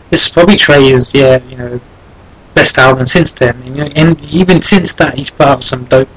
this 0.08 0.24
is 0.26 0.32
probably 0.32 0.56
Trey's, 0.56 1.14
yeah, 1.14 1.42
you 1.44 1.58
know, 1.58 1.78
best 2.54 2.78
album 2.78 3.04
since 3.04 3.34
then. 3.34 3.56
And, 3.56 3.76
you 3.76 3.84
know, 3.84 3.90
and 3.94 4.18
even 4.22 4.62
since 4.62 4.94
that, 4.94 5.18
he's 5.18 5.28
put 5.28 5.46
out 5.46 5.62
some 5.62 5.84
dope, 5.84 6.08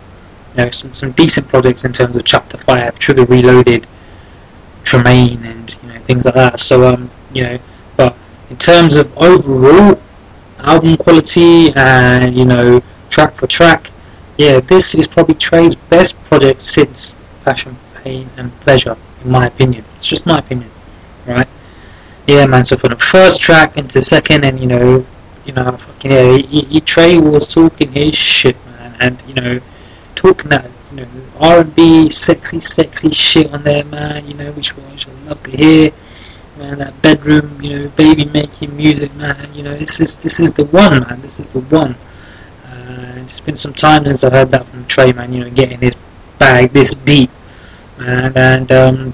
you 0.55 0.63
know, 0.63 0.71
some, 0.71 0.93
some 0.95 1.11
decent 1.11 1.49
projects 1.49 1.83
in 1.83 1.91
terms 1.91 2.15
of 2.15 2.23
Chapter 2.23 2.57
Five, 2.57 2.97
Trigga 2.97 3.27
Reloaded, 3.27 3.85
Tremaine, 4.85 5.45
and 5.45 5.77
you 5.83 5.89
know 5.89 5.99
things 5.99 6.23
like 6.23 6.35
that. 6.35 6.61
So 6.61 6.87
um, 6.87 7.11
you 7.33 7.43
know, 7.43 7.59
in 8.49 8.57
terms 8.57 8.95
of 8.95 9.15
overall 9.17 9.99
album 10.59 10.97
quality 10.97 11.71
and 11.75 12.35
you 12.35 12.45
know 12.45 12.81
track 13.09 13.35
for 13.35 13.47
track, 13.47 13.91
yeah, 14.37 14.59
this 14.59 14.95
is 14.95 15.07
probably 15.07 15.35
Trey's 15.35 15.75
best 15.75 16.21
project 16.25 16.61
since 16.61 17.15
Passion, 17.43 17.75
Pain, 17.95 18.29
and 18.37 18.51
Pleasure, 18.61 18.97
in 19.23 19.31
my 19.31 19.47
opinion. 19.47 19.83
It's 19.95 20.05
just 20.05 20.25
my 20.25 20.39
opinion, 20.39 20.69
right? 21.25 21.47
yeah, 22.27 22.45
man. 22.45 22.63
So 22.63 22.75
from 22.77 22.91
the 22.91 22.97
first 22.97 23.39
track 23.39 23.77
into 23.77 23.93
the 23.93 24.01
second, 24.01 24.43
and 24.43 24.59
you 24.59 24.67
know, 24.67 25.05
you 25.45 25.53
know, 25.53 25.71
fucking 25.77 26.11
yeah, 26.11 26.37
he, 26.37 26.61
he, 26.61 26.81
Trey 26.81 27.17
was 27.17 27.47
talking 27.47 27.91
his 27.91 28.15
shit, 28.15 28.57
man, 28.65 28.95
and 28.99 29.23
you 29.27 29.33
know, 29.33 29.61
talking 30.15 30.49
that 30.49 30.69
you 30.91 30.97
know 30.97 31.07
R 31.39 31.61
and 31.61 31.75
B, 31.75 32.09
sexy, 32.09 32.59
sexy 32.59 33.11
shit 33.11 33.51
on 33.53 33.63
there, 33.63 33.85
man. 33.85 34.27
You 34.27 34.33
know, 34.33 34.51
which 34.51 34.75
which 34.75 35.07
I 35.07 35.11
love 35.29 35.41
to 35.43 35.51
hear. 35.51 35.91
Man, 36.57 36.79
that 36.79 36.99
bedroom, 37.01 37.61
you 37.61 37.77
know, 37.77 37.89
baby 37.89 38.25
making 38.25 38.75
music, 38.75 39.13
man. 39.15 39.53
You 39.53 39.63
know, 39.63 39.77
this 39.77 39.99
is 39.99 40.17
this 40.17 40.39
is 40.39 40.53
the 40.53 40.65
one, 40.65 41.01
man. 41.01 41.21
This 41.21 41.39
is 41.39 41.49
the 41.49 41.59
one. 41.59 41.95
Uh, 42.65 43.13
it's 43.17 43.39
been 43.39 43.55
some 43.55 43.73
time 43.73 44.05
since 44.05 44.23
I've 44.23 44.31
heard 44.31 44.49
that 44.49 44.65
from 44.65 44.85
Trey, 44.87 45.13
man. 45.13 45.31
You 45.31 45.43
know, 45.43 45.49
getting 45.51 45.79
his 45.79 45.95
bag 46.39 46.71
this 46.71 46.93
deep, 46.93 47.29
man, 47.97 48.35
and 48.35 48.71
um, 48.71 49.13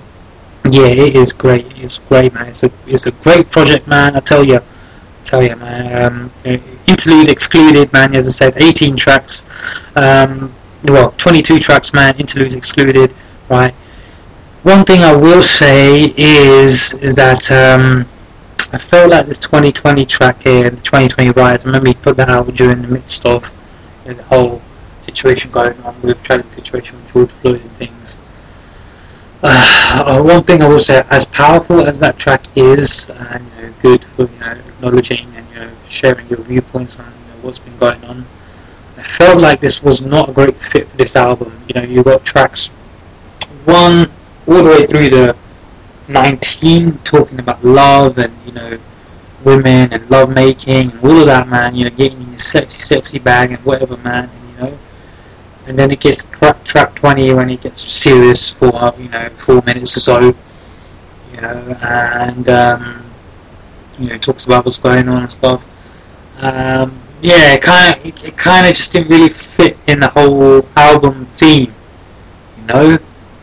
yeah, 0.71 0.87
it 0.87 1.15
is 1.15 1.33
great. 1.33 1.65
It's 1.77 1.99
great, 1.99 2.33
man. 2.33 2.47
It's 2.47 2.63
a 2.63 2.71
it's 2.87 3.07
a 3.07 3.11
great 3.11 3.51
project, 3.51 3.87
man. 3.87 4.15
I 4.15 4.21
tell 4.21 4.43
you, 4.43 4.57
I 4.57 5.23
tell 5.23 5.43
you, 5.43 5.55
man. 5.57 6.31
Um, 6.45 6.71
interlude 6.87 7.29
excluded, 7.29 7.91
man. 7.91 8.15
As 8.15 8.27
I 8.27 8.31
said, 8.31 8.61
18 8.61 8.95
tracks. 8.95 9.45
Um, 9.95 10.53
well, 10.85 11.11
22 11.17 11.59
tracks, 11.59 11.93
man. 11.93 12.15
Interludes 12.17 12.55
excluded, 12.55 13.13
right? 13.49 13.73
One 14.63 14.85
thing 14.85 15.01
I 15.01 15.13
will 15.13 15.41
say 15.41 16.13
is 16.15 16.93
is 16.99 17.15
that 17.15 17.51
um, 17.51 18.05
I 18.71 18.77
felt 18.77 19.11
like 19.11 19.25
this 19.25 19.37
2020 19.39 20.05
track 20.05 20.43
here, 20.43 20.69
the 20.69 20.77
2020 20.77 21.31
riots. 21.31 21.63
I 21.63 21.67
remember 21.67 21.89
he 21.89 21.95
put 21.95 22.15
that 22.15 22.29
out 22.29 22.47
during 22.53 22.81
the 22.81 22.87
midst 22.87 23.25
of 23.25 23.51
you 24.05 24.11
know, 24.11 24.17
the 24.17 24.23
whole 24.23 24.61
situation 25.01 25.51
going 25.51 25.77
on 25.81 26.01
with 26.01 26.23
tragic 26.23 26.51
situation 26.53 26.97
with 26.97 27.11
George 27.11 27.29
Floyd 27.29 27.61
and 27.61 27.71
things. 27.73 28.17
Uh, 29.43 30.21
one 30.23 30.43
thing 30.45 30.61
I 30.61 30.67
will 30.69 30.79
say, 30.79 31.03
as 31.09 31.25
powerful 31.25 31.81
as 31.85 31.99
that 31.99 32.17
track 32.17 32.45
is, 32.55 33.09
and 33.09 33.45
you 33.57 33.63
know, 33.63 33.73
good 33.81 34.05
for 34.05 34.21
you 34.23 34.39
know 34.39 34.51
acknowledging 34.51 35.27
and 35.35 35.45
you 35.49 35.59
know 35.59 35.71
sharing 35.89 36.25
your 36.29 36.39
viewpoints 36.39 36.97
on 36.97 37.05
you 37.05 37.11
know, 37.11 37.39
what's 37.41 37.59
been 37.59 37.77
going 37.77 38.01
on, 38.05 38.25
I 38.95 39.03
felt 39.03 39.41
like 39.41 39.59
this 39.59 39.83
was 39.83 39.99
not 40.01 40.29
a 40.29 40.31
great 40.31 40.55
fit 40.55 40.87
for 40.87 40.95
this 40.95 41.17
album. 41.17 41.51
You 41.67 41.81
know, 41.81 41.85
you 41.85 42.01
got 42.01 42.23
tracks 42.23 42.67
one 43.65 44.09
all 44.47 44.63
the 44.63 44.69
way 44.69 44.87
through 44.87 45.09
the 45.09 45.35
19 46.07 46.97
talking 46.99 47.39
about 47.39 47.63
love 47.63 48.17
and 48.17 48.33
you 48.45 48.51
know 48.51 48.77
women 49.43 49.91
and 49.93 50.09
love 50.09 50.29
making 50.29 50.91
and 50.91 50.99
all 51.03 51.19
of 51.19 51.25
that, 51.25 51.47
man. 51.47 51.75
You 51.75 51.85
know, 51.85 51.89
getting 51.91 52.21
in 52.21 52.29
your 52.29 52.37
sexy, 52.37 52.79
sexy 52.79 53.19
bag 53.19 53.51
and 53.51 53.65
whatever, 53.65 53.97
man. 53.97 54.29
And, 54.29 54.49
you 54.49 54.63
know, 54.63 54.77
and 55.67 55.77
then 55.77 55.91
it 55.91 55.99
gets 55.99 56.27
track, 56.27 56.63
track 56.63 56.95
20 56.95 57.33
when 57.33 57.49
it 57.49 57.61
gets 57.61 57.81
serious 57.81 58.51
for 58.51 58.93
you 58.97 59.09
know 59.09 59.29
four 59.29 59.61
minutes 59.61 59.95
or 59.97 59.99
so 60.01 60.19
you 61.33 61.41
know 61.41 61.77
and 61.81 62.49
um, 62.49 63.03
you 63.99 64.09
know 64.09 64.17
talks 64.17 64.45
about 64.45 64.65
what's 64.65 64.77
going 64.77 65.07
on 65.07 65.21
and 65.23 65.31
stuff 65.31 65.65
um, 66.39 66.99
yeah 67.21 67.53
it 67.53 67.61
kind 67.61 67.95
of 67.95 68.05
it, 68.05 68.23
it 68.23 68.37
kind 68.37 68.67
of 68.67 68.73
just 68.73 68.91
didn't 68.91 69.09
really 69.09 69.29
fit 69.29 69.77
in 69.87 69.99
the 69.99 70.09
whole 70.09 70.67
album 70.75 71.25
theme 71.27 71.73
you 72.57 72.65
know 72.65 72.97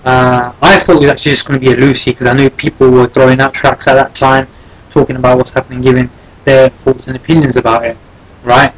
uh, 0.04 0.52
I 0.62 0.78
thought 0.78 0.96
it 0.96 1.00
was 1.00 1.10
actually 1.10 1.32
just 1.32 1.46
going 1.46 1.60
to 1.60 1.66
be 1.66 1.72
a 1.72 1.76
Lucy 1.76 2.10
because 2.12 2.26
I 2.26 2.32
knew 2.32 2.50
people 2.50 2.90
were 2.90 3.06
throwing 3.06 3.40
out 3.40 3.54
tracks 3.54 3.86
at 3.86 3.94
that 3.94 4.14
time 4.14 4.48
talking 4.90 5.16
about 5.16 5.36
what's 5.38 5.50
happening 5.50 5.80
giving 5.80 6.10
their 6.44 6.68
thoughts 6.70 7.06
and 7.06 7.16
opinions 7.16 7.56
about 7.56 7.84
it 7.84 7.96
right 8.42 8.74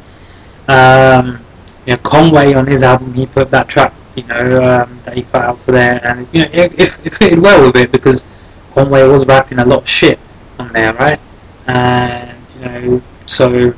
um, 0.67 1.43
you 1.85 1.93
know, 1.93 1.97
Conway 1.97 2.53
on 2.53 2.67
his 2.67 2.83
album, 2.83 3.13
he 3.13 3.25
put 3.25 3.51
that 3.51 3.67
track, 3.67 3.93
you 4.15 4.23
know, 4.23 4.63
um, 4.63 4.99
that 5.03 5.15
he 5.15 5.23
put 5.23 5.41
out 5.41 5.59
for 5.59 5.71
there, 5.73 5.99
and 6.05 6.27
you 6.31 6.43
know, 6.43 6.49
it, 6.53 6.79
it, 6.79 6.99
it 7.05 7.13
fitted 7.13 7.39
well 7.39 7.65
with 7.65 7.75
it 7.75 7.91
because 7.91 8.25
Conway 8.71 9.03
was 9.03 9.25
rapping 9.25 9.59
a 9.59 9.65
lot 9.65 9.83
of 9.83 9.89
shit 9.89 10.19
on 10.59 10.71
there, 10.71 10.93
right? 10.93 11.19
And 11.67 12.37
you 12.55 12.65
know, 12.65 13.01
so 13.25 13.73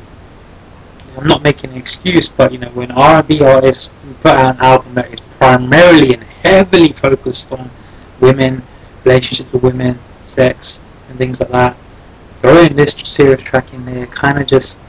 I'm 1.17 1.27
not 1.27 1.41
making 1.41 1.71
an 1.71 1.77
excuse, 1.77 2.29
but 2.29 2.51
you 2.51 2.59
know, 2.59 2.69
when 2.69 2.91
R&B 2.91 3.41
artists 3.41 3.89
put 4.21 4.33
out 4.33 4.55
an 4.55 4.61
album 4.61 4.93
that 4.95 5.11
is 5.11 5.19
primarily 5.45 6.11
and 6.15 6.23
heavily 6.23 6.91
focused 6.91 7.51
on 7.51 7.69
women, 8.19 8.63
relationships 9.03 9.51
with 9.53 9.61
women, 9.61 9.99
sex, 10.23 10.79
and 11.07 11.19
things 11.19 11.39
like 11.39 11.49
that, 11.49 11.77
throwing 12.39 12.75
this 12.75 12.93
serious 12.93 13.43
track 13.43 13.71
in 13.71 13.85
there 13.85 14.07
kind 14.07 14.39
of 14.39 14.47
just 14.47 14.81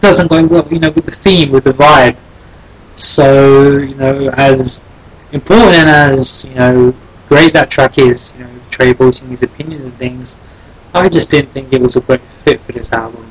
doesn't 0.00 0.28
go 0.28 0.42
well, 0.46 0.66
you 0.70 0.78
know, 0.78 0.90
with 0.92 1.04
the 1.04 1.10
theme, 1.10 1.50
with 1.50 1.64
the 1.64 1.72
vibe. 1.72 2.16
So, 2.94 3.76
you 3.76 3.94
know, 3.96 4.30
as 4.30 4.80
important 5.32 5.74
and 5.74 5.90
as, 5.90 6.46
you 6.46 6.54
know, 6.54 6.94
great 7.28 7.52
that 7.52 7.70
track 7.70 7.98
is, 7.98 8.32
you 8.38 8.44
know, 8.44 8.50
Trey 8.70 8.94
voicing 8.94 9.28
his 9.28 9.42
opinions 9.42 9.84
and 9.84 9.94
things, 9.98 10.38
I 10.94 11.10
just 11.10 11.30
didn't 11.30 11.50
think 11.50 11.70
it 11.70 11.82
was 11.82 11.96
a 11.96 12.00
great 12.00 12.22
fit 12.44 12.60
for 12.62 12.72
this 12.72 12.92
album. 12.92 13.30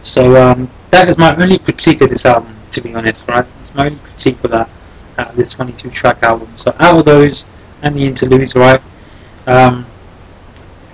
So, 0.00 0.40
um, 0.42 0.70
that 0.90 1.06
is 1.06 1.18
my 1.18 1.36
only 1.36 1.58
critique 1.58 2.00
of 2.00 2.08
this 2.08 2.24
album, 2.24 2.56
to 2.70 2.80
be 2.80 2.94
honest, 2.94 3.28
right? 3.28 3.44
It's 3.60 3.74
my 3.74 3.86
only 3.86 3.98
critique 3.98 4.42
of 4.42 4.50
that. 4.52 4.70
Out 5.18 5.30
of 5.30 5.36
this 5.36 5.52
22 5.52 5.90
track 5.90 6.22
album. 6.22 6.56
So 6.56 6.74
out 6.78 6.98
of 6.98 7.04
those 7.04 7.46
and 7.82 7.96
the 7.96 8.06
interludes, 8.06 8.54
right? 8.54 8.80
Um, 9.46 9.86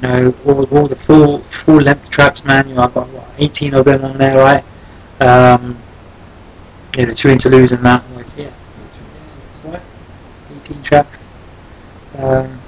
you 0.02 0.08
know, 0.08 0.34
all, 0.46 0.64
all 0.76 0.86
the 0.88 0.96
full 0.96 1.38
full 1.40 1.80
length 1.80 2.10
tracks, 2.10 2.44
man. 2.44 2.68
You 2.68 2.74
know, 2.74 2.82
I've 2.82 2.94
got 2.94 3.08
what, 3.08 3.28
18 3.38 3.74
of 3.74 3.84
them 3.84 4.04
on 4.04 4.18
there, 4.18 4.36
right? 4.38 4.64
Um, 5.20 5.78
yeah, 6.96 7.04
the 7.04 7.12
two 7.12 7.28
interludes 7.28 7.72
and 7.72 7.84
that. 7.84 8.02
Was, 8.16 8.36
yeah, 8.36 8.50
18 10.56 10.82
tracks. 10.82 11.28
Um, 12.18 12.60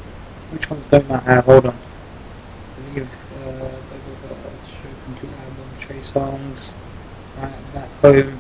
which 0.51 0.71
ones 0.71 0.87
don't 0.87 1.11
I 1.11 1.19
have? 1.21 1.45
Hold 1.47 1.67
on. 1.67 1.75
I 1.75 2.93
believe 2.93 3.09
uh, 3.47 3.69
complete 5.05 5.33
album, 5.33 5.69
Trey 5.81 5.97
Songz, 5.97 6.75
right, 7.39 7.75
back 7.75 7.89
home. 8.01 8.39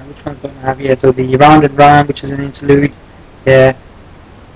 Which 0.00 0.24
ones 0.24 0.40
don't 0.40 0.56
I 0.58 0.60
have? 0.60 0.80
Yeah, 0.80 0.94
so 0.94 1.12
the 1.12 1.36
Round 1.36 1.64
and 1.64 1.76
Round, 1.76 2.08
which 2.08 2.24
is 2.24 2.30
an 2.30 2.40
interlude. 2.40 2.92
Yeah. 3.46 3.76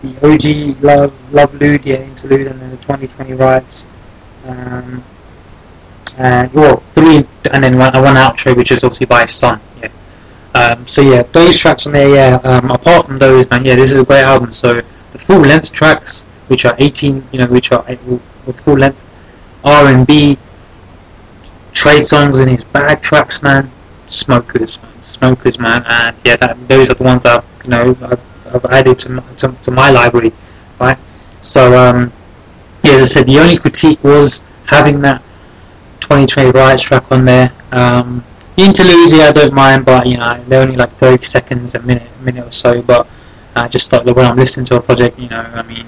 The 0.03 0.27
OG 0.27 0.83
Love 0.83 1.33
Love 1.33 1.55
Lude, 1.55 1.85
yeah, 1.85 1.97
interlude, 1.97 2.47
and 2.47 2.61
then 2.61 2.71
the 2.71 2.77
2020 2.79 3.33
Riots. 3.33 3.87
Um, 4.47 5.03
and 6.19 6.53
well, 6.53 6.83
three, 6.95 7.27
and 7.53 7.63
then 7.65 7.77
one, 7.79 7.93
one 7.95 8.15
outro, 8.15 8.57
which 8.57 8.71
is 8.73 8.85
obviously 8.85 9.07
by 9.07 9.25
son. 9.25 9.61
Yeah. 9.81 9.89
Um, 10.55 10.87
so 10.87 11.03
yeah, 11.03 11.23
those 11.23 11.59
tracks 11.59 11.87
on 11.87 11.93
there. 11.93 12.15
Yeah. 12.15 12.37
Um, 12.45 12.71
apart 12.71 13.07
from 13.07 13.19
those, 13.19 13.49
man, 13.51 13.65
yeah, 13.65 13.75
this 13.75 13.91
is 13.91 13.99
a 13.99 14.05
great 14.05 14.23
album. 14.23 14.53
So 14.53 14.83
the 15.13 15.19
full 15.19 15.41
length 15.41 15.73
tracks, 15.73 16.23
which 16.49 16.65
are 16.65 16.75
18, 16.79 17.27
you 17.33 17.39
know, 17.41 17.47
which 17.47 17.73
are 17.73 17.85
eight- 17.89 18.01
with 18.47 18.61
full 18.61 18.79
length 18.79 19.03
R 19.65 19.89
and 19.89 20.07
B, 20.07 20.39
Trey 21.73 21.99
Songz 21.99 22.41
and 22.41 22.51
his 22.51 22.65
bad 22.65 23.03
tracks, 23.03 23.43
man, 23.43 23.71
smokers, 24.09 24.79
man, 24.83 24.93
smokers, 25.19 25.59
man, 25.59 25.85
and 25.89 26.17
yeah, 26.25 26.37
that, 26.37 26.57
those 26.69 26.91
are 26.91 26.95
the 26.95 27.05
ones 27.05 27.23
that 27.23 27.45
you 27.65 27.71
know 27.71 27.97
I've, 28.03 28.55
I've 28.55 28.65
added 28.67 28.99
to 29.01 29.09
my, 29.11 29.23
to, 29.35 29.53
to 29.63 29.71
my 29.71 29.91
library, 29.91 30.33
right? 30.81 30.99
So 31.43 31.77
um, 31.79 32.13
yeah, 32.83 32.93
as 32.93 33.03
I 33.03 33.15
said, 33.15 33.27
the 33.27 33.39
only 33.39 33.57
critique 33.57 34.03
was 34.05 34.43
having 34.67 35.01
that 35.03 35.23
2020 36.01 36.51
Riots 36.51 36.83
track 36.83 37.11
on 37.11 37.25
there. 37.25 37.53
Um, 37.73 38.25
the 38.57 38.65
interludes, 38.65 39.13
yeah, 39.13 39.29
I 39.29 39.33
don't 39.33 39.53
mind, 39.53 39.85
but 39.85 40.07
you 40.07 40.17
know, 40.17 40.43
they're 40.49 40.63
only 40.63 40.77
like 40.77 40.93
30 40.93 41.25
seconds, 41.25 41.75
a 41.75 41.83
minute, 41.83 42.09
a 42.21 42.23
minute 42.23 42.47
or 42.47 42.53
so. 42.53 42.81
But 42.83 43.07
I 43.55 43.69
just 43.69 43.91
thought 43.91 44.05
that 44.05 44.15
when 44.15 44.25
I'm 44.25 44.37
listening 44.37 44.67
to 44.67 44.77
a 44.77 44.81
project, 44.81 45.19
you 45.19 45.29
know, 45.29 45.41
I 45.41 45.63
mean, 45.63 45.87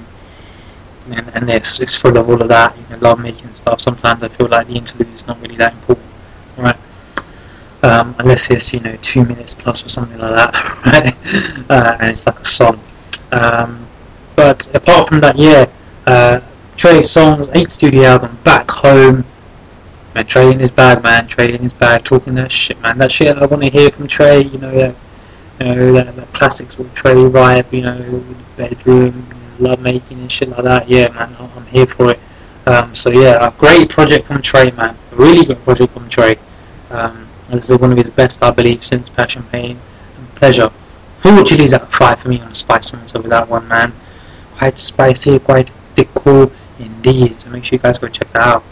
and, 1.11 1.29
and 1.35 1.51
it's, 1.51 1.81
it's 1.81 1.97
full 1.97 2.17
of 2.19 2.29
all 2.29 2.41
of 2.41 2.49
that, 2.49 2.77
you 2.77 2.85
know, 2.91 2.99
love 3.01 3.21
making 3.21 3.55
stuff. 3.55 3.81
Sometimes 3.81 4.23
I 4.23 4.29
feel 4.29 4.49
like 4.49 4.67
the 4.67 4.75
interlude 4.75 5.15
is 5.15 5.27
not 5.27 5.41
really 5.41 5.57
that 5.57 5.73
important, 5.73 6.07
right? 6.57 6.77
Um, 7.83 8.15
unless 8.19 8.51
it's 8.51 8.75
you 8.75 8.81
know 8.81 8.97
two 9.03 9.25
minutes 9.25 9.55
plus 9.55 9.87
or 9.87 9.89
something 9.89 10.19
like 10.19 10.35
that, 10.35 10.83
right? 10.87 11.71
Uh, 11.71 11.97
and 12.01 12.11
it's 12.11 12.27
like 12.27 12.41
a 12.41 12.45
song. 12.45 12.81
Um, 13.31 13.87
but 14.35 14.69
apart 14.75 15.09
from 15.09 15.21
that, 15.21 15.37
yeah, 15.37 15.67
uh, 16.07 16.41
Trey 16.77 17.01
Songz, 17.01 17.49
eight 17.55 17.71
studio 17.71 18.05
album, 18.05 18.39
back 18.45 18.71
home. 18.71 19.25
Man, 20.15 20.27
Trey 20.27 20.51
in 20.51 20.59
his 20.59 20.71
bag, 20.71 21.03
man. 21.03 21.27
Trey 21.27 21.53
in 21.53 21.63
his 21.63 21.73
bag, 21.73 22.05
talking 22.05 22.35
that 22.37 22.51
shit, 22.51 22.81
man. 22.81 22.99
That 22.99 23.13
shit 23.13 23.37
I 23.37 23.47
want 23.47 23.63
to 23.63 23.71
hear 23.71 23.91
from 23.91 24.09
Trey. 24.09 24.43
You 24.43 24.59
know, 24.59 24.73
yeah, 24.73 24.93
you 25.61 25.75
know 25.75 25.93
that, 25.93 26.17
that 26.17 26.33
classics 26.33 26.79
with 26.79 26.93
Trey 26.95 27.15
vibe. 27.15 27.73
You 27.73 27.83
know, 27.83 28.25
bedroom, 28.57 29.29
love 29.59 29.81
making 29.81 30.21
and 30.21 30.31
shit 30.31 30.49
like 30.49 30.65
that. 30.65 30.89
Yeah, 30.89 31.09
man, 31.09 31.37
I'm 31.39 31.67
here 31.67 31.87
for 31.87 32.11
it. 32.11 32.21
Um, 32.67 32.95
so 32.95 33.11
yeah, 33.11 33.47
a 33.47 33.51
great 33.53 33.89
project 33.89 34.27
from 34.27 34.43
Trey, 34.43 34.71
man. 34.73 34.97
A 35.13 35.17
really 35.17 35.47
good 35.47 35.63
project 35.65 35.93
from 35.93 36.09
Trey. 36.09 36.39
Um, 36.91 37.28
this 37.51 37.71
is 37.71 37.79
one 37.79 37.93
of 37.93 37.99
his 37.99 38.11
best, 38.11 38.43
I 38.43 38.51
believe, 38.51 38.85
since 38.85 39.09
Passion, 39.09 39.43
Pain, 39.51 39.79
and 40.17 40.35
Pleasure. 40.35 40.71
Four 41.21 41.43
chilies 41.43 41.73
out 41.73 41.83
of 41.83 41.93
five 41.93 42.21
for 42.21 42.29
me 42.29 42.41
on 42.41 42.51
the 42.51 42.55
spice 42.55 42.93
one, 42.93 43.07
so 43.07 43.21
with 43.21 43.31
that 43.31 43.49
one, 43.49 43.67
man. 43.69 43.93
Quite 44.57 44.79
spicy, 44.79 45.39
quite 45.39 45.71
thick, 45.95 46.13
cool 46.15 46.53
indeed. 46.79 47.41
So 47.41 47.51
make 47.51 47.65
sure 47.65 47.77
you 47.77 47.83
guys 47.83 47.99
go 47.99 48.09
check 48.09 48.33
that 48.33 48.43
out. 48.43 48.65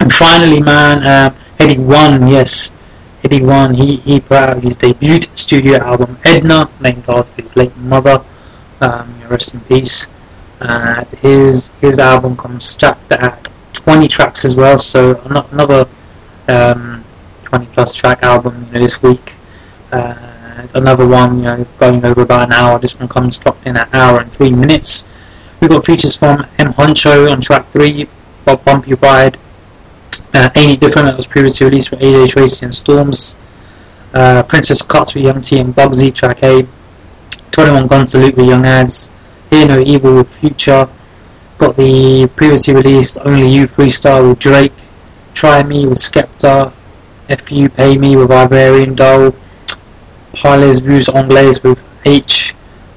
And 0.00 0.12
finally, 0.12 0.60
man, 0.60 0.98
um, 1.06 1.38
Headie 1.58 1.78
One, 1.78 2.28
yes, 2.28 2.72
Headie 3.22 3.44
One, 3.44 3.74
he, 3.74 3.96
he 3.96 4.20
put 4.20 4.38
out 4.38 4.62
his 4.62 4.76
debut 4.76 5.20
studio 5.34 5.78
album, 5.78 6.18
Edna, 6.24 6.70
named 6.80 7.04
after 7.08 7.42
his 7.42 7.54
late 7.56 7.76
mother. 7.76 8.24
Um, 8.80 9.14
rest 9.28 9.54
in 9.54 9.60
peace. 9.60 10.08
Uh, 10.60 11.04
his 11.20 11.70
his 11.80 11.98
album 11.98 12.36
comes 12.36 12.64
stacked 12.64 13.10
at 13.12 13.50
20 13.72 14.08
tracks 14.08 14.44
as 14.44 14.56
well, 14.56 14.78
so 14.78 15.16
ano- 15.24 15.46
another 15.52 15.88
um, 16.48 16.93
20 17.54 17.66
plus 17.72 17.94
track 17.94 18.20
album 18.24 18.66
you 18.66 18.72
know, 18.72 18.80
this 18.80 19.00
week. 19.00 19.34
Uh, 19.92 20.66
another 20.74 21.06
one, 21.06 21.36
you 21.36 21.44
know, 21.44 21.64
going 21.78 22.04
over 22.04 22.22
about 22.22 22.48
an 22.48 22.52
hour. 22.52 22.80
This 22.80 22.98
one 22.98 23.08
comes 23.08 23.38
clocked 23.38 23.64
in 23.64 23.76
an 23.76 23.88
hour 23.92 24.20
and 24.20 24.32
three 24.32 24.50
minutes. 24.50 25.08
We've 25.60 25.70
got 25.70 25.86
features 25.86 26.16
from 26.16 26.44
M 26.58 26.72
Huncho 26.72 27.30
on 27.30 27.40
track 27.40 27.70
three, 27.70 28.08
Bob 28.44 28.64
Bumpy 28.64 28.94
Ride, 28.94 29.38
uh, 30.34 30.50
Ain't 30.56 30.72
It 30.72 30.80
Different 30.80 31.06
that 31.06 31.16
was 31.16 31.28
previously 31.28 31.66
released 31.66 31.90
for 31.90 31.96
AJ 31.96 32.30
Tracey 32.30 32.66
and 32.66 32.74
Stormzy, 32.74 33.36
uh, 34.14 34.42
Princess 34.42 34.82
Cuts 34.82 35.14
with 35.14 35.22
Young 35.22 35.40
T 35.40 35.60
and 35.60 35.72
Bugzy, 35.72 36.12
track 36.12 36.42
A, 36.42 36.66
21 37.52 37.86
Gun 37.86 38.08
Salute 38.08 38.36
with 38.36 38.48
Young 38.48 38.64
Adz, 38.64 39.12
Hear 39.50 39.68
No 39.68 39.78
Evil 39.78 40.16
with 40.16 40.34
Future, 40.38 40.88
got 41.58 41.76
the 41.76 42.28
previously 42.34 42.74
released 42.74 43.16
Only 43.24 43.48
You 43.48 43.68
freestyle 43.68 44.30
with 44.30 44.40
Drake, 44.40 44.72
Try 45.34 45.62
Me 45.62 45.86
with 45.86 45.98
Skepta, 45.98 46.72
FU 47.28 47.68
Pay 47.68 47.96
Me 47.98 48.16
with 48.16 48.30
Iberian 48.30 48.94
Doll, 48.94 49.34
Parlez 50.32 50.80
Vous 50.82 51.08
Anglais 51.14 51.58
with 51.62 51.82
Aitch, 52.04 52.54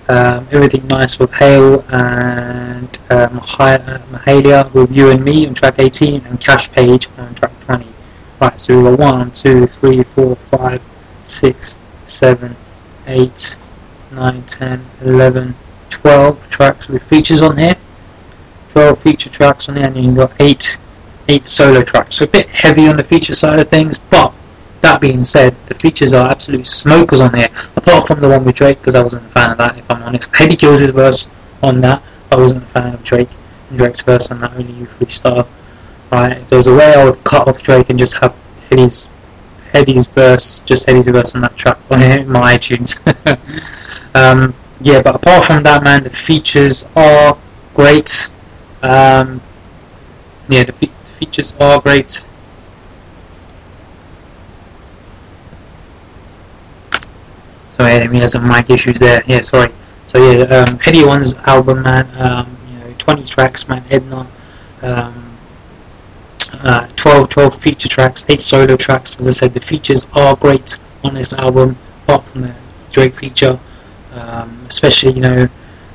um, 0.09 0.47
Everything 0.51 0.85
Nice 0.87 1.19
with 1.19 1.31
Haile, 1.33 1.83
and 1.89 2.97
Maha- 3.09 3.83
uh, 3.85 3.99
Mahalia 4.11 4.71
with 4.73 4.91
You 4.91 5.11
and 5.11 5.23
Me 5.23 5.47
on 5.47 5.53
track 5.53 5.75
18, 5.79 6.25
and 6.25 6.39
Cash 6.39 6.71
Page 6.71 7.07
on 7.17 7.33
track 7.35 7.51
20. 7.65 7.85
Right, 8.39 8.59
so 8.59 8.75
we've 8.75 8.97
got 8.97 8.99
1, 8.99 9.31
2, 9.31 9.67
3, 9.67 10.03
4, 10.03 10.35
5, 10.35 10.81
6, 11.25 11.75
7, 12.05 12.55
8, 13.07 13.57
9, 14.11 14.43
10, 14.43 14.85
11, 15.01 15.55
12 15.89 16.49
tracks 16.49 16.87
with 16.87 17.01
features 17.03 17.41
on 17.41 17.57
here. 17.57 17.75
12 18.69 18.99
feature 18.99 19.29
tracks 19.29 19.67
on 19.69 19.75
there, 19.75 19.87
and 19.87 19.97
you've 19.97 20.15
got 20.15 20.31
8, 20.39 20.77
8 21.27 21.45
solo 21.45 21.83
tracks. 21.83 22.17
So 22.17 22.25
a 22.25 22.27
bit 22.27 22.47
heavy 22.49 22.87
on 22.87 22.97
the 22.97 23.03
feature 23.03 23.35
side 23.35 23.59
of 23.59 23.69
things, 23.69 23.97
but 23.97 24.33
that 24.81 25.01
being 25.01 25.21
said, 25.21 25.55
the 25.65 25.75
features 25.75 26.13
are 26.13 26.29
absolute 26.29 26.67
smokers 26.67 27.21
on 27.21 27.33
here. 27.33 27.49
Apart 27.75 28.07
from 28.07 28.19
the 28.19 28.29
one 28.29 28.45
with 28.45 28.55
Drake, 28.55 28.79
because 28.79 28.95
I 28.95 29.03
wasn't 29.03 29.25
a 29.25 29.29
fan 29.29 29.51
of 29.51 29.57
that, 29.57 29.77
if 29.77 29.89
I'm 29.89 30.03
honest. 30.03 30.31
Kills 30.33 30.79
his 30.79 30.91
verse 30.91 31.27
on 31.63 31.81
that. 31.81 32.01
I 32.31 32.35
wasn't 32.35 32.63
a 32.63 32.67
fan 32.67 32.93
of 32.93 33.03
Drake 33.03 33.29
and 33.69 33.77
Drake's 33.77 34.01
verse 34.01 34.31
on 34.31 34.39
that. 34.39 34.53
Only 34.53 34.73
you 34.73 34.85
freestyle. 34.85 35.47
Right? 36.11 36.37
If 36.37 36.49
there 36.49 36.57
was 36.57 36.67
a 36.67 36.75
way 36.75 36.93
I 36.93 37.03
would 37.03 37.23
cut 37.23 37.47
off 37.47 37.61
Drake 37.61 37.89
and 37.89 37.99
just 37.99 38.17
have 38.19 38.35
Headie's 38.69 39.09
Headie's 39.71 40.07
verse, 40.07 40.61
just 40.61 40.85
Headie's 40.85 41.07
verse 41.07 41.35
on 41.35 41.41
that 41.41 41.55
track 41.57 41.77
on 41.91 41.99
my 42.29 42.57
iTunes. 42.57 43.01
um, 44.15 44.53
yeah, 44.79 45.01
but 45.01 45.15
apart 45.15 45.45
from 45.45 45.63
that, 45.63 45.83
man, 45.83 46.03
the 46.03 46.09
features 46.09 46.85
are 46.95 47.37
great. 47.73 48.31
Um, 48.81 49.41
yeah, 50.49 50.63
the 50.63 50.73
features 51.27 51.53
are 51.59 51.81
great. 51.81 52.25
Sorry, 57.71 57.93
I 57.93 58.07
mean, 58.07 58.19
there's 58.19 58.31
some 58.31 58.47
mic 58.47 58.69
issues 58.69 58.97
there. 58.99 59.21
Yeah, 59.27 59.41
sorry. 59.41 59.71
So 60.07 60.31
yeah, 60.31 60.43
um, 60.45 60.79
Headie 60.79 61.05
One's 61.05 61.33
album, 61.45 61.83
man. 61.83 62.07
Um, 62.19 62.57
you 62.71 62.79
know, 62.79 62.95
20 62.97 63.23
tracks, 63.25 63.67
man. 63.67 63.83
Edna. 63.89 64.27
Um, 64.81 65.37
uh, 66.61 66.87
12, 66.95 67.29
12 67.29 67.59
feature 67.59 67.89
tracks, 67.89 68.25
8 68.29 68.39
solo 68.39 68.77
tracks. 68.77 69.19
As 69.19 69.27
I 69.27 69.31
said, 69.31 69.53
the 69.53 69.59
features 69.59 70.07
are 70.13 70.35
great 70.35 70.79
on 71.03 71.13
this 71.13 71.33
album, 71.33 71.77
apart 72.03 72.23
from 72.25 72.41
the 72.41 72.55
Drake 72.91 73.15
feature. 73.15 73.59
Um, 74.13 74.65
especially, 74.67 75.11
you 75.11 75.21
know, 75.21 75.49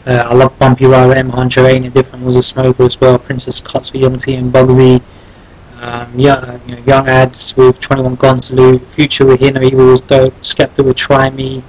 uh, 0.07 0.28
I 0.30 0.35
love 0.35 0.57
Bumpy 0.59 0.85
Ride, 0.85 1.16
M. 1.16 1.33
Ain't 1.35 1.57
It 1.87 1.95
Different 1.95 2.24
was 2.24 2.37
a 2.37 2.43
smoker 2.43 2.85
as 2.85 3.01
well. 3.01 3.18
Princess 3.18 3.61
Cuts 3.61 3.89
for 3.89 3.97
Young 3.97 4.18
T 4.18 4.35
and 4.35 4.53
Bugzy. 4.53 5.03
Um, 5.83 5.91
uh, 5.91 6.07
you 6.14 6.76
know, 6.76 6.83
Young 6.87 7.07
Adz 7.07 7.57
with 7.57 7.80
21 7.80 8.14
Gun 8.14 8.39
Salute. 8.39 8.80
Future 8.91 9.26
with 9.26 9.41
Hear 9.41 9.51
No 9.51 9.62
Evil 9.62 9.87
was 9.87 10.01
dope. 10.01 10.33
Skepta 10.35 10.85
with 10.85 10.97
Try 10.97 11.28
Me. 11.30 11.61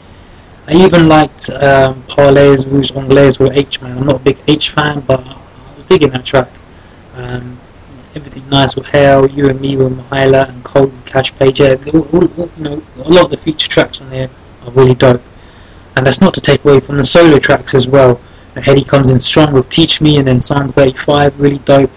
I 0.68 0.74
even 0.76 1.10
liked 1.10 1.50
um, 1.50 2.04
Parlez 2.04 2.64
Vous 2.68 2.96
Anglais 2.96 3.40
with 3.40 3.58
Aitch 3.58 3.82
Man. 3.82 3.98
I'm 3.98 4.06
not 4.06 4.18
a 4.18 4.24
big 4.24 4.38
Aitch 4.48 4.70
fan, 4.70 5.00
but 5.00 5.20
I 5.20 5.76
was 5.76 5.86
digging 5.88 6.12
that 6.12 6.26
track. 6.26 6.48
Um, 7.16 7.60
everything 8.14 8.48
nice 8.50 8.76
with 8.76 8.86
Haile, 8.86 9.28
You 9.32 9.50
and 9.50 9.60
Me 9.60 9.78
with 9.78 9.98
Mahalia 9.98 10.48
and 10.48 10.64
Cold 10.64 10.92
and 10.92 11.06
Cash 11.08 11.34
Page. 11.40 11.60
Yeah, 11.60 11.76
all, 11.92 12.08
all, 12.14 12.50
you 12.56 12.64
know, 12.64 12.84
a 12.98 13.10
lot 13.10 13.26
of 13.26 13.32
the 13.32 13.38
feature 13.38 13.68
tracks 13.68 14.00
on 14.00 14.12
there 14.12 14.30
are 14.64 14.72
really 14.74 14.94
dope. 14.94 15.24
And 15.98 16.06
that's 16.06 16.22
not 16.22 16.36
to 16.36 16.42
take 16.42 16.64
away 16.64 16.80
from 16.80 16.98
the 16.98 17.04
solo 17.04 17.40
tracks 17.40 17.74
as 17.74 17.88
well. 17.88 18.22
Headie 18.54 18.88
comes 18.88 19.10
in 19.10 19.20
strong 19.20 19.54
with 19.54 19.70
Teach 19.70 20.02
Me 20.02 20.18
and 20.18 20.28
then 20.28 20.40
Psalm 20.40 20.70
35, 20.70 21.40
really 21.40 21.58
dope. 21.60 21.90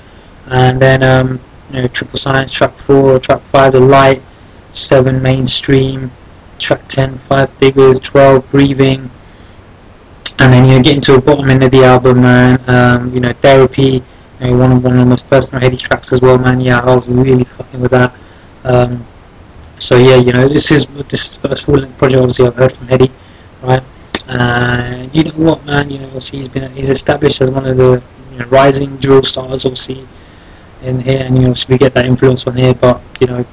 And 0.47 0.81
then 0.81 1.03
um, 1.03 1.41
you 1.71 1.83
know, 1.83 1.89
Triple 1.89 2.19
Science, 2.19 2.51
track 2.53 2.73
4, 2.75 3.19
track 3.21 3.41
5, 3.41 3.73
The 3.73 3.81
Light, 3.81 4.23
7, 4.73 5.23
Mainstream, 5.23 6.11
track 6.59 6.87
10, 6.89 7.19
5 7.19 7.51
Figures, 7.55 8.01
12, 8.01 8.51
Breathing, 8.51 9.11
and 10.39 10.53
then 10.53 10.65
you 10.67 10.77
know 10.77 10.83
getting 10.83 11.01
to 11.01 11.13
the 11.13 11.21
bottom 11.21 11.49
end 11.49 11.65
of 11.65 11.71
the 11.71 11.85
album, 11.85 12.23
man. 12.23 12.63
Um, 12.69 13.13
you 13.15 13.21
know, 13.21 13.33
therapy, 13.33 14.03
you 14.41 14.47
know, 14.47 14.57
one 14.59 14.73
of 14.73 14.85
one 14.85 14.93
of 14.95 14.99
the 14.99 15.07
most 15.07 15.29
personal 15.31 15.63
Headie 15.63 15.79
tracks 15.79 16.13
as 16.13 16.21
well, 16.21 16.39
man. 16.39 16.61
Yeah, 16.61 16.81
I 16.81 16.95
was 16.95 17.09
really 17.09 17.45
fucking 17.45 17.81
with 17.81 17.93
that. 17.93 18.15
Um, 18.65 19.05
so 19.79 19.97
yeah, 19.97 20.17
you 20.17 20.33
know, 20.33 20.49
this 20.49 20.71
is 20.71 20.87
this 20.87 21.25
is 21.25 21.39
the 21.39 21.49
first 21.49 21.65
full 21.65 21.77
length 21.77 21.99
project 21.99 22.21
obviously 22.21 22.47
I've 22.47 22.57
heard 22.57 22.73
from 22.73 22.89
Headie, 22.89 23.11
right? 23.63 23.83
And 24.29 25.15
you 25.15 25.25
know 25.25 25.33
what, 25.33 25.65
man? 25.65 25.91
You 25.91 26.01
know, 26.01 26.07
obviously 26.07 26.41
he's 26.41 26.49
been 26.49 26.71
he's 26.73 26.91
established 26.91 27.41
as 27.41 27.51
one 27.51 27.67
of 27.67 27.77
the 27.77 28.03
you 28.33 28.39
know, 28.39 28.45
rising 28.47 28.97
drill 28.99 29.23
stars, 29.23 29.65
obviously 29.65 30.07
in 30.87 31.01
here, 31.01 31.23
and 31.23 31.41
you 31.41 31.55
we 31.69 31.79
get 31.79 31.95
that 31.95 32.07
influence 32.07 32.43
from 32.43 32.57
here. 32.57 32.75
But 32.75 33.01
you 33.21 33.27
know, 33.27 33.47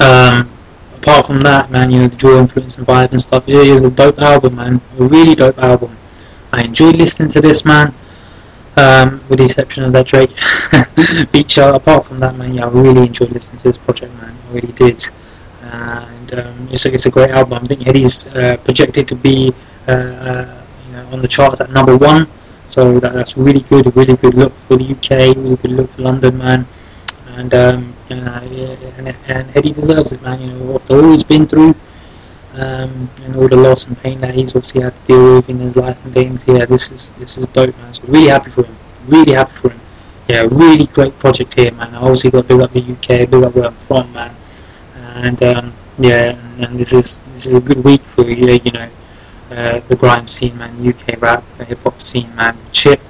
um, 0.00 0.50
apart 0.96 1.26
from 1.26 1.40
that, 1.42 1.70
man, 1.70 1.90
you 1.90 2.00
know, 2.00 2.08
the 2.08 2.16
drill 2.16 2.38
influence 2.38 2.78
and 2.78 2.86
vibe 2.86 3.10
and 3.10 3.20
stuff, 3.20 3.48
it 3.48 3.54
is 3.54 3.84
a 3.84 3.90
dope 3.90 4.18
album, 4.18 4.56
man. 4.56 4.80
A 4.98 5.04
really 5.04 5.34
dope 5.34 5.58
album. 5.58 5.96
I 6.52 6.64
enjoyed 6.64 6.96
listening 6.96 7.30
to 7.30 7.40
this, 7.40 7.64
man. 7.64 7.94
Um, 8.76 9.22
with 9.28 9.38
the 9.38 9.44
exception 9.44 9.84
of 9.84 9.92
that 9.92 10.06
Drake 10.06 10.30
feature. 11.30 11.62
Apart 11.62 12.06
from 12.06 12.18
that, 12.18 12.34
man, 12.34 12.54
yeah, 12.54 12.66
I 12.66 12.70
really 12.70 13.06
enjoyed 13.06 13.30
listening 13.30 13.58
to 13.58 13.68
this 13.68 13.78
project, 13.78 14.12
man. 14.14 14.36
I 14.48 14.52
really 14.52 14.72
did. 14.72 15.04
And 15.62 16.34
um, 16.34 16.68
it's, 16.70 16.84
a, 16.84 16.92
it's 16.92 17.06
a 17.06 17.10
great 17.10 17.30
album. 17.30 17.62
I 17.62 17.66
think 17.66 17.82
Headie's 17.82 18.28
uh, 18.28 18.56
projected 18.64 19.06
to 19.08 19.14
be 19.14 19.54
uh, 19.86 19.92
uh, 19.92 20.64
you 20.86 20.92
know, 20.92 21.06
on 21.12 21.22
the 21.22 21.28
charts 21.28 21.60
at 21.60 21.70
number 21.70 21.96
one. 21.96 22.26
So 22.74 22.98
that, 22.98 23.12
that's 23.12 23.36
really 23.36 23.60
good, 23.60 23.94
really 23.94 24.16
good 24.16 24.34
look 24.34 24.52
for 24.66 24.76
the 24.76 24.84
UK, 24.94 25.36
really 25.36 25.54
good 25.54 25.70
look 25.70 25.90
for 25.90 26.02
London, 26.02 26.38
man. 26.38 26.66
And 27.36 27.54
um, 27.54 27.94
uh, 28.10 28.40
and, 28.98 29.14
and 29.28 29.48
Headie 29.54 29.72
deserves 29.72 30.12
it, 30.12 30.20
man. 30.22 30.40
You 30.40 30.48
know, 30.48 30.74
after 30.74 30.96
all 30.96 31.08
he's 31.12 31.22
been 31.22 31.46
through, 31.46 31.76
um, 32.54 33.08
and 33.22 33.36
all 33.36 33.46
the 33.46 33.54
loss 33.54 33.86
and 33.86 33.96
pain 34.02 34.20
that 34.22 34.34
he's 34.34 34.56
obviously 34.56 34.80
had 34.82 34.96
to 34.96 35.06
deal 35.06 35.34
with 35.36 35.48
in 35.48 35.60
his 35.60 35.76
life 35.76 36.04
and 36.04 36.12
things. 36.12 36.48
Yeah, 36.48 36.64
this 36.64 36.90
is 36.90 37.10
this 37.10 37.38
is 37.38 37.46
dope, 37.46 37.78
man. 37.78 37.92
So 37.92 38.02
really 38.08 38.26
happy 38.26 38.50
for 38.50 38.64
him. 38.64 38.76
Really 39.06 39.34
happy 39.34 39.52
for 39.52 39.70
him. 39.70 39.80
Yeah, 40.28 40.48
really 40.50 40.86
great 40.86 41.16
project 41.20 41.54
here, 41.54 41.70
man. 41.70 41.94
I 41.94 41.98
obviously 41.98 42.32
got 42.32 42.42
to 42.42 42.48
build 42.48 42.62
up 42.62 42.72
the 42.72 42.82
UK, 42.82 43.30
build 43.30 43.44
up 43.44 43.54
where 43.54 43.66
I'm 43.66 43.74
from, 43.86 44.12
man. 44.12 44.34
And 45.14 45.40
um, 45.44 45.72
yeah, 46.00 46.30
and, 46.30 46.64
and, 46.64 46.78
this 46.80 46.92
is 46.92 47.20
this 47.34 47.46
is 47.46 47.54
a 47.54 47.60
good 47.60 47.84
week 47.84 48.02
for 48.02 48.24
you, 48.28 48.58
you 48.64 48.72
know, 48.72 48.88
uh, 49.54 49.80
the 49.88 49.96
grime 49.96 50.26
scene, 50.26 50.56
man, 50.58 50.86
UK 50.86 51.20
rap, 51.20 51.44
the 51.58 51.64
hip 51.64 51.78
hop 51.82 52.02
scene, 52.02 52.34
man. 52.34 52.56
Chip, 52.72 53.00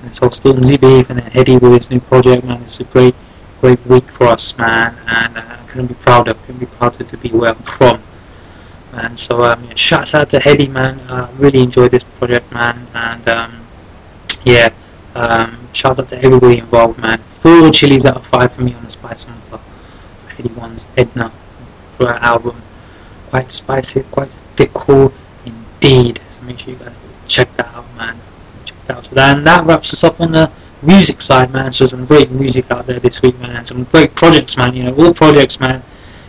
and 0.00 0.08
it's 0.08 0.20
all 0.20 0.30
Stormzy 0.30 0.80
Beef, 0.80 1.10
and 1.10 1.18
then 1.18 1.30
Headie 1.30 1.60
with 1.60 1.72
his 1.74 1.90
new 1.90 2.00
project, 2.00 2.44
man. 2.44 2.62
It's 2.62 2.80
a 2.80 2.84
great 2.84 3.14
great 3.60 3.84
week 3.86 4.10
for 4.10 4.26
us, 4.26 4.58
man. 4.58 4.96
And 5.06 5.38
uh, 5.38 5.58
I 5.60 5.66
couldn't 5.68 5.86
be 5.86 5.94
prouder. 5.94 6.34
Couldn't 6.34 6.58
be 6.58 6.66
prouder 6.66 7.04
to 7.04 7.16
be 7.16 7.28
where 7.30 7.50
I'm 7.50 7.62
from 7.62 8.02
And 8.92 9.16
So 9.16 9.44
um, 9.44 9.64
yeah, 9.64 9.74
shouts 9.76 10.14
out 10.14 10.30
to 10.30 10.40
Headie, 10.40 10.68
man. 10.68 10.98
Uh, 11.00 11.30
really 11.38 11.60
enjoyed 11.60 11.92
this 11.92 12.04
project, 12.04 12.50
man. 12.52 12.86
And 12.94 13.28
um, 13.28 13.60
yeah, 14.44 14.70
um, 15.14 15.68
shout 15.72 15.98
out 16.00 16.08
to 16.08 16.22
everybody 16.22 16.58
involved, 16.58 16.98
man. 16.98 17.20
Four 17.40 17.70
chilies 17.70 18.04
out 18.04 18.16
of 18.16 18.26
five 18.26 18.52
for 18.52 18.62
me 18.62 18.74
on 18.74 18.84
the 18.84 18.90
Spice 18.90 19.24
Hunter. 19.24 19.60
Headie 20.36 20.56
One's 20.56 20.88
Edna 20.96 21.30
album. 22.00 22.60
Quite 23.28 23.52
spicy, 23.52 24.02
quite 24.10 24.32
thick 24.56 24.72
core 24.72 25.12
indeed. 25.82 26.20
So 26.38 26.46
make 26.46 26.58
sure 26.58 26.72
you 26.74 26.78
guys 26.78 26.96
check 27.26 27.54
that 27.56 27.74
out, 27.74 27.86
man. 27.96 28.18
Check 28.64 28.76
that 28.86 28.96
out. 28.98 29.04
So 29.06 29.14
then 29.14 29.44
that 29.44 29.64
wraps 29.66 29.92
us 29.92 30.04
up 30.04 30.20
on 30.20 30.32
the 30.32 30.50
music 30.82 31.20
side, 31.20 31.52
man. 31.52 31.72
So 31.72 31.86
some 31.86 32.06
great 32.06 32.30
music 32.30 32.70
out 32.70 32.86
there 32.86 33.00
this 33.00 33.22
week, 33.22 33.38
man. 33.40 33.64
Some 33.64 33.84
great 33.84 34.14
projects, 34.14 34.56
man. 34.56 34.74
You 34.74 34.84
know, 34.84 34.94
all 34.96 35.14
projects, 35.14 35.60
man 35.60 35.82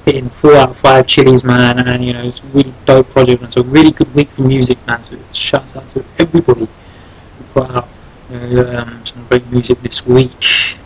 hitting 0.06 0.30
four 0.30 0.56
out 0.56 0.72
of 0.72 0.78
five 0.78 1.08
chilies, 1.08 1.44
man, 1.44 1.80
and 1.88 2.04
you 2.04 2.14
know 2.14 2.24
it's 2.24 2.40
a 2.40 2.46
really 2.48 2.74
dope 2.86 3.10
project, 3.10 3.42
and 3.42 3.48
it's 3.48 3.58
a 3.58 3.64
really 3.64 3.92
good 3.92 4.14
week 4.14 4.30
for 4.32 4.42
music, 4.42 4.78
man. 4.86 5.04
So 5.06 5.18
shouts 5.32 5.78
out 5.78 5.90
to 5.92 6.04
everybody 6.20 6.62
who 6.62 7.44
put 7.54 7.72
out 7.72 7.88
um, 8.30 9.06
some 9.06 9.26
great 9.28 9.46
music 9.48 9.82
this 9.82 10.06
week. 10.06 10.78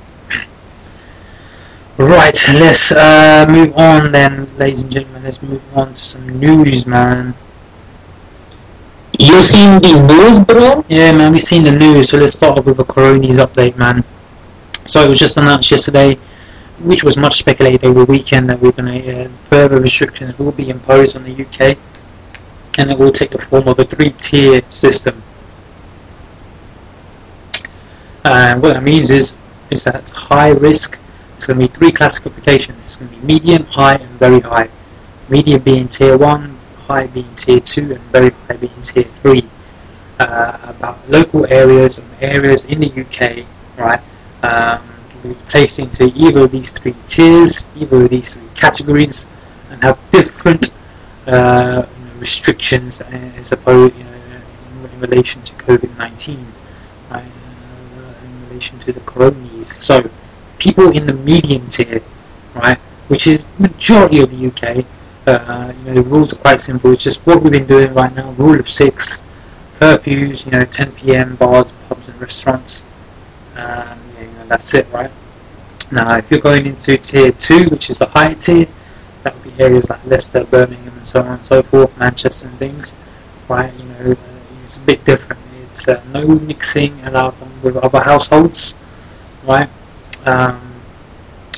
right, 1.98 2.38
let's 2.54 2.92
uh, 2.92 3.46
move 3.50 3.76
on 3.78 4.12
then, 4.12 4.46
ladies 4.58 4.84
and 4.84 4.92
gentlemen. 4.92 5.24
Let's 5.24 5.42
move 5.42 5.62
on 5.76 5.94
to 5.94 6.04
some 6.04 6.40
news, 6.40 6.86
man. 6.86 7.34
You 9.20 9.42
seen 9.42 9.82
the 9.82 10.06
news, 10.08 10.46
bro? 10.46 10.86
Yeah, 10.88 11.12
man, 11.12 11.32
we 11.32 11.40
seen 11.40 11.64
the 11.64 11.72
news. 11.72 12.10
So 12.10 12.18
let's 12.18 12.34
start 12.34 12.58
off 12.58 12.66
with 12.66 12.80
a 12.80 12.84
Coronies 12.84 13.44
update, 13.44 13.78
man. 13.78 14.04
So 14.86 15.02
it 15.04 15.10
was 15.10 15.20
just 15.20 15.38
announced 15.38 15.72
yesterday 15.72 16.18
which 16.80 17.04
was 17.04 17.18
much 17.18 17.40
speculated 17.40 17.84
over 17.86 18.06
the 18.06 18.12
weekend 18.12 18.50
that 18.50 18.60
we're 18.60 18.72
going 18.72 19.02
to 19.02 19.26
uh, 19.26 19.30
further 19.50 19.80
restrictions 19.82 20.38
will 20.38 20.52
be 20.52 20.70
imposed 20.70 21.16
on 21.16 21.24
the 21.24 21.32
UK, 21.32 21.78
and 22.78 22.92
it 22.92 22.98
will 22.98 23.12
take 23.12 23.32
the 23.32 23.38
form 23.38 23.68
of 23.68 23.80
a 23.80 23.86
three-tier 23.86 24.62
system. 24.70 25.24
And 28.24 28.62
what 28.62 28.74
that 28.74 28.84
means 28.84 29.10
is 29.10 29.40
is 29.70 29.84
that 29.84 30.10
high 30.10 30.50
risk. 30.50 31.00
It's 31.36 31.46
going 31.46 31.60
to 31.60 31.68
be 31.68 31.74
three 31.74 31.92
classifications. 31.92 32.84
It's 32.84 32.96
going 32.96 33.12
to 33.12 33.18
be 33.18 33.26
medium, 33.26 33.66
high, 33.66 33.96
and 33.96 34.10
very 34.20 34.40
high. 34.40 34.70
Medium 35.30 35.62
being 35.62 35.88
tier 35.88 36.18
one, 36.18 36.57
high 36.88 37.08
being 37.08 37.34
tier 37.36 37.60
two, 37.60 37.94
and 37.94 38.02
very 38.12 38.32
high 38.48 38.58
being 38.58 38.82
tier 38.82 39.04
three. 39.04 39.48
Uh, 40.20 40.58
about 40.64 40.98
local 41.12 41.46
areas 41.54 42.00
and 42.00 42.10
areas 42.22 42.66
in 42.66 42.80
the 42.80 42.90
UK, 42.90 43.46
right? 43.78 44.02
Um, 44.42 44.82
be 45.24 45.36
placed 45.48 45.80
into 45.80 46.12
either 46.16 46.42
of 46.46 46.52
these 46.52 46.72
three 46.72 46.96
tiers, 47.06 47.68
either 47.76 48.04
of 48.06 48.10
these 48.10 48.34
three 48.34 48.50
categories, 48.56 49.26
and 49.70 49.82
have 49.84 50.00
different 50.12 50.72
uh, 51.28 51.86
restrictions 52.20 53.02
as 53.02 53.52
opposed 53.52 53.96
you 53.96 54.04
know, 54.04 54.12
in, 54.12 54.90
in, 54.90 55.00
relation 55.00 55.42
to 55.44 55.54
COVID-19, 55.56 56.44
right, 57.12 57.24
uh, 57.24 58.14
in 58.24 58.50
relation 58.50 58.80
to 58.80 58.94
the 58.94 59.02
coronies. 59.02 59.66
So, 59.66 60.10
people 60.58 60.92
in 60.92 61.06
the 61.06 61.14
medium 61.14 61.68
tier, 61.68 62.02
right, 62.56 62.78
which 63.08 63.28
is 63.28 63.44
majority 63.60 64.22
of 64.22 64.32
the 64.32 64.48
UK, 64.48 64.86
uh, 65.28 65.74
you 65.80 65.86
know, 65.86 65.94
the 65.96 66.02
rules 66.04 66.34
are 66.34 66.38
quite 66.38 66.60
simple. 66.60 66.92
It's 66.94 67.04
just 67.04 67.20
what 67.26 67.42
we've 67.42 67.52
been 67.52 67.68
doing 67.68 67.94
right 67.94 68.14
now. 68.16 68.32
Rule 68.32 68.60
of 68.60 68.70
six, 68.70 69.24
curfews, 69.76 70.46
you 70.46 70.52
know, 70.52 70.66
10 70.66 70.92
p.m. 70.94 71.36
bars, 71.36 71.72
pubs, 71.90 72.08
and 72.08 72.20
restaurants. 72.22 72.86
Um, 73.56 74.00
that's 74.48 74.74
it, 74.74 74.88
right? 74.92 75.12
Now, 75.92 76.18
if 76.18 76.32
you're 76.32 76.40
going 76.40 76.66
into 76.66 76.98
tier 76.98 77.32
2, 77.32 77.70
which 77.70 77.90
is 77.90 78.00
the 78.00 78.06
higher 78.06 78.36
tier, 78.36 78.68
that 79.24 79.36
would 79.36 79.44
be 79.44 79.64
areas 79.64 79.90
like 79.90 80.06
Leicester, 80.06 80.44
Birmingham, 80.46 80.94
and 80.96 81.06
so 81.06 81.22
on 81.22 81.28
and 81.34 81.44
so 81.44 81.62
forth, 81.62 81.98
Manchester 81.98 82.48
and 82.48 82.58
things, 82.58 82.96
right? 83.50 83.74
You 83.74 83.86
know, 83.86 84.12
uh, 84.12 84.16
it's 84.64 84.78
a 84.78 84.82
bit 84.82 85.04
different. 85.06 85.42
It's 85.64 85.88
uh, 85.88 86.02
no 86.14 86.26
mixing 86.26 87.00
allowed 87.04 87.36
with 87.62 87.78
other 87.78 88.02
households, 88.02 88.76
right? 89.44 89.70
Um, 90.26 90.62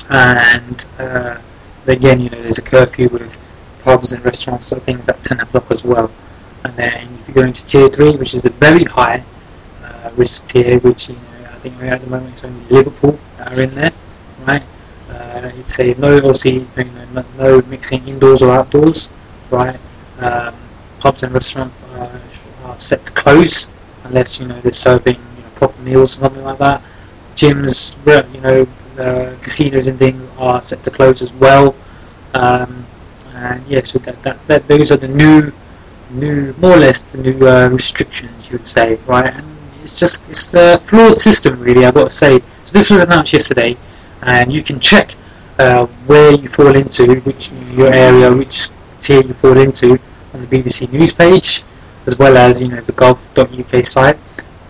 and 0.08 0.84
uh, 0.98 1.38
again, 1.86 2.20
you 2.20 2.30
know, 2.30 2.42
there's 2.42 2.58
a 2.58 2.62
curfew 2.62 3.08
with 3.08 3.38
pubs 3.82 4.12
and 4.12 4.24
restaurants 4.24 4.72
and 4.72 4.82
things 4.82 5.08
at 5.08 5.22
10 5.22 5.40
o'clock 5.40 5.70
as 5.70 5.84
well. 5.84 6.10
And 6.64 6.74
then 6.76 7.08
if 7.20 7.28
you 7.28 7.34
go 7.34 7.42
into 7.42 7.64
tier 7.64 7.88
3, 7.88 8.16
which 8.16 8.34
is 8.34 8.42
the 8.42 8.50
very 8.50 8.84
high 8.84 9.24
uh, 9.82 10.10
risk 10.16 10.46
tier, 10.46 10.78
which 10.80 11.08
you 11.08 11.14
know, 11.14 11.50
I 11.50 11.58
think 11.58 11.80
at 11.82 12.00
the 12.00 12.06
moment 12.06 12.32
it's 12.32 12.44
only 12.44 12.64
Liverpool 12.68 13.18
that 13.38 13.52
are 13.52 13.60
in 13.60 13.74
there, 13.74 13.92
right? 14.46 14.62
Uh, 15.10 15.50
it's 15.58 15.78
a 15.80 15.94
no, 15.94 16.16
obviously, 16.16 16.66
you 16.76 16.84
know, 16.84 17.24
no 17.36 17.62
mixing 17.62 18.06
indoors 18.06 18.42
or 18.42 18.52
outdoors, 18.52 19.08
right? 19.50 19.78
Um, 20.18 20.54
pubs 21.00 21.22
and 21.22 21.32
restaurants 21.32 21.82
are, 21.94 22.20
are, 22.64 22.78
set 22.78 23.04
to 23.06 23.12
close 23.12 23.68
unless 24.04 24.38
you 24.38 24.46
know 24.46 24.60
they're 24.60 24.72
serving 24.72 25.16
you 25.16 25.42
know, 25.42 25.48
proper 25.54 25.80
meals 25.82 26.18
or 26.18 26.22
something 26.22 26.44
like 26.44 26.58
that. 26.58 26.82
Gyms, 27.34 27.96
you 28.34 28.40
know, 28.40 28.66
uh, 28.98 29.34
casinos 29.40 29.86
and 29.86 29.98
things 29.98 30.22
are 30.38 30.62
set 30.62 30.84
to 30.84 30.90
close 30.90 31.22
as 31.22 31.32
well. 31.32 31.74
Um, 32.34 32.86
and 33.40 33.66
yeah, 33.66 33.82
so 33.82 33.98
that, 34.00 34.22
that, 34.22 34.46
that 34.46 34.68
those 34.68 34.92
are 34.92 34.96
the 34.96 35.08
new, 35.08 35.52
new 36.10 36.54
more 36.58 36.72
or 36.72 36.76
less 36.76 37.00
the 37.02 37.18
new 37.18 37.48
uh, 37.48 37.68
restrictions 37.68 38.50
you 38.50 38.58
would 38.58 38.66
say, 38.66 38.96
right? 39.06 39.34
And 39.34 39.46
it's 39.80 39.98
just 39.98 40.28
it's 40.28 40.54
a 40.54 40.78
flawed 40.78 41.18
system, 41.18 41.58
really. 41.58 41.86
I've 41.86 41.94
got 41.94 42.04
to 42.04 42.10
say. 42.10 42.40
So 42.64 42.72
this 42.72 42.90
was 42.90 43.00
announced 43.00 43.32
yesterday, 43.32 43.76
and 44.22 44.52
you 44.52 44.62
can 44.62 44.78
check 44.78 45.14
uh, 45.58 45.86
where 46.06 46.32
you 46.34 46.48
fall 46.48 46.76
into, 46.76 47.20
which 47.20 47.50
your 47.72 47.92
area, 47.92 48.30
which 48.30 48.68
tier 49.00 49.22
you 49.22 49.32
fall 49.32 49.58
into 49.58 49.98
on 50.34 50.46
the 50.46 50.46
BBC 50.46 50.92
News 50.92 51.12
page, 51.12 51.62
as 52.06 52.18
well 52.18 52.36
as 52.36 52.60
you 52.60 52.68
know 52.68 52.80
the 52.82 52.92
gov.uk 52.92 53.84
site. 53.84 54.18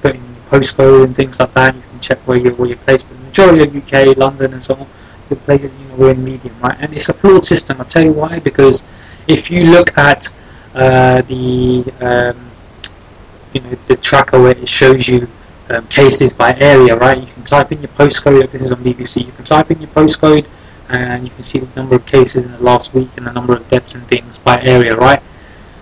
Put 0.01 0.15
in 0.15 0.23
your 0.23 0.45
postcode 0.49 1.05
and 1.05 1.17
things 1.17 1.41
like 1.41 1.53
that. 1.55 1.75
You 1.75 1.83
can 1.91 2.01
check 2.01 2.19
where 2.21 2.37
you're 2.37 2.55
where 2.55 2.69
you're 2.69 2.79
placed. 2.79 3.09
But 3.09 3.19
the 3.19 3.25
majority 3.25 3.65
of 3.65 3.77
UK, 3.77 4.17
London, 4.17 4.53
and 4.55 4.63
so 4.63 4.75
on, 4.75 4.87
you're 5.31 5.39
placed, 5.41 5.63
you 5.63 5.71
know, 5.97 6.09
in 6.09 6.25
medium, 6.25 6.55
right? 6.61 6.77
And 6.81 6.93
it's 6.93 7.09
a 7.09 7.15
flawed 7.15 7.45
system. 7.45 7.79
I'll 7.79 7.87
tell 7.87 8.05
you 8.05 8.13
why. 8.13 8.39
Because 8.39 8.83
if 9.29 9.51
you 9.51 9.65
look 9.65 9.97
at 9.97 10.31
uh, 10.75 11.23
the 11.23 11.85
um, 12.01 12.51
you 13.53 13.61
know 13.61 13.77
the 13.89 13.97
tracker 13.97 14.41
where 14.41 14.57
it 14.57 14.69
shows 14.69 15.09
you 15.09 15.29
um, 15.71 15.87
cases 15.89 16.33
by 16.33 16.57
area, 16.59 16.97
right? 16.97 17.19
You 17.19 17.27
can 17.27 17.45
type 17.45 17.73
in 17.73 17.81
your 17.81 17.89
postcode. 17.91 18.51
This 18.51 18.63
is 18.63 18.73
on 18.73 18.83
BBC. 18.83 19.27
You 19.27 19.33
can 19.33 19.45
type 19.45 19.71
in 19.71 19.81
your 19.81 19.91
postcode, 19.91 20.47
and 20.89 21.25
you 21.25 21.31
can 21.31 21.43
see 21.43 21.59
the 21.59 21.81
number 21.81 21.97
of 21.97 22.07
cases 22.07 22.45
in 22.45 22.53
the 22.53 22.63
last 22.63 22.95
week 22.95 23.09
and 23.17 23.27
the 23.27 23.33
number 23.33 23.55
of 23.55 23.67
deaths 23.69 23.95
and 23.95 24.07
things 24.09 24.39
by 24.39 24.61
area, 24.63 24.97
right? 24.97 25.23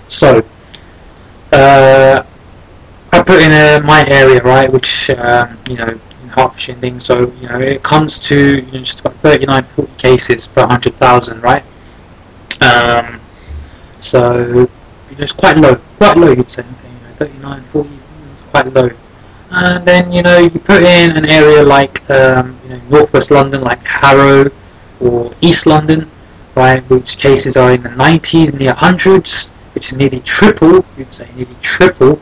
So, 0.09 0.45
uh, 1.53 2.23
I 3.13 3.23
put 3.23 3.43
in 3.43 3.53
uh, 3.53 3.85
my 3.87 4.07
area, 4.09 4.43
right, 4.43 4.71
which 4.71 5.11
um, 5.11 5.59
you 5.69 5.77
know 5.77 6.01
and 6.37 6.81
things. 6.81 7.05
So 7.05 7.33
you 7.41 7.49
know 7.49 7.61
it 7.61 7.83
comes 7.83 8.19
to 8.21 8.59
you 8.59 8.73
know, 8.73 8.79
just 8.79 9.01
about 9.01 9.15
39, 9.17 9.63
40 9.65 9.93
cases 9.97 10.47
per 10.47 10.67
hundred 10.67 10.97
thousand, 10.97 11.41
right? 11.43 11.65
Um, 12.61 13.21
so 14.01 14.37
you 14.45 14.55
know, 14.55 14.69
it's 15.19 15.33
quite 15.33 15.57
low, 15.57 15.77
quite 15.97 16.17
low, 16.17 16.31
you'd 16.31 16.51
say. 16.51 16.63
You 16.63 17.09
know, 17.09 17.15
39, 17.17 17.63
40, 17.63 17.91
it's 18.33 18.41
quite 18.51 18.73
low. 18.73 18.91
And 19.51 19.85
then 19.87 20.13
you 20.13 20.23
know 20.23 20.39
you 20.39 20.51
put 20.51 20.83
in 20.83 21.17
an 21.17 21.27
area 21.27 21.63
like 21.63 22.09
um, 22.11 22.59
you 22.65 22.71
know 22.71 22.81
northwest 22.91 23.31
London, 23.31 23.63
like 23.63 23.83
Harrow 23.85 24.51
or 25.01 25.33
East 25.41 25.67
London, 25.67 26.11
right, 26.55 26.83
which 26.91 27.19
cases 27.19 27.57
are 27.57 27.73
in 27.73 27.83
the 27.83 27.89
90s, 27.91 28.59
near 28.59 28.75
hundreds, 28.75 29.49
which 29.75 29.89
is 29.91 29.97
nearly 29.97 30.21
triple. 30.21 30.85
You'd 30.97 31.13
say 31.13 31.29
nearly 31.35 31.57
triple 31.63 32.21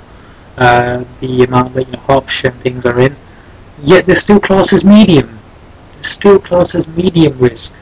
uh, 0.57 1.05
the 1.21 1.45
amount 1.45 1.75
that 1.75 1.87
you 1.87 1.93
know 1.93 1.99
Hertfordshire 2.01 2.51
and 2.53 2.61
things 2.61 2.87
are 2.87 3.01
in. 3.01 3.17
Yet 3.83 4.07
they're 4.07 4.15
still 4.15 4.41
classed 4.41 4.73
as 4.73 4.85
medium. 4.85 5.39
They're 5.95 6.03
still 6.03 6.39
classed 6.39 6.75
as 6.75 6.89
medium 6.89 7.39
risk. 7.39 7.75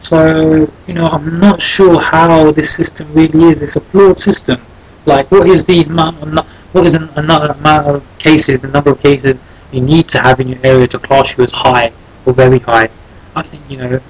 So 0.00 0.70
you 0.86 0.94
know 0.94 1.06
I'm 1.06 1.38
not 1.38 1.60
sure 1.60 2.00
how 2.00 2.52
this 2.52 2.74
system 2.74 3.12
really 3.12 3.50
is. 3.50 3.62
It's 3.62 3.76
a 3.76 3.80
flawed 3.80 4.18
system. 4.18 4.60
Like 5.04 5.30
what 5.30 5.46
is 5.46 5.66
the 5.66 5.82
amount 5.82 6.22
of 6.22 6.46
what 6.72 6.86
is 6.86 6.94
an, 6.94 7.10
another 7.16 7.52
amount 7.52 7.88
of 7.88 8.18
cases, 8.18 8.60
the 8.60 8.68
number 8.68 8.90
of 8.90 9.00
cases 9.00 9.36
you 9.72 9.80
need 9.80 10.08
to 10.08 10.18
have 10.20 10.40
in 10.40 10.48
your 10.48 10.58
area 10.64 10.88
to 10.88 10.98
class 10.98 11.36
you 11.36 11.44
as 11.44 11.52
high 11.52 11.92
or 12.24 12.32
very 12.32 12.58
high? 12.58 12.88
I 13.36 13.42
think 13.42 13.62
you 13.68 13.76
know 13.76 14.00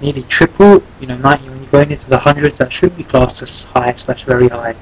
nearly 0.00 0.22
triple. 0.24 0.82
You 1.00 1.06
know, 1.06 1.16
90 1.18 1.48
when 1.48 1.62
you're 1.62 1.70
going 1.70 1.90
into 1.90 2.08
the 2.08 2.18
hundreds, 2.18 2.58
that 2.58 2.72
should 2.72 2.96
be 2.96 3.04
classed 3.04 3.42
as 3.42 3.64
high 3.64 3.94
slash 3.94 4.24
very 4.24 4.48
high. 4.48 4.74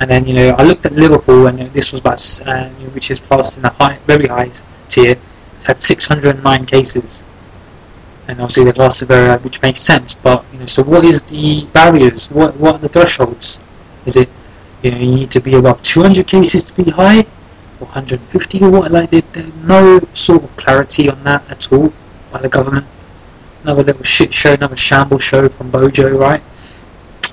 And 0.00 0.10
then 0.10 0.26
you 0.26 0.34
know, 0.34 0.50
I 0.50 0.62
looked 0.62 0.86
at 0.86 0.92
Liverpool, 0.92 1.46
and 1.46 1.58
this 1.72 1.92
was 1.92 2.00
about 2.00 2.20
uh, 2.46 2.68
which 2.94 3.10
is 3.10 3.20
classed 3.20 3.56
in 3.56 3.62
the 3.62 3.70
high, 3.70 3.98
very 4.06 4.26
high 4.26 4.52
tier. 4.88 5.12
It 5.12 5.64
had 5.64 5.80
609 5.80 6.66
cases, 6.66 7.22
and 8.26 8.40
obviously 8.40 8.64
the 8.64 8.72
class 8.72 9.02
is 9.02 9.08
very 9.08 9.28
high, 9.28 9.36
which 9.38 9.62
makes 9.62 9.80
sense. 9.80 10.14
But 10.14 10.44
you 10.52 10.60
know, 10.60 10.66
so 10.66 10.82
what 10.82 11.04
is 11.04 11.22
the 11.22 11.66
barriers? 11.72 12.30
What 12.30 12.56
what 12.56 12.76
are 12.76 12.78
the 12.78 12.88
thresholds? 12.88 13.58
Is 14.06 14.16
it 14.16 14.28
you 14.82 14.90
know 14.90 14.98
you 14.98 15.14
need 15.14 15.30
to 15.32 15.40
be 15.40 15.54
above 15.54 15.82
200 15.82 16.26
cases 16.26 16.64
to 16.64 16.72
be 16.74 16.90
high, 16.90 17.20
or 17.80 17.86
150 17.86 18.64
or 18.64 18.70
what? 18.70 18.90
Like 18.90 19.10
there, 19.10 19.22
there's 19.32 19.54
no 19.54 20.00
sort 20.14 20.44
of 20.44 20.56
clarity 20.56 21.08
on 21.08 21.22
that 21.24 21.48
at 21.50 21.72
all 21.72 21.92
by 22.32 22.40
the 22.40 22.48
government 22.48 22.86
another 23.62 23.82
little 23.82 24.02
shit 24.02 24.32
show, 24.32 24.54
another 24.54 24.76
shamble 24.76 25.18
show 25.18 25.48
from 25.48 25.70
Bojo, 25.70 26.16
right? 26.16 26.42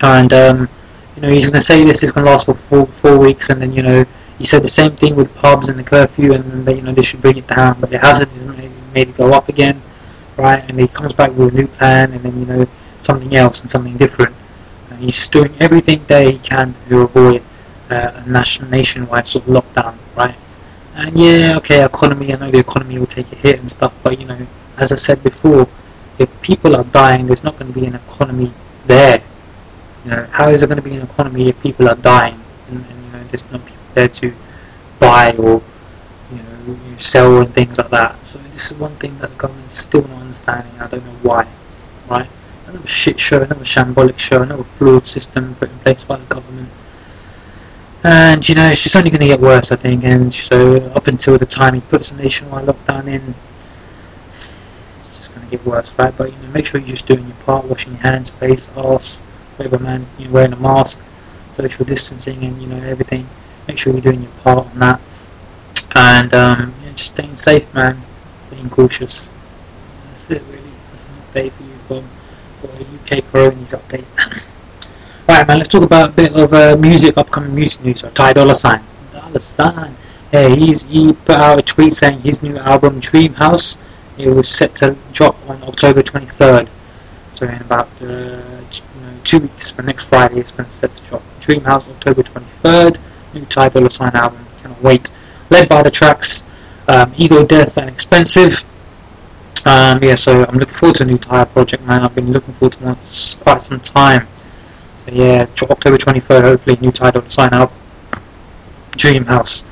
And 0.02 0.34
um, 0.34 0.70
you 1.16 1.22
know 1.22 1.30
he's 1.30 1.46
going 1.46 1.60
to 1.60 1.66
say 1.66 1.84
this 1.84 2.04
is 2.04 2.12
going 2.12 2.26
to 2.26 2.32
last 2.32 2.46
for 2.46 2.54
four, 2.54 2.88
four 2.88 3.18
weeks, 3.18 3.50
and 3.50 3.62
then 3.62 3.72
you 3.74 3.82
know 3.82 4.06
he 4.38 4.46
said 4.46 4.64
the 4.64 4.70
same 4.70 4.96
thing 4.96 5.16
with 5.16 5.34
pubs 5.36 5.70
and 5.70 5.80
the 5.80 5.84
curfew, 5.84 6.34
and 6.34 6.68
you 6.68 6.82
know 6.82 6.94
they 6.94 7.02
should 7.02 7.22
bring 7.22 7.38
it 7.38 7.48
down, 7.48 7.80
but 7.80 7.92
it 7.94 8.02
hasn't. 8.02 8.32
It 8.60 8.72
made 8.94 9.10
it 9.10 9.16
go 9.16 9.34
up 9.34 9.50
again, 9.50 9.82
right? 10.38 10.64
And 10.68 10.80
he 10.80 10.88
comes 10.88 11.14
back 11.14 11.32
with 11.32 11.54
a 11.54 11.58
new 11.58 11.68
plan, 11.68 12.14
and 12.14 12.22
then 12.22 12.40
you 12.40 12.46
know 12.46 12.68
something 13.02 13.36
else 13.36 13.62
and 13.62 13.72
something 13.72 13.96
different. 13.98 14.36
And 14.90 15.00
he's 15.00 15.16
just 15.16 15.32
doing 15.32 15.54
everything 15.60 16.04
that 16.08 16.26
he 16.26 16.40
can 16.40 16.76
to 16.90 17.02
avoid 17.02 17.44
uh, 17.90 18.12
a 18.16 18.30
national 18.30 18.70
nationwide 18.70 19.28
sort 19.28 19.48
of 19.48 19.54
lockdown, 19.54 19.96
right? 20.16 20.36
And 20.96 21.18
yeah, 21.18 21.58
okay, 21.58 21.84
economy. 21.84 22.34
I 22.34 22.38
know 22.38 22.52
the 22.52 22.60
economy 22.60 23.00
will 23.00 23.08
take 23.08 23.32
a 23.32 23.36
hit 23.36 23.60
and 23.60 23.70
stuff, 23.70 23.96
but 24.04 24.20
you 24.20 24.26
know, 24.26 24.48
as 24.78 24.92
I 24.92 24.96
said 24.96 25.24
before, 25.24 25.68
if 26.20 26.30
people 26.42 26.76
are 26.76 26.86
dying, 26.86 27.28
there's 27.28 27.44
not 27.44 27.58
going 27.58 27.72
to 27.72 27.80
be 27.80 27.86
an 27.86 27.96
economy 27.96 28.52
there. 28.86 29.22
You 30.04 30.12
know, 30.12 30.28
how 30.32 30.50
is 30.50 30.60
there 30.60 30.68
going 30.68 30.82
to 30.82 30.88
be 30.88 30.96
an 30.96 31.02
economy 31.02 31.50
if 31.50 31.62
people 31.62 31.90
are 31.90 31.96
dying 31.96 32.40
and, 32.68 32.78
and 32.78 33.06
you 33.06 33.12
know 33.12 33.24
there's 33.26 33.44
no 33.52 33.60
people 33.60 33.75
there 33.96 34.08
to 34.10 34.34
buy 35.00 35.32
or 35.38 35.62
you 36.32 36.38
know 36.38 36.78
sell 36.98 37.42
and 37.42 37.54
things 37.54 37.78
like 37.78 37.90
that? 37.90 38.16
So 38.32 38.40
this 38.54 38.72
is 38.72 38.78
one 38.78 38.96
thing 38.98 39.18
that 39.20 39.32
the 39.32 39.36
government's 39.38 39.78
still 39.78 40.04
not 40.04 40.22
understanding. 40.22 40.80
I 40.80 40.88
don't 40.88 41.06
know 41.06 41.18
why. 41.24 41.48
Right? 42.10 42.30
Another 42.68 42.88
shit 42.88 43.20
show, 43.20 43.42
another 43.42 43.66
shambolic 43.66 44.20
show, 44.20 44.42
another 44.42 44.64
flawed 44.64 45.08
system 45.08 45.56
put 45.56 45.70
in 45.70 45.80
place 45.80 46.04
by 46.04 46.18
the 46.18 46.26
government. 46.26 46.70
And 48.04 48.48
you 48.48 48.54
know, 48.54 48.68
it's 48.70 48.84
just 48.84 48.96
only 48.96 49.10
going 49.10 49.22
to 49.22 49.28
get 49.28 49.40
worse, 49.40 49.72
I 49.72 49.78
think. 49.78 50.04
And 50.04 50.32
so, 50.32 50.76
up 50.94 51.08
until 51.08 51.40
the 51.40 51.46
time 51.48 51.74
he 51.74 51.82
puts 51.82 52.12
a 52.12 52.16
nationwide 52.16 52.68
lockdown 52.68 53.08
in, 53.08 53.34
it's 55.04 55.18
just 55.18 55.34
going 55.34 55.44
to 55.44 55.50
get 55.50 55.66
worse, 55.66 55.92
right? 55.98 56.16
But 56.16 56.32
you 56.32 56.38
know, 56.38 56.50
make 56.50 56.68
sure 56.68 56.80
you're 56.80 56.90
just 56.90 57.08
doing 57.08 57.26
your 57.26 57.36
part, 57.38 57.66
washing 57.66 57.94
your 57.94 58.02
hands, 58.02 58.30
face, 58.30 58.70
arse, 58.76 59.18
whatever, 59.58 59.80
man. 59.80 60.06
You're 60.20 60.30
wearing 60.30 60.54
a 60.54 60.58
mask, 60.58 61.00
social 61.58 61.84
distancing, 61.84 62.44
and 62.44 62.62
you 62.62 62.68
know 62.68 62.78
everything. 62.88 63.28
Make 63.68 63.78
sure 63.78 63.94
you're 63.94 64.02
doing 64.02 64.22
your 64.22 64.32
part 64.44 64.68
on 64.68 64.80
that, 64.80 65.02
and 65.96 66.34
um, 66.34 66.74
yeah, 66.84 66.92
just 66.94 67.10
staying 67.10 67.36
safe, 67.36 67.72
man. 67.74 68.02
Staying 68.48 68.70
cautious. 68.70 69.30
That's 70.10 70.30
it, 70.32 70.44
really. 70.50 70.62
That's 70.92 71.06
an 71.06 71.14
update 71.24 71.52
for 71.52 71.64
you 71.64 71.78
from 71.88 72.04
for 72.62 72.68
a 72.68 72.82
UK 72.82 73.24
Coronies 73.32 73.76
update. 73.78 74.06
right, 75.28 75.48
man. 75.48 75.58
Let's 75.58 75.70
talk 75.70 75.84
about 75.84 76.10
a 76.10 76.12
bit 76.12 76.34
of 76.34 76.54
uh, 76.54 76.78
music, 76.78 77.18
upcoming 77.18 77.56
music 77.56 77.84
news. 77.84 78.02
So 78.02 78.10
Ty 78.12 78.34
Dolla 78.34 78.56
Sign, 78.56 78.82
Dolla 79.12 79.40
Sign. 79.40 79.96
Yeah, 80.32 80.50
he's 80.50 80.84
he 80.84 81.14
put 81.14 81.38
out 81.38 81.60
a 81.60 81.62
tweet 81.62 81.94
saying 81.94 82.22
his 82.22 82.44
new 82.44 82.58
album 82.58 83.00
Dream 83.00 83.34
House 83.34 83.78
it 84.18 84.30
was 84.30 84.48
set 84.48 84.76
to 84.76 84.96
drop 85.12 85.38
on 85.50 85.62
October 85.64 86.02
23rd. 86.02 86.70
So 87.34 87.46
in 87.46 87.62
about 87.62 87.90
uh, 88.02 88.06
you 88.06 89.02
know, 89.02 89.20
two 89.24 89.40
weeks 89.40 89.72
from 89.72 89.88
next 89.88 90.06
Friday, 90.06 90.40
it's 90.40 90.54
been 90.54 90.70
set 90.70 90.96
to 90.96 91.04
drop. 91.04 91.24
Dreamhouse, 91.42 91.88
October 91.90 92.24
23rd. 92.24 92.98
New 93.36 93.46
Ty 93.46 93.70
Dolla 93.70 93.90
Sign 93.90 94.16
album. 94.16 94.46
Cannot 94.62 94.82
wait. 94.82 95.12
Led 95.50 95.70
by 95.70 95.84
the 95.84 95.92
tracks 95.92 96.44
um, 96.88 97.14
Ego, 97.18 97.46
Death, 97.46 97.78
and 97.78 97.90
Expensive. 97.90 98.64
Um, 99.66 100.04
yeah, 100.04 100.16
so 100.16 100.46
I'm 100.46 100.58
looking 100.58 100.76
forward 100.76 100.96
to 100.98 101.04
a 101.04 101.08
new 101.08 101.18
Ty 101.18 101.46
project, 101.46 101.84
man. 101.84 102.02
I've 102.02 102.14
been 102.14 102.32
looking 102.32 102.54
forward 102.56 102.74
to 102.74 102.84
one 102.84 102.96
for 102.96 103.38
quite 103.40 103.62
some 103.62 103.80
time. 103.80 104.28
So 105.06 105.12
yeah, 105.12 105.48
October 105.62 105.98
23rd, 105.98 106.42
hopefully, 106.42 106.78
new 106.82 106.92
Ty 106.92 107.12
Dolla 107.12 107.30
Sign 107.30 107.54
album. 107.54 107.76
Dreamhouse. 108.92 109.64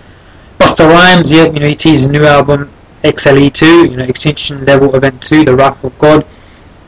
Busta 0.60 0.88
Rhymes, 0.88 1.32
yeah, 1.32 1.46
you 1.46 1.60
know, 1.60 1.68
he 1.68 1.76
teases 1.76 2.10
a 2.10 2.12
new 2.12 2.26
album 2.26 2.72
XLE2, 3.04 3.92
you 3.92 3.98
know, 3.98 4.04
Extinction 4.04 4.66
Level 4.66 4.96
Event 4.96 5.22
2, 5.22 5.44
The 5.46 5.56
Wrath 5.56 5.84
of 5.84 5.98
God. 6.00 6.26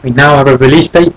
We 0.03 0.11
now 0.11 0.37
have 0.37 0.47
a 0.47 0.57
release 0.57 0.89
date, 0.89 1.13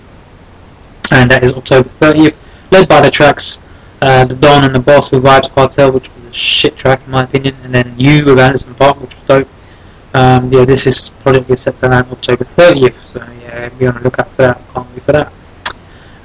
and 1.11 1.29
that 1.31 1.43
is 1.43 1.53
October 1.53 1.89
30th, 1.89 2.35
led 2.71 2.87
by 2.87 3.01
the 3.01 3.11
tracks 3.11 3.59
uh, 4.01 4.25
The 4.25 4.35
Don 4.35 4.63
and 4.63 4.75
the 4.75 4.79
Boss 4.79 5.11
with 5.11 5.23
Vybz 5.23 5.49
Kartel, 5.49 5.93
which 5.93 6.09
was 6.09 6.25
a 6.25 6.33
shit 6.33 6.77
track 6.77 7.01
in 7.05 7.11
my 7.11 7.23
opinion, 7.23 7.55
and 7.63 7.73
then 7.73 7.93
You 7.97 8.25
with 8.25 8.39
Anderson 8.39 8.73
.Paak, 8.75 8.99
which 9.01 9.15
was 9.15 9.23
dope. 9.25 9.47
Um, 10.13 10.51
yeah, 10.51 10.65
this 10.65 10.87
is 10.87 11.13
is 11.25 11.61
set 11.61 11.77
to 11.77 11.87
land 11.87 12.07
October 12.11 12.43
30th, 12.43 13.13
so 13.13 13.27
yeah, 13.41 13.69
be 13.69 13.85
on 13.85 13.95
the 13.95 14.01
lookout 14.01 14.29
for 14.31 14.41
that. 14.41 14.61
Can't 14.73 14.89
wait 14.91 15.03
for 15.03 15.11
that. 15.11 15.31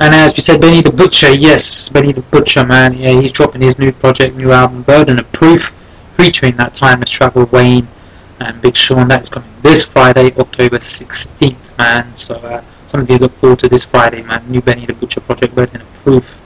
And 0.00 0.14
as 0.14 0.34
we 0.34 0.40
said, 0.40 0.60
Benny 0.60 0.80
the 0.80 0.90
Butcher, 0.90 1.32
yes, 1.32 1.88
Benny 1.90 2.12
the 2.12 2.22
Butcher, 2.22 2.64
man, 2.64 2.94
yeah, 2.94 3.20
he's 3.20 3.30
dropping 3.30 3.60
his 3.60 3.78
new 3.78 3.92
project, 3.92 4.36
new 4.36 4.52
album, 4.52 4.82
Burden 4.82 5.20
of 5.20 5.30
Proof, 5.32 5.74
featuring 6.16 6.56
that 6.56 6.74
timeless 6.74 7.10
travel 7.10 7.44
Wayne 7.46 7.86
and 8.40 8.60
Big 8.60 8.76
Sean. 8.76 9.06
That's 9.08 9.28
coming 9.28 9.50
this 9.62 9.84
Friday, 9.84 10.34
October 10.36 10.78
16th, 10.78 11.76
man. 11.78 12.14
So 12.14 12.36
uh, 12.36 12.64
some 12.88 13.00
of 13.00 13.10
you 13.10 13.18
look 13.18 13.32
forward 13.32 13.58
to 13.60 13.68
this 13.68 13.84
Friday, 13.84 14.22
man. 14.22 14.44
New 14.50 14.62
Benny 14.62 14.86
the 14.86 14.94
Butcher 14.94 15.20
project, 15.20 15.54
Burden 15.54 15.82
of 15.82 15.92
Proof, 16.02 16.40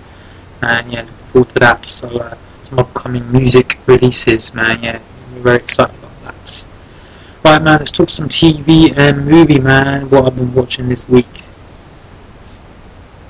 and 0.63 0.93
yeah, 0.93 1.07
forward 1.29 1.51
to 1.51 1.59
that. 1.61 1.85
So 1.85 2.09
uh, 2.09 2.37
some 2.65 2.79
upcoming 2.79 3.31
music 3.31 3.79
releases, 3.87 4.55
man. 4.55 4.83
Yeah, 4.83 5.01
we're 5.35 5.43
very 5.43 5.57
excited 5.57 5.97
about 5.99 6.23
that. 6.25 6.67
Right, 7.45 7.63
man. 7.63 7.79
Let's 7.79 7.93
talk 7.93 8.11
some 8.11 8.29
TV 8.29 8.97
and 8.97 9.27
movie, 9.27 9.61
man. 9.61 10.11
What 10.11 10.27
I've 10.27 10.37
been 10.37 10.55
watching 10.55 10.89
this 10.89 11.09
week. 11.09 11.43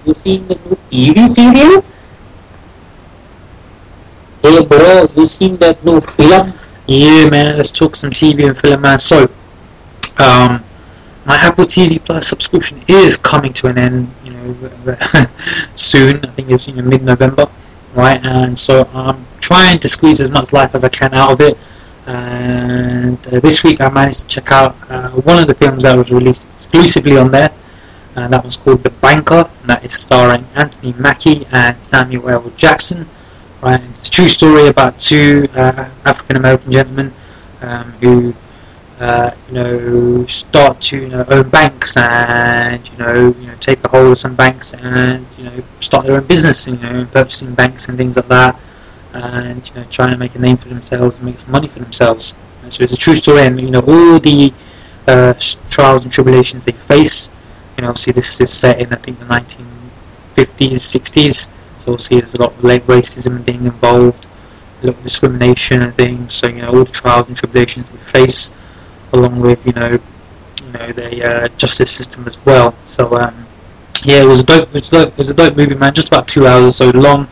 You 0.04 0.14
seen 0.14 0.48
the 0.48 0.54
new 0.54 0.78
TV 0.90 1.28
serial? 1.28 1.84
Hey 4.42 4.64
bro, 4.64 5.08
you 5.16 5.26
seen 5.26 5.56
that 5.58 5.84
new 5.84 6.00
film? 6.00 6.52
Yeah, 6.86 7.28
man. 7.28 7.56
Let's 7.56 7.70
talk 7.70 7.94
some 7.94 8.10
TV 8.10 8.46
and 8.46 8.56
film, 8.56 8.80
man. 8.80 8.98
So, 8.98 9.24
um, 10.18 10.64
my 11.26 11.36
Apple 11.36 11.66
TV 11.66 12.02
Plus 12.02 12.26
subscription 12.28 12.82
is 12.88 13.16
coming 13.16 13.52
to 13.54 13.66
an 13.66 13.76
end, 13.76 14.10
you 14.24 14.32
know, 14.32 14.96
soon. 15.74 16.24
I 16.24 16.28
think 16.28 16.50
it's 16.50 16.66
you 16.66 16.74
know, 16.74 16.82
mid-November, 16.82 17.50
right? 17.98 18.24
And 18.24 18.56
so 18.56 18.88
I'm 18.94 19.26
trying 19.40 19.80
to 19.80 19.88
squeeze 19.88 20.20
as 20.20 20.30
much 20.30 20.52
life 20.52 20.74
as 20.74 20.84
I 20.84 20.88
can 20.88 21.12
out 21.12 21.32
of 21.32 21.40
it. 21.40 21.58
And 22.06 23.18
uh, 23.26 23.40
this 23.40 23.64
week 23.64 23.80
I 23.80 23.90
managed 23.90 24.20
to 24.22 24.26
check 24.28 24.52
out 24.52 24.76
uh, 24.88 25.10
one 25.10 25.38
of 25.38 25.48
the 25.48 25.54
films 25.54 25.82
that 25.82 25.96
was 25.96 26.12
released 26.12 26.46
exclusively 26.46 27.18
on 27.18 27.30
there, 27.32 27.52
and 28.14 28.32
that 28.32 28.44
was 28.44 28.56
called 28.56 28.84
The 28.84 28.90
Banker, 28.90 29.50
and 29.60 29.68
that 29.68 29.84
is 29.84 29.92
starring 29.92 30.46
Anthony 30.54 30.92
Mackie 30.94 31.44
and 31.52 31.82
Samuel 31.82 32.30
L. 32.30 32.52
Jackson. 32.56 33.06
Right, 33.60 33.82
it's 33.90 34.06
a 34.06 34.10
true 34.12 34.28
story 34.28 34.68
about 34.68 35.00
two 35.00 35.48
uh, 35.54 35.90
African 36.04 36.36
American 36.36 36.70
gentlemen 36.70 37.12
um, 37.60 37.90
who, 38.00 38.32
uh, 39.00 39.30
you 39.48 39.54
know, 39.54 40.26
start 40.26 40.80
to 40.82 40.98
you 40.98 41.08
know 41.08 41.24
own 41.28 41.48
banks 41.50 41.96
and 41.96 42.88
you 42.90 42.98
know 42.98 43.14
you 43.40 43.46
know 43.46 43.54
take 43.60 43.82
a 43.84 43.88
hold 43.88 44.12
of 44.12 44.18
some 44.18 44.34
banks 44.34 44.74
and 44.74 45.26
you 45.38 45.44
know 45.44 45.62
start 45.80 46.06
their 46.06 46.16
own 46.16 46.26
business, 46.26 46.66
you 46.66 46.76
know, 46.78 47.06
purchasing 47.12 47.54
banks 47.54 47.88
and 47.88 47.96
things 47.98 48.16
like 48.16 48.28
that. 48.28 48.58
and 49.14 49.68
you 49.68 49.74
know 49.76 49.84
trying 49.90 50.10
to 50.10 50.16
make 50.16 50.34
a 50.34 50.38
name 50.38 50.56
for 50.56 50.68
themselves 50.68 51.16
and 51.16 51.24
make 51.24 51.38
some 51.38 51.50
money 51.50 51.68
for 51.68 51.78
themselves. 51.80 52.34
And 52.62 52.72
so 52.72 52.82
it's 52.84 52.92
a 52.92 52.96
true 52.96 53.14
story, 53.14 53.42
and 53.46 53.60
you 53.60 53.70
know 53.70 53.80
all 53.80 54.18
the 54.18 54.52
uh, 55.06 55.34
trials 55.70 56.04
and 56.04 56.12
tribulations 56.12 56.64
they 56.64 56.72
face. 56.72 57.30
You 57.76 57.82
know, 57.82 57.90
obviously 57.90 58.12
this 58.12 58.40
is 58.40 58.52
set 58.52 58.80
in 58.80 58.92
I 58.92 58.96
think 58.96 59.18
the 59.18 59.24
1950s, 59.26 60.80
60s. 60.80 61.48
So 61.78 61.92
obviously 61.92 62.20
there's 62.20 62.34
a 62.34 62.40
lot 62.42 62.52
of 62.52 62.64
late 62.64 62.86
racism 62.86 63.44
being 63.44 63.64
involved, 63.64 64.26
a 64.82 64.86
lot 64.86 64.96
of 64.96 65.02
discrimination 65.02 65.82
and 65.82 65.94
things. 65.94 66.34
So 66.34 66.48
you 66.48 66.62
know 66.62 66.68
all 66.70 66.84
the 66.84 66.92
trials 66.92 67.28
and 67.28 67.36
tribulations 67.36 67.88
they 67.90 67.96
face, 67.98 68.50
along 69.12 69.40
with 69.40 69.64
you 69.66 69.72
know, 69.72 69.90
you 69.92 70.72
know 70.72 70.92
the 70.92 71.24
uh, 71.24 71.48
justice 71.56 71.90
system 71.90 72.26
as 72.26 72.42
well. 72.44 72.74
So 72.88 73.16
um, 73.16 73.46
yeah, 74.04 74.22
it 74.22 74.26
was 74.26 74.40
a 74.40 74.44
dope. 74.44 74.68
It 74.68 74.74
was, 74.74 74.88
dope, 74.88 75.08
it 75.08 75.18
was 75.18 75.30
a 75.30 75.34
dope 75.34 75.56
movie, 75.56 75.74
man. 75.74 75.94
Just 75.94 76.08
about 76.08 76.28
two 76.28 76.46
hours 76.46 76.76
so 76.76 76.90
long. 76.90 77.28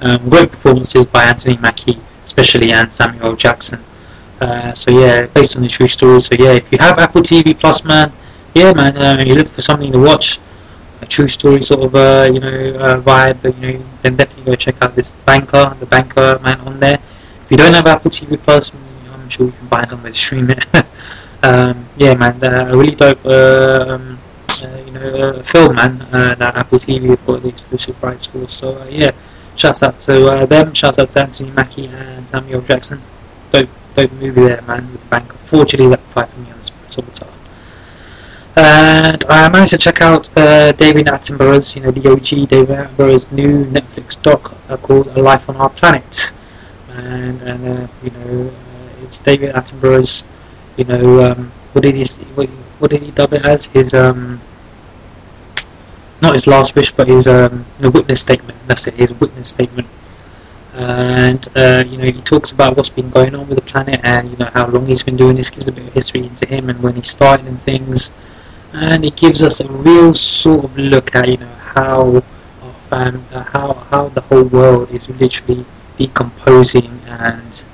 Um, 0.00 0.28
great 0.28 0.50
performances 0.50 1.06
by 1.06 1.24
Anthony 1.24 1.56
Mackie, 1.58 1.98
especially 2.24 2.72
and 2.72 2.92
Samuel 2.92 3.36
Jackson. 3.36 3.82
Uh, 4.40 4.74
so 4.74 4.90
yeah, 4.90 5.26
based 5.26 5.56
on 5.56 5.62
the 5.62 5.68
true 5.68 5.88
story. 5.88 6.20
So 6.20 6.34
yeah, 6.38 6.52
if 6.52 6.70
you 6.70 6.78
have 6.78 6.98
Apple 6.98 7.22
TV 7.22 7.58
Plus, 7.58 7.84
man, 7.84 8.12
yeah, 8.54 8.72
man, 8.72 8.96
uh, 8.96 9.22
you 9.22 9.34
look 9.34 9.48
for 9.48 9.62
something 9.62 9.90
to 9.92 9.98
watch, 9.98 10.40
a 11.00 11.06
true 11.06 11.28
story 11.28 11.62
sort 11.62 11.80
of 11.80 11.94
uh, 11.94 12.30
you 12.32 12.40
know 12.40 12.74
uh, 12.78 13.00
vibe. 13.00 13.38
But, 13.42 13.56
you 13.58 13.78
know, 13.78 13.84
then 14.02 14.16
definitely 14.16 14.44
go 14.44 14.54
check 14.56 14.76
out 14.82 14.94
this 14.94 15.12
banker, 15.24 15.74
the 15.80 15.86
banker 15.86 16.38
man 16.42 16.60
on 16.60 16.80
there. 16.80 16.98
If 17.44 17.50
you 17.50 17.56
don't 17.56 17.74
have 17.74 17.86
Apple 17.86 18.10
TV 18.10 18.38
Plus, 18.38 18.72
sure 19.34 19.46
you 19.46 19.52
can 19.52 19.68
find 19.68 19.88
somewhere 19.88 20.12
to 20.12 20.18
stream 20.18 20.50
it. 20.50 20.66
um, 21.42 21.86
yeah, 21.96 22.14
man, 22.14 22.42
uh, 22.42 22.72
a 22.72 22.76
really 22.76 22.94
dope. 22.94 23.24
Um, 23.26 24.18
uh, 24.62 24.82
you 24.86 24.92
know, 24.92 25.00
uh, 25.00 25.42
film, 25.42 25.74
man, 25.74 26.00
uh, 26.12 26.34
that 26.36 26.54
Apple 26.56 26.78
TV 26.78 27.10
have 27.10 27.26
got 27.26 27.42
the 27.42 27.48
exclusive 27.48 28.00
rights 28.02 28.24
for. 28.24 28.48
So, 28.48 28.86
yeah, 28.88 29.10
shouts 29.56 29.82
out 29.82 29.98
to 30.00 30.46
them, 30.48 30.74
shouts 30.74 30.98
out 30.98 31.10
to 31.10 31.20
Anthony 31.20 31.50
Mackie 31.50 31.86
and 31.86 32.28
Samuel 32.28 32.62
Jackson. 32.62 33.02
Dope, 33.50 33.68
dope 33.94 34.12
movie 34.12 34.42
there, 34.42 34.62
man, 34.62 34.90
with 34.92 35.02
the 35.02 35.08
bank. 35.08 35.32
Unfortunately, 35.32 35.88
that 35.88 36.00
five 36.12 36.30
for 36.30 36.40
me 36.40 36.50
on 36.50 36.60
of. 36.60 37.34
And 38.56 39.24
I 39.28 39.48
managed 39.48 39.72
to 39.72 39.78
check 39.78 40.00
out 40.00 40.30
uh, 40.36 40.70
David 40.72 41.06
Attenborough's, 41.06 41.74
you 41.74 41.82
know, 41.82 41.90
the 41.90 42.08
OG 42.08 42.48
David 42.48 42.68
Attenborough's 42.68 43.30
new 43.32 43.64
Netflix 43.64 44.20
doc 44.22 44.54
called 44.82 45.08
A 45.08 45.20
Life 45.20 45.48
on 45.48 45.56
Our 45.56 45.70
Planet. 45.70 46.32
And, 46.90 47.42
and 47.42 47.66
uh, 47.66 47.86
you 48.04 48.10
know, 48.10 48.52
it's 49.04 49.18
David 49.18 49.54
Attenborough's, 49.54 50.24
you 50.76 50.84
know, 50.84 51.30
um, 51.30 51.52
what 51.72 51.82
did 51.82 51.94
he 51.94 52.04
what, 52.34 52.48
what 52.78 52.90
did 52.90 53.02
he 53.02 53.10
dub 53.10 53.32
it 53.32 53.44
as? 53.44 53.66
His 53.66 53.94
um, 53.94 54.40
not 56.20 56.32
his 56.32 56.46
last 56.46 56.74
wish, 56.74 56.92
but 56.92 57.08
his 57.08 57.28
um, 57.28 57.64
witness 57.80 58.20
statement. 58.20 58.58
That's 58.66 58.86
it. 58.86 58.94
His 58.94 59.12
witness 59.14 59.50
statement. 59.50 59.88
And 60.72 61.46
uh, 61.54 61.84
you 61.86 61.98
know, 61.98 62.04
he 62.04 62.20
talks 62.22 62.50
about 62.50 62.76
what's 62.76 62.90
been 62.90 63.10
going 63.10 63.34
on 63.34 63.48
with 63.48 63.58
the 63.58 63.64
planet, 63.64 64.00
and 64.02 64.30
you 64.30 64.36
know 64.36 64.50
how 64.52 64.66
long 64.66 64.86
he's 64.86 65.02
been 65.02 65.16
doing 65.16 65.36
this. 65.36 65.50
Gives 65.50 65.68
a 65.68 65.72
bit 65.72 65.86
of 65.86 65.92
history 65.92 66.24
into 66.24 66.46
him 66.46 66.70
and 66.70 66.82
when 66.82 66.94
he 66.96 67.02
started 67.02 67.46
and 67.46 67.60
things. 67.60 68.10
And 68.72 69.04
it 69.04 69.16
gives 69.16 69.44
us 69.44 69.60
a 69.60 69.68
real 69.68 70.14
sort 70.14 70.64
of 70.64 70.76
look 70.76 71.14
at 71.14 71.28
you 71.28 71.36
know 71.36 71.54
how 71.76 72.22
our 72.62 72.72
fan, 72.90 73.24
uh, 73.32 73.44
how 73.44 73.74
how 73.74 74.08
the 74.08 74.22
whole 74.22 74.44
world 74.44 74.90
is 74.90 75.08
literally 75.08 75.64
decomposing 75.96 77.00
and 77.06 77.64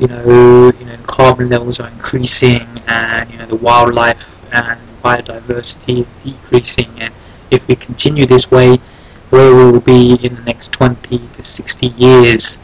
you 0.00 0.08
know, 0.08 0.72
you 0.78 0.86
know, 0.86 0.96
carbon 1.06 1.50
levels 1.50 1.78
are 1.78 1.88
increasing, 1.88 2.66
and 2.86 3.30
you 3.30 3.38
know, 3.38 3.46
the 3.46 3.56
wildlife 3.56 4.26
and 4.52 4.80
biodiversity 5.04 6.00
is 6.00 6.08
decreasing. 6.24 6.88
And 6.98 7.12
if 7.50 7.66
we 7.68 7.76
continue 7.76 8.26
this 8.26 8.50
way, 8.50 8.78
where 9.28 9.54
we 9.54 9.70
will 9.70 9.80
be 9.80 10.14
in 10.24 10.34
the 10.36 10.42
next 10.42 10.72
20 10.72 11.18
to 11.34 11.44
60 11.44 11.86
years, 11.88 12.58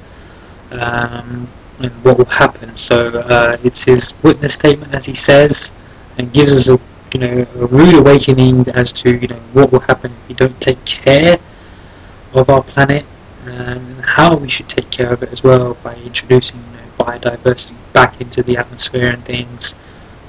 um, 0.72 1.49
and 1.78 1.93
what 2.05 2.18
will 2.18 2.24
happen. 2.24 2.74
So 2.74 3.20
uh, 3.20 3.59
it's 3.62 3.84
his 3.84 4.14
witness 4.22 4.55
statement, 4.55 4.95
as 4.95 5.05
he 5.05 5.14
says, 5.14 5.72
and 6.18 6.32
gives 6.32 6.53
us 6.53 6.68
a 6.68 6.80
you 7.12 7.20
know 7.20 7.47
a 7.61 7.66
rude 7.66 7.95
awakening 7.95 8.68
as 8.70 8.93
to 8.93 9.16
you 9.16 9.28
know 9.28 9.41
what 9.53 9.70
will 9.72 9.80
happen 9.80 10.12
if 10.12 10.28
we 10.28 10.34
don't 10.34 10.61
take 10.61 10.82
care 10.84 11.39
of 12.34 12.51
our 12.51 12.62
planet 12.62 13.05
and 13.45 14.05
how 14.05 14.37
we 14.37 14.49
should 14.49 14.68
take 14.68 14.91
care 14.91 15.12
of 15.12 15.22
it 15.22 15.30
as 15.30 15.43
well 15.45 15.74
by 15.82 15.95
introducing 15.97 16.61
biodiversity 16.99 17.74
back 17.92 18.20
into 18.20 18.42
the 18.42 18.57
atmosphere 18.57 19.11
and 19.11 19.24
things. 19.24 19.74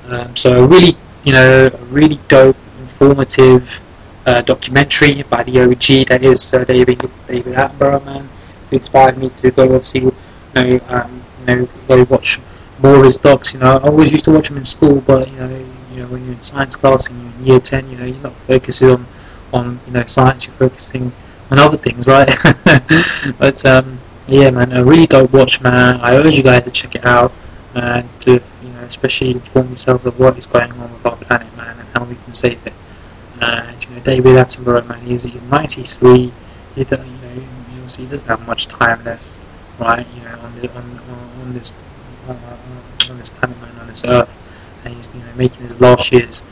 Um, 0.08 0.36
so 0.36 0.64
a 0.64 0.68
really, 0.68 0.96
you 1.24 1.34
know, 1.34 1.68
a 1.68 1.78
really 1.86 2.20
dope, 2.28 2.56
informative 2.80 3.82
uh, 4.26 4.42
documentary 4.42 5.24
by 5.24 5.44
the 5.44 5.62
OG 5.62 6.08
that 6.10 6.24
is 6.24 6.54
uh, 6.54 6.64
David 6.64 7.00
David 7.28 7.56
Attenborough, 7.56 8.06
man. 8.06 8.30
It's 8.60 8.74
inspired 8.74 9.18
me 9.18 9.30
to 9.30 9.52
go 9.52 9.64
obviously, 9.76 10.02
you 10.02 10.14
know, 10.56 10.80
um, 10.90 11.24
you 11.40 11.46
know, 11.46 11.70
go 11.88 12.04
watch 12.10 12.40
more 12.80 12.98
of 12.98 13.04
his 13.06 13.18
docs. 13.18 13.54
You 13.54 13.60
know, 13.60 13.78
I 13.78 13.88
always 13.88 14.12
used 14.12 14.26
to 14.26 14.32
watch 14.32 14.50
them 14.50 14.58
in 14.58 14.66
school, 14.66 15.02
but 15.02 15.30
you 15.32 15.38
know, 15.38 15.66
you 15.92 16.02
know, 16.02 16.08
when 16.08 16.26
you're 16.26 16.36
in 16.36 16.42
science 16.42 16.76
class 16.76 17.08
and 17.08 17.22
you're 17.22 17.34
in 17.34 17.46
year 17.46 17.60
ten, 17.60 17.90
you 17.90 17.98
know, 17.98 18.06
you're 18.06 18.24
not 18.24 18.36
focusing 18.48 18.90
on 18.92 19.06
on 19.54 19.80
you 19.88 19.94
know 19.94 20.04
science. 20.06 20.46
You're 20.46 20.56
focusing 20.56 21.12
on 21.52 21.60
other 21.60 21.78
things, 21.78 22.08
right? 22.08 22.30
but 23.40 23.66
um, 23.66 24.00
yeah, 24.28 24.50
man, 24.52 24.72
a 24.74 24.84
really 24.84 25.08
dope 25.08 25.32
watch, 25.32 25.62
man. 25.62 26.00
I 26.02 26.16
urge 26.18 26.36
you 26.36 26.44
guys 26.44 26.64
to 26.64 26.72
check 26.72 26.96
it 26.96 27.06
out 27.06 27.32
and 27.76 28.08
to, 28.22 28.34
you 28.34 28.70
know, 28.70 28.84
especially 28.84 29.32
inform 29.32 29.70
yourselves 29.70 30.06
of 30.06 30.20
what 30.20 30.38
is 30.38 30.46
going 30.46 30.72
on 30.72 30.92
with 30.92 31.06
our 31.06 31.16
planet, 31.16 31.56
man, 31.56 31.80
and 31.80 31.88
how 31.90 32.04
we 32.04 32.16
can 32.16 32.34
save 32.34 32.66
it. 32.66 32.74
And 33.40 33.84
you 33.84 33.90
know, 33.96 34.02
David 34.02 34.36
Attenborough, 34.36 34.88
man, 34.88 35.00
he's, 35.06 35.24
he's 35.24 35.44
93. 35.44 36.32
He, 36.76 36.82
you 36.82 36.86
know, 36.90 37.04
he, 37.88 38.06
doesn't 38.06 38.28
have 38.28 38.46
much 38.46 38.68
time 38.68 39.04
left, 39.06 39.26
right? 39.80 40.06
You 40.16 40.24
know, 40.24 40.40
on 40.40 40.60
the, 40.60 40.72
on, 40.76 41.00
on, 41.42 41.54
this 41.54 41.74
on, 42.28 42.38
on 43.10 43.18
this 43.18 43.30
planet, 43.30 43.60
man, 43.62 43.80
on 43.80 43.88
this 43.88 44.04
Earth, 44.06 44.30
and 44.84 44.94
he's 44.94 45.10
you 45.14 45.22
know 45.22 45.34
making 45.36 45.62
his 45.62 45.80
last 45.80 46.12
years 46.12 46.44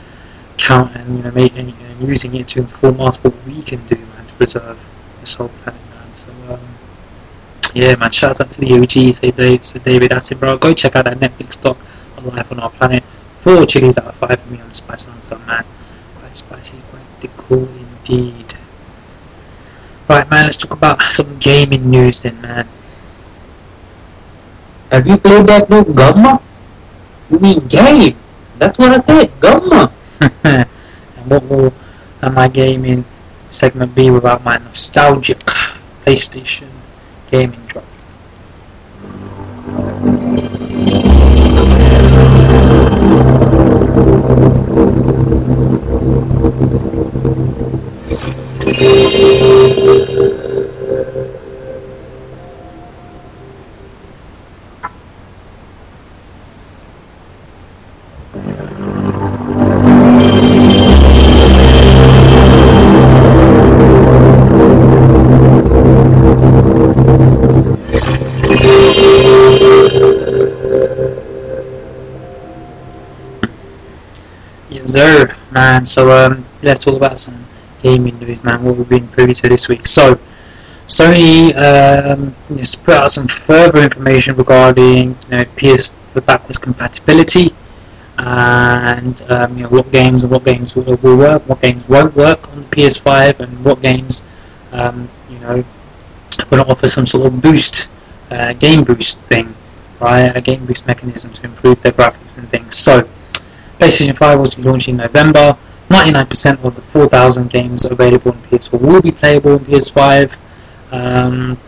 count 0.56 0.96
and 0.96 1.16
you 1.16 1.22
know 1.22 1.30
making 1.32 1.70
and 1.70 2.08
using 2.08 2.34
it 2.34 2.48
to 2.48 2.60
inform 2.60 3.00
us 3.00 3.16
what 3.18 3.34
we 3.44 3.62
can 3.62 3.84
do, 3.86 3.96
man, 3.96 4.26
to 4.26 4.34
preserve 4.34 4.78
this 5.20 5.34
whole 5.34 5.48
planet, 5.62 5.80
yeah, 7.76 7.94
man, 7.96 8.10
shout 8.10 8.40
out 8.40 8.50
to 8.52 8.60
the 8.60 8.72
OG, 8.72 9.16
say 9.16 9.30
Dave, 9.30 9.66
so 9.66 9.78
David 9.78 10.10
Attenborough. 10.10 10.58
Go 10.58 10.72
check 10.72 10.96
out 10.96 11.04
that 11.04 11.18
Netflix 11.18 11.60
doc 11.60 11.76
on 12.16 12.24
Life 12.24 12.50
on 12.50 12.58
Our 12.58 12.70
Planet. 12.70 13.04
Four 13.42 13.66
chilies 13.66 13.98
out 13.98 14.06
of 14.06 14.14
five 14.14 14.40
for 14.40 14.50
me 14.50 14.58
on 14.60 14.70
the 14.70 14.74
Spice 14.74 15.06
Answer, 15.06 15.38
man. 15.40 15.62
Quite 16.18 16.34
spicy, 16.38 16.78
quite 16.88 17.36
cool 17.36 17.68
indeed. 17.68 18.54
Right, 20.08 20.28
man, 20.30 20.46
let's 20.46 20.56
talk 20.56 20.72
about 20.72 21.02
some 21.02 21.36
gaming 21.38 21.90
news 21.90 22.22
then, 22.22 22.40
man. 22.40 22.66
Have 24.90 25.06
you 25.06 25.18
played 25.18 25.46
that 25.46 25.68
new 25.68 25.84
Gamma? 25.84 26.40
You 27.28 27.38
mean 27.40 27.60
game? 27.68 28.16
That's 28.56 28.78
what 28.78 28.92
I 28.92 28.98
said, 28.98 29.30
Gamma. 29.38 29.92
and 30.44 30.66
what 31.26 31.44
will 31.44 31.74
my 32.22 32.48
gaming 32.48 33.04
segment 33.50 33.94
be 33.94 34.10
without 34.10 34.42
my 34.42 34.56
nostalgic 34.56 35.40
PlayStation 36.06 36.68
gaming 37.26 37.66
drop? 37.66 37.86
So 75.86 76.10
um, 76.10 76.44
let's 76.62 76.84
talk 76.84 76.96
about 76.96 77.18
some 77.18 77.44
gaming 77.82 78.18
news, 78.18 78.42
man. 78.44 78.62
What 78.62 78.76
we've 78.76 78.88
been 78.88 79.08
privy 79.08 79.34
to 79.34 79.48
this 79.48 79.68
week. 79.68 79.86
So, 79.86 80.18
Sony 80.88 81.54
um, 81.56 82.34
just 82.56 82.82
put 82.84 82.94
out 82.94 83.10
some 83.10 83.28
further 83.28 83.82
information 83.82 84.36
regarding 84.36 85.16
you 85.30 85.30
know 85.30 85.44
PS 85.56 85.90
backwards 86.14 86.56
compatibility 86.56 87.50
and 88.18 89.20
um, 89.30 89.56
you 89.56 89.64
know 89.64 89.68
what 89.68 89.92
games 89.92 90.22
and 90.22 90.32
what 90.32 90.44
games 90.44 90.74
will, 90.74 90.96
will 90.96 91.16
work, 91.16 91.42
what 91.46 91.60
games 91.60 91.86
won't 91.88 92.14
work 92.16 92.50
on 92.52 92.62
the 92.62 92.66
PS5, 92.68 93.40
and 93.40 93.64
what 93.64 93.80
games 93.82 94.22
um, 94.72 95.08
you 95.30 95.38
know 95.40 95.64
are 96.38 96.44
going 96.46 96.64
to 96.64 96.70
offer 96.70 96.88
some 96.88 97.06
sort 97.06 97.26
of 97.26 97.40
boost, 97.40 97.88
uh, 98.30 98.52
game 98.54 98.84
boost 98.84 99.18
thing, 99.20 99.54
right? 100.00 100.34
A 100.34 100.40
game 100.40 100.66
boost 100.66 100.86
mechanism 100.86 101.32
to 101.32 101.44
improve 101.44 101.80
their 101.82 101.92
graphics 101.92 102.36
and 102.38 102.48
things. 102.48 102.76
So. 102.76 103.08
PlayStation 103.78 104.16
5 104.16 104.38
will 104.40 104.50
be 104.56 104.62
launched 104.62 104.88
in 104.88 104.96
November. 104.96 105.54
99% 105.88 106.64
of 106.64 106.74
the 106.74 106.82
4,000 106.82 107.50
games 107.50 107.84
available 107.84 108.32
on 108.32 108.38
PS4 108.42 108.80
will 108.80 109.02
be 109.02 109.12
playable 109.12 109.52
on 109.52 109.60
PS5. 109.60 110.36
Um, 110.92 111.58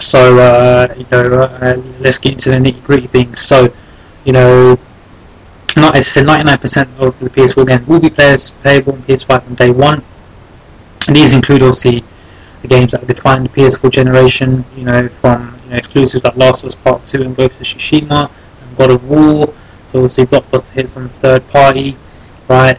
So 0.00 0.38
uh, 0.38 0.92
you 0.96 1.06
know, 1.10 1.42
uh, 1.42 1.80
let's 2.00 2.18
get 2.18 2.32
into 2.32 2.50
the 2.50 2.56
nitty 2.56 2.82
gritty 2.84 3.06
things. 3.06 3.40
So 3.40 3.72
you 4.24 4.32
know, 4.32 4.78
not 5.76 5.96
as 5.96 6.04
I 6.06 6.10
said, 6.10 6.26
99% 6.26 6.98
of 6.98 7.18
the 7.20 7.30
PS4 7.30 7.66
games 7.66 7.86
will 7.86 8.00
be 8.00 8.10
players 8.10 8.52
playable 8.62 8.94
on 8.94 9.02
PS5 9.02 9.46
on 9.46 9.54
day 9.54 9.70
one. 9.70 10.02
And 11.06 11.16
these 11.16 11.32
include 11.32 11.62
obviously 11.62 12.02
the 12.62 12.68
games 12.68 12.92
that 12.92 13.06
define 13.06 13.42
the 13.44 13.48
PS4 13.50 13.90
generation. 13.90 14.64
You 14.76 14.84
know, 14.84 15.08
from 15.08 15.58
you 15.64 15.70
know, 15.70 15.76
exclusives 15.76 16.24
like 16.24 16.36
Last 16.36 16.62
of 16.62 16.68
Us 16.68 16.74
Part 16.74 17.04
Two 17.04 17.22
and 17.22 17.36
Ghost 17.36 17.60
of 17.60 17.66
Tsushima 17.66 18.30
and 18.62 18.76
God 18.76 18.90
of 18.90 19.08
War. 19.08 19.46
So 19.88 20.00
obviously 20.00 20.26
blockbuster 20.26 20.70
hits 20.70 20.92
from 20.92 21.08
third 21.08 21.46
party, 21.48 21.96
right? 22.48 22.78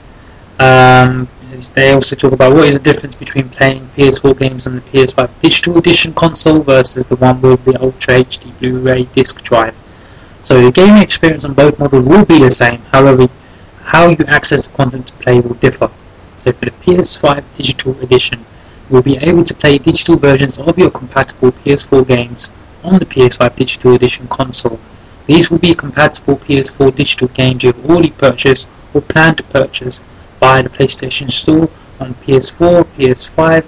Um, 0.60 1.28
they 1.74 1.94
also 1.94 2.16
talk 2.16 2.34
about 2.34 2.54
what 2.54 2.66
is 2.68 2.80
the 2.80 2.84
difference 2.84 3.16
between 3.16 3.50
playing 3.50 3.90
PS4 3.96 4.38
games 4.38 4.68
on 4.68 4.76
the 4.76 4.82
PS5 4.82 5.30
Digital 5.42 5.78
Edition 5.78 6.14
console 6.14 6.60
versus 6.60 7.06
the 7.06 7.16
one 7.16 7.42
with 7.42 7.64
the 7.66 7.82
Ultra 7.82 8.24
HD 8.24 8.58
Blu-ray 8.60 9.04
disc 9.14 9.42
drive. 9.42 9.76
So 10.42 10.62
the 10.62 10.72
gaming 10.72 11.02
experience 11.02 11.46
on 11.46 11.54
both 11.54 11.80
models 11.80 12.06
will 12.06 12.26
be 12.26 12.40
the 12.40 12.52
same, 12.52 12.82
however, 12.92 13.28
how 13.84 14.10
you 14.10 14.24
access 14.28 14.68
the 14.68 14.76
content 14.76 15.08
to 15.08 15.14
play 15.14 15.40
will 15.40 15.56
differ. 15.56 15.90
So 16.38 16.52
for 16.52 16.66
the 16.66 16.72
PS5 16.72 17.44
Digital 17.56 18.00
Edition, 18.02 18.46
you'll 18.90 19.02
be 19.02 19.18
able 19.18 19.44
to 19.44 19.54
play 19.54 19.78
digital 19.78 20.18
versions 20.18 20.58
of 20.58 20.78
your 20.78 20.92
compatible 20.92 21.52
PS4 21.52 22.08
games 22.08 22.50
on 22.84 23.00
the 23.00 23.06
PS5 23.06 23.56
Digital 23.56 23.94
Edition 23.94 24.28
console. 24.28 24.80
These 25.26 25.50
will 25.50 25.58
be 25.58 25.74
compatible 25.74 26.38
PS4 26.38 26.96
digital 26.96 27.28
games 27.30 27.64
you 27.64 27.72
have 27.72 27.90
already 27.90 28.12
purchased 28.12 28.68
or 28.94 29.02
plan 29.02 29.36
to 29.36 29.44
purchase 29.44 30.00
via 30.40 30.64
the 30.64 30.70
PlayStation 30.70 31.32
Store 31.32 31.70
on 32.00 32.14
PS4, 32.16 32.84
PS5, 32.98 33.66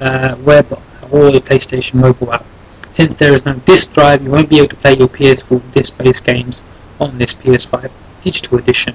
uh, 0.00 0.36
web, 0.42 0.72
or 1.10 1.30
the 1.30 1.40
PlayStation 1.40 1.94
mobile 1.94 2.32
app. 2.32 2.44
Since 2.90 3.16
there 3.16 3.34
is 3.34 3.44
no 3.44 3.54
disc 3.54 3.92
drive, 3.92 4.22
you 4.22 4.30
won't 4.30 4.48
be 4.48 4.58
able 4.58 4.68
to 4.68 4.76
play 4.76 4.96
your 4.96 5.08
PS4 5.08 5.60
disc-based 5.72 6.24
games 6.24 6.64
on 6.98 7.18
this 7.18 7.34
PS5 7.34 7.90
digital 8.22 8.58
edition. 8.58 8.94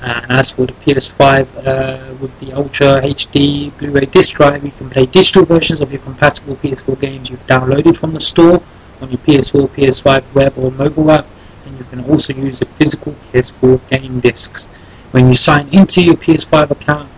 And 0.00 0.30
as 0.30 0.52
for 0.52 0.66
the 0.66 0.72
PS5 0.74 1.66
uh, 1.66 2.14
with 2.20 2.38
the 2.40 2.52
Ultra 2.52 3.00
HD 3.00 3.76
Blu-ray 3.78 4.06
disc 4.06 4.36
drive, 4.36 4.64
you 4.64 4.72
can 4.72 4.90
play 4.90 5.06
digital 5.06 5.44
versions 5.44 5.80
of 5.80 5.90
your 5.90 6.02
compatible 6.02 6.56
PS4 6.56 7.00
games 7.00 7.30
you've 7.30 7.46
downloaded 7.46 7.96
from 7.96 8.12
the 8.12 8.20
store 8.20 8.62
on 9.00 9.10
your 9.10 9.18
PS4, 9.18 9.68
PS5 9.70 10.34
web 10.34 10.52
or 10.58 10.70
mobile 10.72 11.10
app, 11.10 11.26
and 11.64 11.78
you 11.78 11.84
can 11.84 12.04
also 12.04 12.34
use 12.34 12.58
the 12.58 12.66
physical 12.66 13.14
PS4 13.32 13.88
game 13.88 14.20
discs. 14.20 14.68
When 15.12 15.28
you 15.28 15.34
sign 15.34 15.68
into 15.72 16.02
your 16.02 16.16
PS5 16.16 16.70
account 16.70 17.08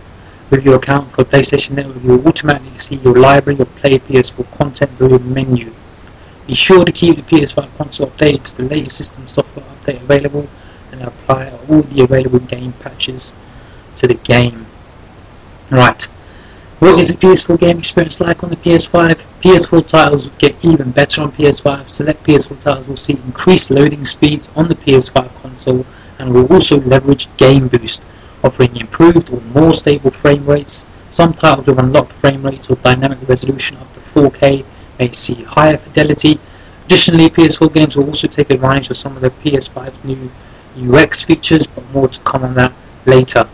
with 0.49 0.63
your 0.63 0.75
account 0.75 1.11
for 1.11 1.23
PlayStation 1.23 1.71
Network, 1.71 2.03
you 2.03 2.17
will 2.17 2.27
automatically 2.27 2.77
see 2.79 2.95
your 2.95 3.15
library 3.15 3.59
of 3.59 3.73
Play 3.75 3.99
PS4 3.99 4.51
content 4.51 4.97
through 4.97 5.09
the 5.09 5.19
menu. 5.19 5.73
Be 6.47 6.55
sure 6.55 6.85
to 6.85 6.91
keep 6.91 7.15
the 7.15 7.21
PS5 7.21 7.77
console 7.77 8.07
updated 8.07 8.43
to 8.43 8.55
the 8.57 8.63
latest 8.63 8.97
system 8.97 9.27
software 9.27 9.65
update 9.65 10.01
available 10.01 10.47
and 10.91 11.01
apply 11.03 11.51
all 11.69 11.81
the 11.81 12.03
available 12.03 12.39
game 12.39 12.73
patches 12.73 13.35
to 13.95 14.07
the 14.07 14.15
game. 14.15 14.65
Right. 15.69 16.03
What 16.79 16.97
is 16.97 17.09
the 17.09 17.17
PS4 17.17 17.59
game 17.59 17.77
experience 17.77 18.21
like 18.21 18.43
on 18.43 18.49
the 18.49 18.55
PS5? 18.55 19.25
PS4 19.41 19.85
titles 19.85 20.27
will 20.27 20.37
get 20.37 20.55
even 20.63 20.91
better 20.91 21.21
on 21.21 21.31
PS5. 21.33 21.89
Select 21.89 22.23
PS4 22.23 22.59
titles 22.59 22.87
will 22.87 22.97
see 22.97 23.13
increased 23.13 23.69
loading 23.69 24.05
speeds 24.05 24.49
on 24.55 24.69
the 24.69 24.75
PS5 24.75 25.41
console 25.41 25.85
and 26.19 26.33
will 26.33 26.45
also 26.53 26.79
leverage 26.81 27.27
Game 27.37 27.67
Boost, 27.67 28.03
offering 28.43 28.75
improved 28.75 29.31
or 29.31 29.41
more 29.53 29.73
stable 29.73 30.11
frame 30.11 30.45
rates. 30.45 30.85
Some 31.07 31.33
titles 31.33 31.65
with 31.65 31.79
unlocked 31.79 32.13
frame 32.13 32.43
rates 32.43 32.69
or 32.69 32.75
dynamic 32.75 33.27
resolution 33.27 33.77
up 33.77 33.91
to 33.93 33.99
4K 33.99 34.63
may 34.99 35.11
see 35.11 35.43
higher 35.43 35.77
fidelity. 35.77 36.39
Additionally, 36.85 37.29
PS4 37.29 37.73
games 37.73 37.95
will 37.95 38.05
also 38.05 38.27
take 38.27 38.49
advantage 38.49 38.89
of 38.89 38.97
some 38.97 39.15
of 39.15 39.21
the 39.21 39.31
PS5's 39.31 40.03
new 40.03 40.29
UX 40.77 41.23
features, 41.23 41.65
but 41.65 41.89
more 41.91 42.07
to 42.07 42.19
come 42.21 42.43
on 42.43 42.53
that 42.55 42.73
later. 43.05 43.47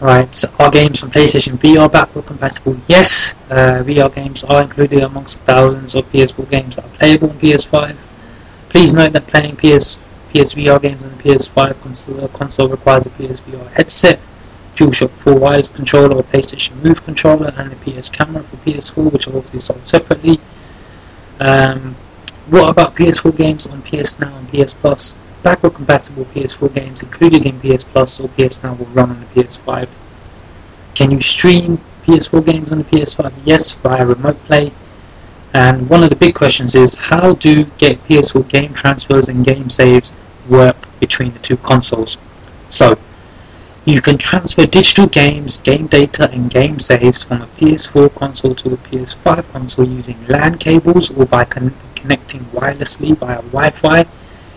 Right, 0.00 0.44
are 0.58 0.70
games 0.70 1.00
from 1.00 1.10
PlayStation 1.10 1.56
VR 1.56 1.90
backward 1.90 2.26
compatible? 2.26 2.76
Yes, 2.86 3.34
uh, 3.48 3.82
VR 3.82 4.14
games 4.14 4.44
are 4.44 4.62
included 4.62 5.02
amongst 5.02 5.38
thousands 5.40 5.94
of 5.94 6.04
PS4 6.12 6.50
games 6.50 6.76
that 6.76 6.84
are 6.84 6.88
playable 6.88 7.30
on 7.30 7.38
PS5. 7.38 7.96
Please 8.68 8.94
note 8.94 9.14
that 9.14 9.26
playing 9.26 9.56
PS 9.56 9.96
PSVR 10.36 10.82
games 10.82 11.02
on 11.02 11.16
the 11.16 11.22
PS5 11.22 11.80
console, 11.80 12.28
console 12.28 12.68
requires 12.68 13.06
a 13.06 13.10
PSVR 13.10 13.70
headset, 13.72 14.20
DualShock 14.74 15.10
4 15.12 15.34
wireless 15.34 15.70
controller 15.70 16.14
or 16.14 16.22
PlayStation 16.24 16.76
Move 16.82 17.02
controller, 17.02 17.54
and 17.56 17.70
the 17.70 17.76
PS 17.76 18.10
camera 18.10 18.42
for 18.42 18.56
PS4, 18.58 19.10
which 19.10 19.26
are 19.26 19.34
obviously 19.34 19.60
sold 19.60 19.86
separately. 19.86 20.38
Um, 21.40 21.96
what 22.48 22.68
about 22.68 22.94
PS4 22.94 23.34
games 23.34 23.66
on 23.66 23.80
PS 23.80 24.20
Now 24.20 24.36
and 24.36 24.46
PS 24.50 24.74
Plus? 24.74 25.16
Backward 25.42 25.72
compatible 25.72 26.26
PS4 26.26 26.74
games 26.74 27.02
included 27.02 27.46
in 27.46 27.58
PS 27.60 27.84
Plus 27.84 28.20
or 28.20 28.28
PS 28.28 28.62
Now 28.62 28.74
will 28.74 28.86
run 28.86 29.10
on 29.10 29.20
the 29.20 29.26
PS5. 29.40 29.88
Can 30.94 31.10
you 31.12 31.20
stream 31.22 31.80
PS4 32.04 32.44
games 32.44 32.70
on 32.70 32.78
the 32.78 32.84
PS5? 32.84 33.32
Yes, 33.46 33.72
via 33.76 34.04
remote 34.04 34.44
play. 34.44 34.70
And 35.54 35.88
one 35.88 36.02
of 36.02 36.10
the 36.10 36.16
big 36.16 36.34
questions 36.34 36.74
is 36.74 36.96
how 36.96 37.32
do 37.32 37.64
get 37.78 38.04
PS4 38.04 38.46
game 38.48 38.74
transfers 38.74 39.30
and 39.30 39.42
game 39.42 39.70
saves 39.70 40.12
work 40.48 40.76
between 41.00 41.32
the 41.32 41.38
two 41.40 41.56
consoles? 41.58 42.16
So, 42.68 42.98
you 43.84 44.02
can 44.02 44.18
transfer 44.18 44.66
digital 44.66 45.06
games, 45.06 45.58
game 45.60 45.86
data, 45.86 46.28
and 46.32 46.50
game 46.50 46.80
saves 46.80 47.22
from 47.22 47.42
a 47.42 47.46
PS4 47.46 48.12
console 48.16 48.54
to 48.56 48.74
a 48.74 48.76
PS5 48.76 49.52
console 49.52 49.86
using 49.86 50.18
LAN 50.26 50.58
cables 50.58 51.10
or 51.10 51.24
by 51.24 51.44
con- 51.44 51.72
connecting 51.94 52.40
wirelessly 52.46 53.16
via 53.16 53.42
Wi-Fi. 53.42 54.04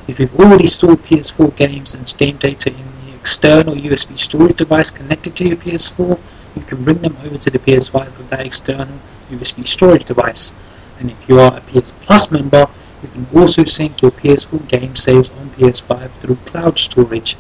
If 0.08 0.20
you've 0.20 0.40
already 0.40 0.66
stored 0.66 1.04
PS4 1.04 1.56
games 1.56 1.94
and 1.94 2.12
game 2.18 2.38
data 2.38 2.70
in 2.72 2.86
the 3.06 3.14
external 3.14 3.76
USB 3.76 4.18
storage 4.18 4.56
device 4.56 4.90
connected 4.90 5.36
to 5.36 5.48
your 5.48 5.58
PS4, 5.58 6.20
you 6.56 6.64
can 6.64 6.84
bring 6.84 6.98
them 6.98 7.16
over 7.24 7.38
to 7.38 7.52
the 7.52 7.60
PS5 7.60 8.18
with 8.18 8.30
that 8.32 8.46
external 8.46 9.00
USB 9.30 9.66
storage 9.68 10.06
device. 10.06 10.54
And 11.00 11.12
if 11.12 11.30
you 11.30 11.40
are 11.40 11.56
a 11.56 11.62
PS 11.62 11.92
Plus 12.02 12.32
member, 12.32 12.68
you 13.02 13.10
can 13.10 13.28
also 13.34 13.64
sync 13.64 14.02
your 14.02 14.12
PS4 14.12 14.68
game 14.68 14.96
saves 14.96 15.30
on 15.30 15.50
PS5 15.52 16.12
through 16.20 16.36
cloud 16.46 16.78
storage. 16.78 17.38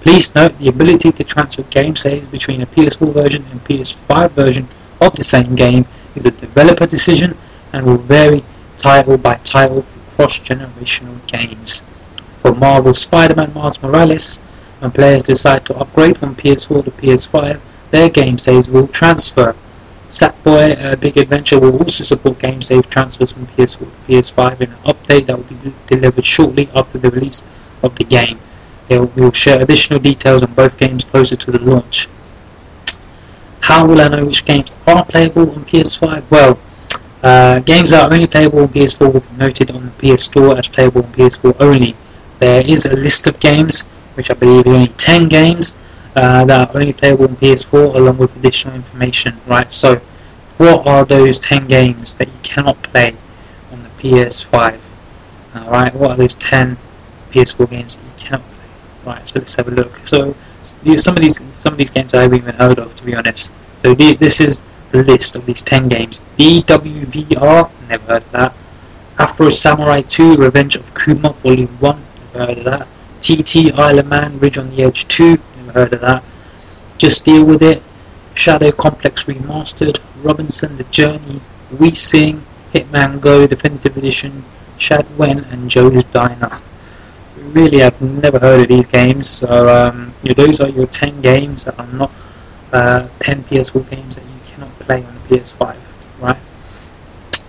Please 0.00 0.34
note 0.34 0.58
the 0.58 0.68
ability 0.68 1.12
to 1.12 1.24
transfer 1.24 1.62
game 1.64 1.96
saves 1.96 2.28
between 2.28 2.62
a 2.62 2.66
PS4 2.66 3.12
version 3.12 3.44
and 3.50 3.64
PS5 3.64 4.30
version 4.30 4.68
of 5.00 5.16
the 5.16 5.24
same 5.24 5.54
game 5.54 5.86
is 6.14 6.26
a 6.26 6.30
developer 6.30 6.86
decision 6.86 7.36
and 7.72 7.86
will 7.86 7.98
vary 7.98 8.44
title 8.76 9.16
by 9.16 9.34
title 9.36 9.82
for 9.82 9.98
cross-generational 10.16 11.26
games. 11.26 11.82
For 12.40 12.54
Marvel 12.54 12.94
Spider-Man 12.94 13.52
Miles 13.54 13.82
Morales, 13.82 14.38
when 14.78 14.90
players 14.90 15.22
decide 15.22 15.64
to 15.66 15.76
upgrade 15.76 16.18
from 16.18 16.36
PS4 16.36 16.84
to 16.84 16.90
PS5, 16.90 17.60
their 17.90 18.08
game 18.08 18.38
saves 18.38 18.68
will 18.68 18.88
transfer. 18.88 19.56
Sackboy 20.08 20.82
uh, 20.82 20.96
Big 20.96 21.16
Adventure 21.16 21.58
will 21.58 21.78
also 21.78 22.04
support 22.04 22.38
game 22.38 22.60
save 22.60 22.88
transfers 22.90 23.32
from 23.32 23.46
PS4 23.46 23.78
to 23.78 24.12
PS5 24.12 24.60
in 24.60 24.70
an 24.70 24.78
update 24.84 25.26
that 25.26 25.36
will 25.36 25.44
be 25.44 25.72
delivered 25.86 26.24
shortly 26.24 26.68
after 26.74 26.98
the 26.98 27.10
release 27.10 27.42
of 27.82 27.94
the 27.96 28.04
game. 28.04 28.38
We 28.88 28.98
will 28.98 29.32
share 29.32 29.62
additional 29.62 29.98
details 29.98 30.42
on 30.42 30.52
both 30.52 30.76
games 30.76 31.04
closer 31.04 31.36
to 31.36 31.50
the 31.50 31.58
launch. 31.58 32.08
How 33.60 33.86
will 33.86 34.00
I 34.00 34.08
know 34.08 34.26
which 34.26 34.44
games 34.44 34.70
are 34.86 35.04
playable 35.06 35.50
on 35.50 35.64
PS5? 35.64 36.24
Well, 36.30 36.58
uh, 37.22 37.60
games 37.60 37.92
that 37.92 38.04
are 38.04 38.12
only 38.12 38.26
playable 38.26 38.60
on 38.60 38.68
PS4 38.68 39.10
will 39.10 39.20
be 39.20 39.36
noted 39.38 39.70
on 39.70 39.86
the 39.86 40.14
PS 40.14 40.24
Store 40.24 40.58
as 40.58 40.68
playable 40.68 41.02
on 41.02 41.10
PS4 41.14 41.56
only. 41.60 41.96
There 42.40 42.60
is 42.60 42.84
a 42.84 42.94
list 42.94 43.26
of 43.26 43.40
games, 43.40 43.86
which 44.16 44.30
I 44.30 44.34
believe 44.34 44.66
is 44.66 44.72
only 44.74 44.88
10 44.88 45.28
games, 45.28 45.74
uh, 46.16 46.44
that 46.44 46.68
are 46.68 46.76
only 46.76 46.92
playable 46.92 47.24
on 47.24 47.36
PS4 47.36 47.94
along 47.94 48.18
with 48.18 48.34
additional 48.36 48.74
information, 48.74 49.40
right? 49.46 49.70
So, 49.70 50.00
what 50.58 50.86
are 50.86 51.04
those 51.04 51.38
10 51.38 51.66
games 51.66 52.14
that 52.14 52.28
you 52.28 52.38
cannot 52.42 52.80
play 52.82 53.16
on 53.72 53.82
the 53.82 53.88
PS5? 54.00 54.78
Alright, 55.56 55.94
what 55.94 56.12
are 56.12 56.16
those 56.16 56.34
10 56.34 56.76
PS4 57.30 57.70
games 57.70 57.96
that 57.96 58.02
you 58.02 58.12
cannot 58.16 58.42
play? 58.42 59.12
Right, 59.14 59.28
so 59.28 59.38
let's 59.38 59.54
have 59.56 59.68
a 59.68 59.72
look. 59.72 60.00
So, 60.06 60.34
some 60.62 61.16
of 61.16 61.22
these 61.22 61.40
some 61.52 61.74
of 61.74 61.78
these 61.78 61.90
games 61.90 62.14
I 62.14 62.22
haven't 62.22 62.38
even 62.38 62.54
heard 62.54 62.78
of, 62.78 62.94
to 62.96 63.04
be 63.04 63.14
honest. 63.14 63.50
So 63.82 63.94
the, 63.94 64.14
this 64.14 64.40
is 64.40 64.64
the 64.92 65.02
list 65.02 65.36
of 65.36 65.44
these 65.44 65.62
10 65.62 65.88
games. 65.88 66.22
DWVR, 66.38 67.70
never 67.88 68.04
heard 68.06 68.22
of 68.22 68.32
that. 68.32 68.54
Afro 69.18 69.50
Samurai 69.50 70.00
2, 70.00 70.36
Revenge 70.36 70.76
of 70.76 70.94
Kuma, 70.94 71.32
Volume 71.42 71.68
1, 71.80 72.02
never 72.32 72.46
heard 72.46 72.58
of 72.58 72.64
that. 72.64 72.88
TT 73.20 73.72
Island 73.74 74.08
Man, 74.08 74.38
Ride 74.38 74.58
on 74.58 74.70
the 74.70 74.82
Edge 74.82 75.06
2, 75.08 75.24
never 75.30 75.40
heard 75.74 75.92
of 75.92 76.00
that. 76.00 76.22
Just 76.98 77.24
Deal 77.24 77.44
With 77.44 77.62
It, 77.62 77.82
Shadow 78.34 78.70
Complex 78.72 79.24
Remastered, 79.24 79.98
Robinson 80.22 80.76
The 80.76 80.84
Journey, 80.84 81.40
We 81.78 81.94
Sing, 81.94 82.44
Hitman 82.72 83.20
Go 83.20 83.46
Definitive 83.46 83.96
Edition, 83.96 84.44
Shad 84.78 85.06
Wen, 85.18 85.44
and 85.50 85.68
Joe's 85.68 86.04
Diner. 86.04 86.50
Really, 87.52 87.82
I've 87.82 88.00
never 88.00 88.38
heard 88.38 88.60
of 88.60 88.68
these 88.68 88.86
games, 88.86 89.28
so 89.28 89.68
um, 89.68 90.14
yeah, 90.22 90.34
those 90.34 90.60
are 90.60 90.68
your 90.68 90.86
10 90.86 91.20
games 91.20 91.64
that 91.64 91.78
are 91.78 91.86
not 91.88 92.10
uh, 92.72 93.08
10 93.18 93.44
PS4 93.44 93.90
games 93.90 94.16
that 94.16 94.24
you 94.24 94.40
cannot 94.46 94.78
play 94.80 95.04
on 95.04 95.14
the 95.14 95.36
PS5, 95.36 95.76
right? 96.20 96.38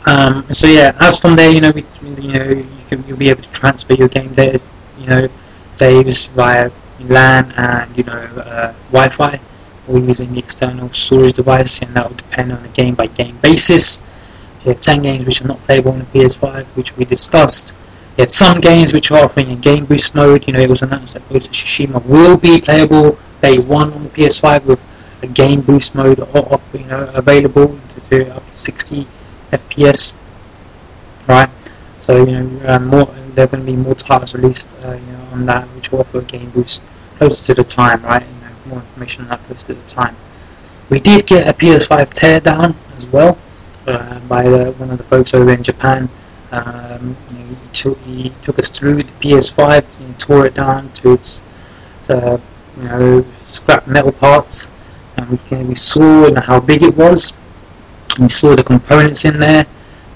Um, 0.06 0.46
so 0.52 0.68
yeah, 0.68 0.96
as 1.00 1.20
from 1.20 1.36
there, 1.36 1.50
you 1.50 1.62
know, 1.62 1.72
we, 1.72 1.84
you 2.02 2.34
know, 2.34 2.50
you 2.50 2.68
can 2.88 3.04
you'll 3.08 3.18
be 3.18 3.30
able 3.30 3.42
to 3.42 3.52
transfer 3.52 3.94
your 3.94 4.08
game 4.08 4.34
there, 4.36 4.60
you 5.00 5.08
know, 5.08 5.28
saves 5.72 6.28
via 6.28 6.70
LAN 7.00 7.52
and 7.54 7.98
you 7.98 8.04
know 8.04 8.14
uh, 8.14 8.74
Wi-Fi, 8.92 9.40
or 9.88 10.00
using 10.00 10.34
the 10.34 10.40
external 10.40 10.92
storage 10.94 11.34
device, 11.34 11.82
and 11.82 11.94
that 11.96 12.10
will 12.10 12.16
depend 12.16 12.52
on 12.52 12.64
a 12.64 12.70
game-by-game 12.70 13.38
basis. 13.42 14.04
You 14.64 14.72
have 14.72 14.82
10 14.82 15.02
games 15.04 15.26
which 15.26 15.42
are 15.42 15.48
not 15.48 15.60
playable 15.66 15.92
on 15.92 16.00
the 16.00 16.06
PS5, 16.06 16.66
which 16.76 16.98
we 16.98 17.06
discussed. 17.06 17.76
You 18.18 18.24
had 18.24 18.32
some 18.32 18.60
games 18.62 18.94
which 18.94 19.12
are 19.12 19.24
offering 19.24 19.52
a 19.52 19.56
game 19.56 19.86
boost 19.86 20.16
mode. 20.16 20.48
You 20.48 20.54
know, 20.54 20.60
it 20.60 20.70
was 20.70 20.82
announced 20.82 21.14
that 21.14 21.30
Ghost 21.30 21.48
of 21.48 21.52
Tsushima 21.54 22.04
will 22.06 22.38
be 22.38 22.60
playable 22.60 23.18
day 23.42 23.60
one 23.60 23.94
on 23.94 24.04
the 24.04 24.10
PS5 24.10 24.66
with 24.66 24.80
a 25.22 25.28
game 25.28 25.62
boost 25.62 25.94
mode, 25.94 26.20
or, 26.20 26.60
you 26.74 26.86
know, 26.86 27.12
available 27.14 27.78
to, 28.10 28.24
to 28.26 28.36
up 28.36 28.48
to 28.50 28.58
60 28.58 29.08
FPS. 29.52 30.16
Right. 31.28 31.50
So 32.00 32.24
you 32.24 32.44
know, 32.44 32.70
um, 32.70 32.88
more 32.88 33.06
there 33.34 33.46
are 33.46 33.48
going 33.48 33.66
to 33.66 33.72
be 33.72 33.76
more 33.76 33.96
titles 33.96 34.34
released, 34.34 34.70
uh, 34.84 34.94
you 34.94 35.12
know, 35.12 35.25
on 35.36 35.46
that 35.46 35.68
which 35.76 35.92
will 35.92 36.00
offer 36.00 36.20
a 36.20 36.24
game 36.24 36.50
boost 36.52 36.82
closer 37.18 37.54
to 37.54 37.62
the 37.62 37.64
time. 37.64 38.02
Right. 38.04 38.22
Know, 38.22 38.70
more 38.70 38.80
information 38.80 39.24
on 39.24 39.30
that 39.30 39.44
closer 39.44 39.68
to 39.68 39.74
the 39.74 39.88
time. 39.88 40.16
We 40.90 41.00
did 41.00 41.26
get 41.28 41.48
a 41.48 41.54
PS5 41.54 42.14
teardown 42.14 42.76
as 42.96 43.08
well 43.08 43.38
uh, 43.88 44.20
by 44.22 44.44
the, 44.44 44.72
one 44.74 44.92
of 44.92 44.98
the 44.98 45.04
folks 45.04 45.34
over 45.34 45.52
in 45.52 45.64
Japan. 45.64 46.10
Um, 46.52 47.18
you 47.32 47.38
know, 47.40 47.46
he, 47.46 47.56
took, 47.74 47.98
he 48.02 48.30
took 48.42 48.60
us 48.60 48.70
through 48.70 49.04
the 49.04 49.12
PS5, 49.20 49.86
he 50.00 50.14
tore 50.14 50.46
it 50.46 50.54
down 50.54 50.92
to 50.94 51.14
its 51.14 51.44
uh, 52.10 52.38
you 52.78 52.84
know 52.84 53.26
scrap 53.48 53.88
metal 53.88 54.12
parts, 54.12 54.70
and 55.18 55.30
we 55.30 55.38
can 55.50 55.68
we 55.68 55.76
saw 55.76 56.34
how 56.42 56.60
big 56.60 56.84
it 56.84 56.96
was. 56.96 57.34
We 58.20 58.30
saw 58.30 58.56
the 58.56 58.64
components 58.64 59.26
in 59.26 59.40
there. 59.40 59.66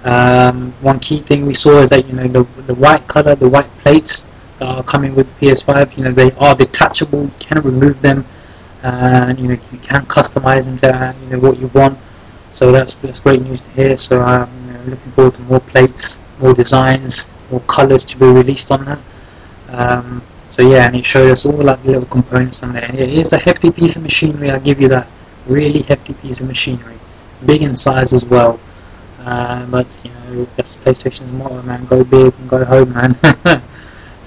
Um, 0.03 0.71
one 0.81 0.99
key 0.99 1.19
thing 1.19 1.45
we 1.45 1.55
saw 1.55 1.79
is 1.81 1.89
that 1.89 2.07
you 2.07 2.13
know 2.13 2.27
the, 2.27 2.43
the 2.61 2.75
white 2.75 3.07
color, 3.07 3.35
the 3.35 3.49
white 3.49 3.75
plates 3.79 4.27
coming 4.83 5.15
with 5.15 5.27
the 5.27 5.45
PS5. 5.47 5.97
You 5.97 6.05
know 6.05 6.11
they 6.11 6.31
are 6.33 6.55
detachable. 6.55 7.23
You 7.23 7.31
can 7.39 7.61
remove 7.61 8.01
them, 8.01 8.25
and 8.83 9.39
you 9.39 9.47
know 9.49 9.57
you 9.71 9.79
can 9.79 10.05
customize 10.05 10.65
them 10.65 10.77
to 10.79 11.15
you 11.23 11.29
know 11.31 11.39
what 11.39 11.57
you 11.59 11.67
want. 11.67 11.97
So 12.53 12.71
that's 12.71 12.93
that's 12.95 13.19
great 13.19 13.41
news 13.41 13.61
to 13.61 13.69
hear. 13.71 13.97
So 13.97 14.21
I'm 14.21 14.49
you 14.67 14.73
know, 14.73 14.83
looking 14.91 15.11
forward 15.13 15.35
to 15.35 15.41
more 15.43 15.59
plates, 15.61 16.19
more 16.39 16.53
designs, 16.53 17.29
more 17.51 17.61
colors 17.61 18.03
to 18.05 18.17
be 18.17 18.25
released 18.27 18.71
on 18.71 18.85
that. 18.85 18.99
Um, 19.69 20.21
so 20.49 20.61
yeah, 20.67 20.87
and 20.87 20.95
it 20.95 21.05
showed 21.05 21.31
us 21.31 21.45
all 21.45 21.53
like 21.53 21.81
the 21.83 21.91
little 21.91 22.05
components 22.05 22.63
on 22.63 22.73
there. 22.73 22.89
It 22.93 23.09
is 23.09 23.33
a 23.33 23.37
hefty 23.37 23.71
piece 23.71 23.95
of 23.95 24.03
machinery. 24.03 24.49
I 24.51 24.59
give 24.59 24.81
you 24.81 24.87
that. 24.89 25.07
Really 25.47 25.81
hefty 25.83 26.13
piece 26.13 26.41
of 26.41 26.47
machinery, 26.47 26.99
big 27.45 27.63
in 27.63 27.73
size 27.73 28.13
as 28.13 28.25
well. 28.25 28.59
Uh, 29.19 29.65
but 29.67 29.99
you 30.03 30.11
know, 30.11 30.47
that's 30.55 30.75
PlayStation's 30.75 31.31
motto, 31.31 31.61
man. 31.63 31.85
Go 31.85 32.03
big 32.03 32.33
and 32.39 32.49
go 32.49 32.63
home, 32.65 32.93
man. 32.93 33.15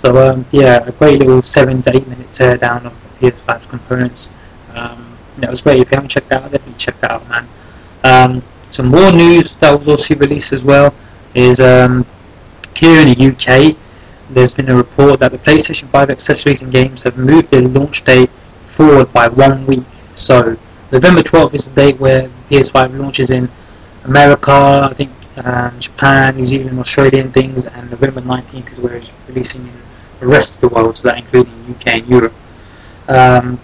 so 0.02 0.16
um, 0.16 0.44
yeah, 0.50 0.84
a 0.84 0.90
great 0.90 1.20
little 1.20 1.42
seven 1.42 1.80
to 1.82 1.96
eight 1.96 2.08
minute 2.08 2.26
teardown 2.32 2.84
of 2.84 3.20
the 3.20 3.30
PS5's 3.30 3.66
components. 3.66 4.30
Um, 4.74 5.16
that 5.38 5.48
was 5.48 5.62
great. 5.62 5.78
If 5.78 5.92
you 5.92 5.94
haven't 5.94 6.08
checked 6.08 6.28
that 6.30 6.42
out, 6.42 6.50
definitely 6.50 6.74
check 6.76 6.98
that 7.02 7.12
out, 7.12 7.28
man. 7.28 7.48
Um, 8.02 8.42
some 8.68 8.86
more 8.86 9.12
news 9.12 9.54
that 9.54 9.78
was 9.78 9.86
also 9.86 10.16
released 10.16 10.52
as 10.52 10.64
well 10.64 10.92
is 11.36 11.60
um, 11.60 12.04
here 12.74 13.00
in 13.00 13.14
the 13.14 13.28
UK. 13.30 13.76
There's 14.30 14.52
been 14.52 14.70
a 14.70 14.74
report 14.74 15.20
that 15.20 15.30
the 15.30 15.38
PlayStation 15.38 15.86
5 15.88 16.10
accessories 16.10 16.62
and 16.62 16.72
games 16.72 17.04
have 17.04 17.16
moved 17.16 17.50
their 17.50 17.62
launch 17.62 18.02
date 18.02 18.30
forward 18.64 19.12
by 19.12 19.28
one 19.28 19.64
week. 19.66 19.84
So 20.14 20.56
November 20.90 21.22
12th 21.22 21.54
is 21.54 21.68
the 21.68 21.74
date 21.76 22.00
where 22.00 22.28
PS5 22.50 22.98
launches 22.98 23.30
in 23.30 23.48
America, 24.02 24.88
I 24.90 24.94
think 24.94 25.12
um, 25.36 25.78
Japan, 25.78 26.38
New 26.38 26.46
Zealand, 26.46 26.80
Australia, 26.80 27.22
and 27.22 27.32
things, 27.32 27.66
and 27.66 27.88
November 27.88 28.20
19th 28.20 28.72
is 28.72 28.80
where 28.80 28.94
it's 28.94 29.12
releasing 29.28 29.62
in 29.68 29.91
the 30.22 30.28
rest 30.28 30.54
of 30.54 30.60
the 30.60 30.68
world, 30.68 30.96
so 30.96 31.02
that 31.08 31.18
including 31.18 31.52
UK 31.68 31.86
and 31.98 32.06
Europe. 32.08 32.34
Um, 33.08 33.58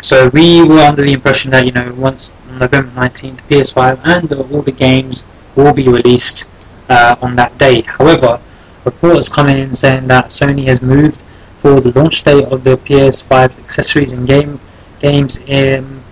so 0.00 0.28
we 0.30 0.64
were 0.66 0.80
under 0.80 1.02
the 1.02 1.12
impression 1.12 1.50
that 1.50 1.66
you 1.66 1.72
know 1.72 1.92
once 1.94 2.34
on 2.48 2.58
November 2.58 2.90
19th, 2.92 3.40
PS5 3.48 4.00
and 4.04 4.32
all 4.32 4.62
the 4.62 4.72
games 4.72 5.22
will 5.54 5.74
be 5.74 5.88
released 5.88 6.48
uh, 6.88 7.16
on 7.20 7.36
that 7.36 7.56
day. 7.58 7.82
However, 7.82 8.40
reports 8.84 9.28
coming 9.28 9.58
in 9.58 9.74
saying 9.74 10.06
that 10.08 10.26
Sony 10.26 10.64
has 10.64 10.80
moved 10.80 11.22
for 11.60 11.80
the 11.80 11.92
launch 11.98 12.24
date 12.24 12.46
of 12.46 12.64
the 12.64 12.76
PS5's 12.78 13.58
accessories 13.58 14.12
and 14.12 14.26
game 14.26 14.58
games 15.00 15.38
in 15.46 16.02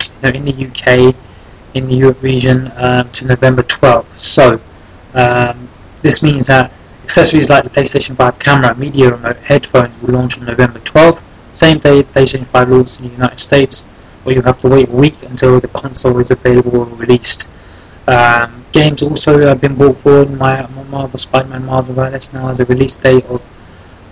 you 0.00 0.22
know, 0.22 0.30
in 0.30 0.44
the 0.44 0.66
UK, 0.66 1.14
in 1.74 1.88
the 1.88 1.94
Europe 1.94 2.22
region 2.22 2.72
um, 2.76 3.10
to 3.10 3.26
November 3.26 3.62
12th. 3.62 4.18
So 4.18 4.60
um, 5.14 5.68
this 6.02 6.22
means 6.22 6.46
that 6.46 6.72
accessories 7.10 7.50
like 7.50 7.64
the 7.64 7.70
PlayStation 7.70 8.14
5 8.14 8.38
camera, 8.38 8.72
media 8.76 9.10
remote, 9.10 9.36
headphones 9.38 9.92
will 10.00 10.14
launch 10.14 10.38
on 10.38 10.44
November 10.44 10.78
12th. 10.78 11.24
Same 11.54 11.80
day 11.80 12.04
PlayStation 12.04 12.46
5 12.46 12.68
launches 12.68 13.00
in 13.00 13.06
the 13.06 13.10
United 13.10 13.40
States, 13.40 13.84
or 14.24 14.30
you 14.30 14.40
have 14.42 14.60
to 14.60 14.68
wait 14.68 14.88
a 14.88 14.92
week 14.92 15.20
until 15.24 15.58
the 15.58 15.66
console 15.68 16.20
is 16.20 16.30
available 16.30 16.76
or 16.78 16.84
released. 16.84 17.50
Um, 18.06 18.64
games 18.70 19.02
also 19.02 19.40
have 19.40 19.60
been 19.60 19.74
brought 19.74 19.96
forward. 19.96 20.30
My, 20.38 20.64
Marvel 20.88 21.18
Spider-Man 21.18 21.66
Miles 21.66 21.88
Morales 21.88 22.32
now 22.32 22.46
has 22.46 22.60
a 22.60 22.64
release 22.66 22.94
date 22.94 23.24
of 23.24 23.42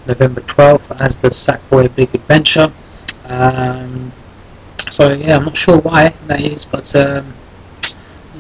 November 0.09 0.41
12th 0.41 1.01
as 1.01 1.17
the 1.17 1.29
Sackboy 1.29 1.95
Big 1.95 2.13
Adventure. 2.13 2.73
Um, 3.27 4.11
so 4.91 5.13
yeah, 5.13 5.37
I'm 5.37 5.45
not 5.45 5.57
sure 5.57 5.79
why 5.79 6.09
that 6.27 6.41
is, 6.41 6.65
but 6.65 6.97
um, 6.97 7.33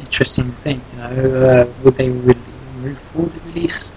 interesting 0.00 0.50
thing. 0.50 0.80
You 0.94 0.98
know, 0.98 1.44
uh, 1.46 1.82
would 1.84 1.94
they 1.94 2.10
re- 2.10 2.34
move 2.80 2.98
forward 2.98 3.32
the 3.32 3.40
release 3.52 3.92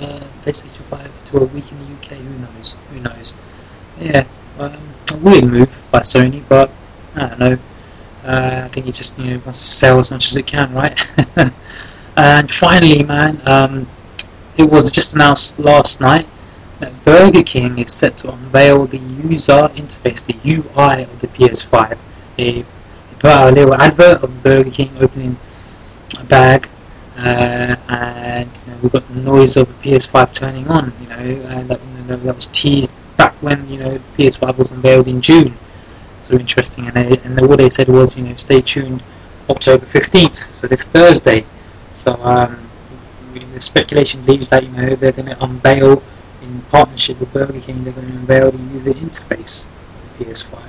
uh, 0.00 0.20
PlayStation 0.42 0.82
5 0.82 1.30
to 1.30 1.38
a 1.38 1.44
week 1.44 1.70
in 1.70 1.78
the 1.78 1.94
UK? 1.94 2.18
Who 2.18 2.38
knows? 2.38 2.76
Who 2.90 3.00
knows? 3.00 3.34
Yeah, 3.98 4.26
um, 4.58 4.76
a 5.12 5.16
weird 5.18 5.44
move 5.44 5.82
by 5.90 6.00
Sony, 6.00 6.42
but 6.48 6.70
I 7.14 7.28
don't 7.28 7.38
know. 7.38 7.58
Uh, 8.24 8.62
I 8.64 8.68
think 8.68 8.86
it 8.86 8.94
just 8.94 9.18
you 9.18 9.32
know 9.32 9.42
wants 9.44 9.60
to 9.60 9.66
sell 9.66 9.98
as 9.98 10.10
much 10.10 10.30
as 10.30 10.36
it 10.36 10.46
can, 10.46 10.72
right? 10.72 10.98
and 12.16 12.50
finally, 12.50 13.02
man, 13.02 13.40
um, 13.46 13.86
it 14.56 14.64
was 14.64 14.90
just 14.90 15.14
announced 15.14 15.58
last 15.58 16.00
night 16.00 16.26
that 16.80 17.04
Burger 17.04 17.42
King 17.42 17.78
is 17.78 17.92
set 17.92 18.16
to 18.18 18.32
unveil 18.32 18.86
the 18.86 18.98
user 18.98 19.68
interface, 19.74 20.26
the 20.26 20.36
UI 20.44 21.02
of 21.02 21.20
the 21.20 21.28
PS5. 21.28 21.98
They, 22.36 22.64
put 23.24 23.30
out 23.30 23.48
a 23.48 23.52
little 23.52 23.74
advert 23.74 24.22
of 24.22 24.42
Burger 24.42 24.70
King 24.70 24.90
opening 25.00 25.38
a 26.20 26.24
bag, 26.24 26.68
uh, 27.16 27.76
and 27.88 28.50
you 28.66 28.72
know, 28.72 28.78
we 28.82 28.88
got 28.90 29.06
the 29.08 29.14
noise 29.14 29.56
of 29.56 29.68
the 29.68 29.74
PS5 29.74 30.32
turning 30.32 30.68
on. 30.68 30.92
You 31.00 31.08
know, 31.08 31.16
and 31.16 31.68
that, 31.70 31.80
you 31.80 32.04
know, 32.04 32.16
that 32.16 32.36
was 32.36 32.46
teased 32.48 32.94
back 33.16 33.34
when 33.42 33.68
you 33.68 33.78
know 33.78 34.00
PS5 34.16 34.56
was 34.58 34.70
unveiled 34.70 35.08
in 35.08 35.20
June. 35.20 35.54
So 36.20 36.34
interesting, 36.36 36.86
and 36.86 36.96
they, 36.96 37.18
and 37.18 37.38
all 37.40 37.56
they 37.56 37.70
said 37.70 37.88
was, 37.88 38.16
you 38.16 38.24
know, 38.24 38.34
stay 38.36 38.60
tuned, 38.62 39.02
October 39.50 39.86
fifteenth, 39.86 40.48
so 40.58 40.66
this 40.66 40.88
Thursday. 40.88 41.44
So 41.92 42.14
um, 42.22 42.70
the 43.34 43.60
speculation 43.60 44.22
believes 44.22 44.48
that 44.48 44.64
you 44.64 44.70
know 44.70 44.94
they're 44.96 45.12
going 45.12 45.26
to 45.28 45.44
unveil 45.44 46.02
in 46.42 46.60
partnership 46.70 47.18
with 47.20 47.32
Burger 47.32 47.60
King, 47.60 47.84
they're 47.84 47.92
going 47.92 48.06
to 48.08 48.12
unveil 48.14 48.50
the 48.50 48.58
user 48.74 48.92
interface 48.92 49.66
of 49.68 50.18
the 50.18 50.24
PS5. 50.24 50.60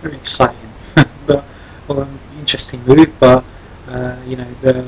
Very 0.00 0.16
exciting, 0.16 0.70
but 1.26 1.44
well, 1.88 2.08
interesting 2.38 2.82
move. 2.84 3.12
But 3.20 3.44
uh, 3.88 4.16
you 4.26 4.36
know, 4.36 4.50
the, 4.62 4.86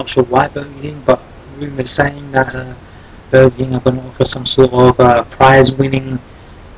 not 0.00 0.08
sure 0.08 0.24
why 0.24 0.48
Burger 0.48 0.80
King, 0.80 1.02
but 1.04 1.20
rumors 1.58 1.90
saying 1.90 2.32
that 2.32 2.54
uh, 2.54 2.74
Burger 3.30 3.54
King 3.56 3.74
are 3.74 3.80
going 3.80 3.96
to 3.96 4.02
offer 4.02 4.24
some 4.24 4.46
sort 4.46 4.72
of 4.72 4.98
uh, 4.98 5.24
prize-winning 5.24 6.18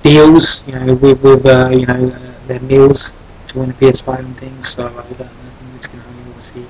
deals, 0.02 0.64
you 0.66 0.74
know, 0.74 0.94
with, 0.94 1.22
with 1.22 1.46
uh, 1.46 1.70
you 1.70 1.86
know 1.86 2.08
uh, 2.10 2.46
their 2.48 2.60
meals 2.60 3.12
to 3.46 3.60
win 3.60 3.70
a 3.70 3.74
PS5 3.74 4.18
and 4.18 4.36
things. 4.36 4.68
So 4.68 4.86
I, 4.86 4.90
don't, 4.90 5.22
I 5.22 5.50
think 5.58 5.72
this 5.74 5.86
can 5.86 6.00
only 6.00 6.30
obviously 6.30 6.66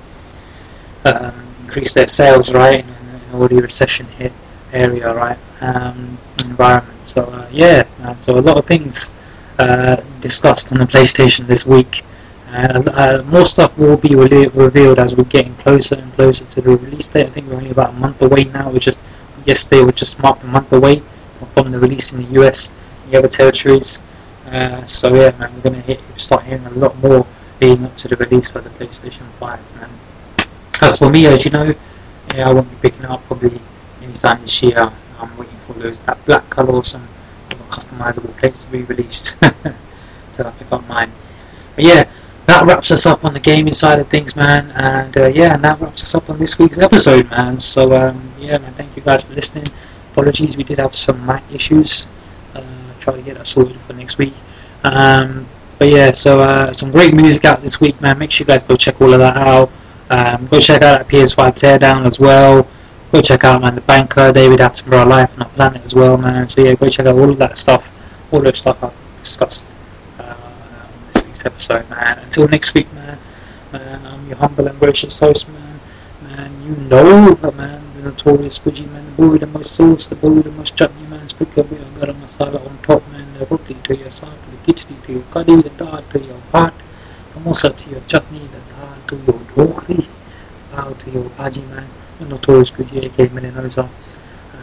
um, 1.06 1.34
increase 1.62 1.94
their 1.94 2.08
sales, 2.08 2.52
right, 2.52 2.84
in, 2.84 2.88
in 2.90 3.34
already 3.34 3.58
recession 3.58 4.06
hit 4.18 4.32
area, 4.74 5.12
right, 5.14 5.38
um, 5.62 6.18
environment. 6.44 7.08
So 7.08 7.24
uh, 7.24 7.48
yeah, 7.50 7.84
so 8.18 8.38
a 8.38 8.44
lot 8.44 8.58
of 8.58 8.66
things 8.66 9.10
uh, 9.58 9.96
discussed 10.20 10.70
on 10.72 10.78
the 10.78 10.84
PlayStation 10.84 11.46
this 11.46 11.64
week. 11.64 12.02
Uh, 12.52 12.82
uh, 12.90 13.22
more 13.28 13.46
stuff 13.46 13.76
will 13.78 13.96
be 13.96 14.14
re- 14.14 14.46
revealed 14.48 14.98
as 14.98 15.14
we're 15.16 15.24
getting 15.24 15.54
closer 15.56 15.94
and 15.94 16.12
closer 16.12 16.44
to 16.44 16.60
the 16.60 16.76
release 16.76 17.08
date. 17.08 17.26
I 17.26 17.30
think 17.30 17.48
we're 17.48 17.56
only 17.56 17.70
about 17.70 17.90
a 17.90 17.92
month 17.94 18.20
away 18.20 18.44
now. 18.44 18.70
We 18.70 18.78
just 18.78 19.00
yesterday 19.46 19.82
we 19.82 19.92
just 19.92 20.18
marked 20.18 20.44
a 20.44 20.46
month 20.46 20.70
away 20.72 21.02
from 21.54 21.70
the 21.72 21.78
release 21.78 22.12
in 22.12 22.18
the 22.18 22.42
US, 22.42 22.70
and 23.04 23.12
the 23.12 23.18
other 23.18 23.28
territories. 23.28 24.00
Uh, 24.46 24.84
so 24.84 25.14
yeah, 25.14 25.30
man, 25.38 25.50
we're 25.54 25.62
gonna 25.62 25.80
hit, 25.80 26.00
start 26.16 26.44
hearing 26.44 26.66
a 26.66 26.70
lot 26.70 26.94
more 26.98 27.26
leading 27.58 27.86
up 27.86 27.96
to 27.96 28.08
the 28.08 28.16
release 28.16 28.54
of 28.54 28.64
the 28.64 28.70
PlayStation 28.70 29.26
5. 29.40 29.76
Man. 29.76 29.90
As 30.82 30.98
for 30.98 31.08
me, 31.08 31.26
as 31.26 31.46
you 31.46 31.52
know, 31.52 31.74
yeah, 32.34 32.50
I 32.50 32.52
won't 32.52 32.68
be 32.68 32.76
picking 32.82 33.04
it 33.04 33.10
up 33.10 33.24
probably 33.24 33.58
anytime 34.02 34.42
this 34.42 34.62
year. 34.62 34.92
I'm 35.18 35.36
waiting 35.38 35.56
for 35.66 35.72
that 35.72 36.24
black 36.26 36.50
colour 36.50 36.74
or 36.74 36.84
some 36.84 37.08
customizable 37.70 38.36
plates 38.36 38.66
to 38.66 38.70
be 38.70 38.82
released 38.82 39.40
to 40.34 40.52
pick 40.58 40.70
up 40.70 40.86
mine. 40.86 41.10
But 41.76 41.84
yeah, 41.84 42.04
that 42.46 42.64
wraps 42.66 42.90
us 42.90 43.06
up 43.06 43.24
on 43.24 43.34
the 43.34 43.40
gaming 43.40 43.72
side 43.72 44.00
of 44.00 44.08
things, 44.08 44.34
man. 44.34 44.70
And 44.72 45.16
uh, 45.16 45.26
yeah, 45.26 45.54
and 45.54 45.64
that 45.64 45.80
wraps 45.80 46.02
us 46.02 46.14
up 46.14 46.28
on 46.28 46.38
this 46.38 46.58
week's 46.58 46.78
episode, 46.78 47.30
man. 47.30 47.58
So 47.58 47.92
um, 47.92 48.30
yeah, 48.38 48.58
man, 48.58 48.72
thank 48.74 48.96
you 48.96 49.02
guys 49.02 49.22
for 49.22 49.34
listening. 49.34 49.66
Apologies, 50.12 50.56
we 50.56 50.64
did 50.64 50.78
have 50.78 50.94
some 50.94 51.24
mic 51.24 51.42
issues. 51.52 52.08
Uh, 52.54 52.62
try 53.00 53.16
to 53.16 53.22
get 53.22 53.36
that 53.36 53.46
sorted 53.46 53.80
for 53.82 53.92
next 53.92 54.18
week. 54.18 54.34
Um, 54.84 55.46
but 55.78 55.88
yeah, 55.88 56.10
so 56.10 56.40
uh, 56.40 56.72
some 56.72 56.90
great 56.90 57.14
music 57.14 57.44
out 57.44 57.62
this 57.62 57.80
week, 57.80 58.00
man. 58.00 58.18
Make 58.18 58.30
sure 58.30 58.44
you 58.44 58.48
guys 58.48 58.62
go 58.64 58.76
check 58.76 59.00
all 59.00 59.12
of 59.12 59.20
that 59.20 59.36
out. 59.36 59.70
Um, 60.10 60.46
go 60.46 60.60
check 60.60 60.82
out 60.82 60.98
that 60.98 61.08
PS5 61.08 61.54
teardown 61.54 62.06
as 62.06 62.20
well. 62.20 62.66
Go 63.12 63.20
check 63.20 63.44
out, 63.44 63.60
man, 63.60 63.74
the 63.74 63.80
banker, 63.82 64.32
David 64.32 64.58
Attenborough 64.58 65.06
life 65.06 65.32
on 65.34 65.42
our 65.42 65.48
planet 65.50 65.84
as 65.84 65.94
well, 65.94 66.16
man. 66.16 66.48
So 66.48 66.62
yeah, 66.62 66.74
go 66.74 66.88
check 66.88 67.06
out 67.06 67.14
all 67.14 67.30
of 67.30 67.38
that 67.38 67.58
stuff, 67.58 67.92
all 68.32 68.40
the 68.40 68.52
stuff 68.52 68.82
I've 68.82 68.92
discussed 69.20 69.71
episode, 71.46 71.88
man. 71.90 72.18
Until 72.18 72.48
next 72.48 72.74
week, 72.74 72.92
man. 72.92 73.18
Man, 73.72 74.06
I'm 74.06 74.26
your 74.28 74.36
humble 74.36 74.66
and 74.66 74.78
gracious 74.78 75.18
host, 75.18 75.48
man. 75.48 75.80
Man, 76.22 76.50
you 76.62 76.76
know, 76.88 77.38
man, 77.56 77.82
the 77.96 78.02
notorious 78.02 78.58
Squidgy, 78.58 78.90
man, 78.90 79.04
the 79.06 79.12
boy 79.12 79.38
the 79.38 79.46
most 79.46 79.74
sauce, 79.74 80.06
the 80.06 80.14
boy 80.14 80.40
the 80.40 80.50
most 80.52 80.76
chutney, 80.76 81.06
man. 81.06 81.28
Speak 81.28 81.54
bit 81.54 81.70
of 81.70 81.94
garam 81.98 82.16
masala 82.20 82.64
on 82.66 82.78
top, 82.82 83.06
man. 83.10 83.26
The 83.38 83.46
roti 83.46 83.74
to 83.74 83.96
your 83.96 84.10
sauce, 84.10 84.36
the 84.50 84.72
khichdi 84.72 85.02
to 85.04 85.12
your 85.12 85.22
curry, 85.30 85.62
the 85.62 85.70
dal 85.70 86.02
to 86.10 86.20
your 86.20 86.40
bhat, 86.52 86.74
samosa 87.32 87.74
to 87.76 87.90
your 87.90 88.02
chutney, 88.06 88.46
the 88.52 88.60
dal 88.74 88.98
to 89.08 89.16
your 89.16 89.40
dhokri, 89.54 90.06
dal 90.70 90.94
to 90.94 91.10
your 91.10 91.30
bhaji, 91.30 91.68
man. 91.70 91.88
The 92.18 92.26
notorious 92.26 92.70
Squidgy, 92.70 93.04
aka 93.04 93.28
Melinoza. 93.28 93.88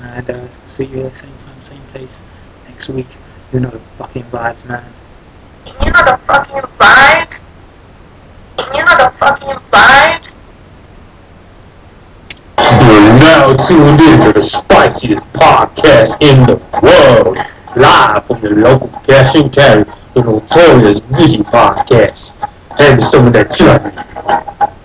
And 0.01 0.29
uh, 0.29 0.47
see 0.67 0.85
you 0.85 1.05
at 1.05 1.13
the 1.13 1.19
same 1.19 1.37
time, 1.45 1.61
same 1.61 1.81
place 1.91 2.21
next 2.67 2.89
week. 2.89 3.17
You 3.51 3.59
know 3.59 3.71
the 3.71 3.79
fucking 3.97 4.23
vibes, 4.25 4.65
man. 4.65 4.93
You 5.65 5.91
know 5.91 6.05
the 6.05 6.19
fucking 6.25 6.61
vibes? 6.77 7.43
You 8.73 8.83
know 8.85 8.97
the 8.97 9.13
fucking 9.17 9.59
vibes? 9.71 10.35
You're 12.59 13.19
now 13.19 13.55
tuned 13.55 14.01
in 14.01 14.21
to 14.21 14.33
the 14.33 14.41
spiciest 14.41 15.23
podcast 15.33 16.21
in 16.21 16.45
the 16.45 16.57
world. 16.81 17.37
Live 17.75 18.25
from 18.25 18.41
your 18.41 18.55
local 18.55 18.89
cash 19.03 19.35
and 19.35 19.51
carry, 19.51 19.83
the 20.13 20.23
notorious 20.23 20.99
Giddy 21.01 21.43
Podcast. 21.43 22.31
Hand 22.77 22.97
me 22.97 23.01
some 23.01 23.27
of 23.27 23.33
that 23.33 23.51
chutney. 23.51 24.75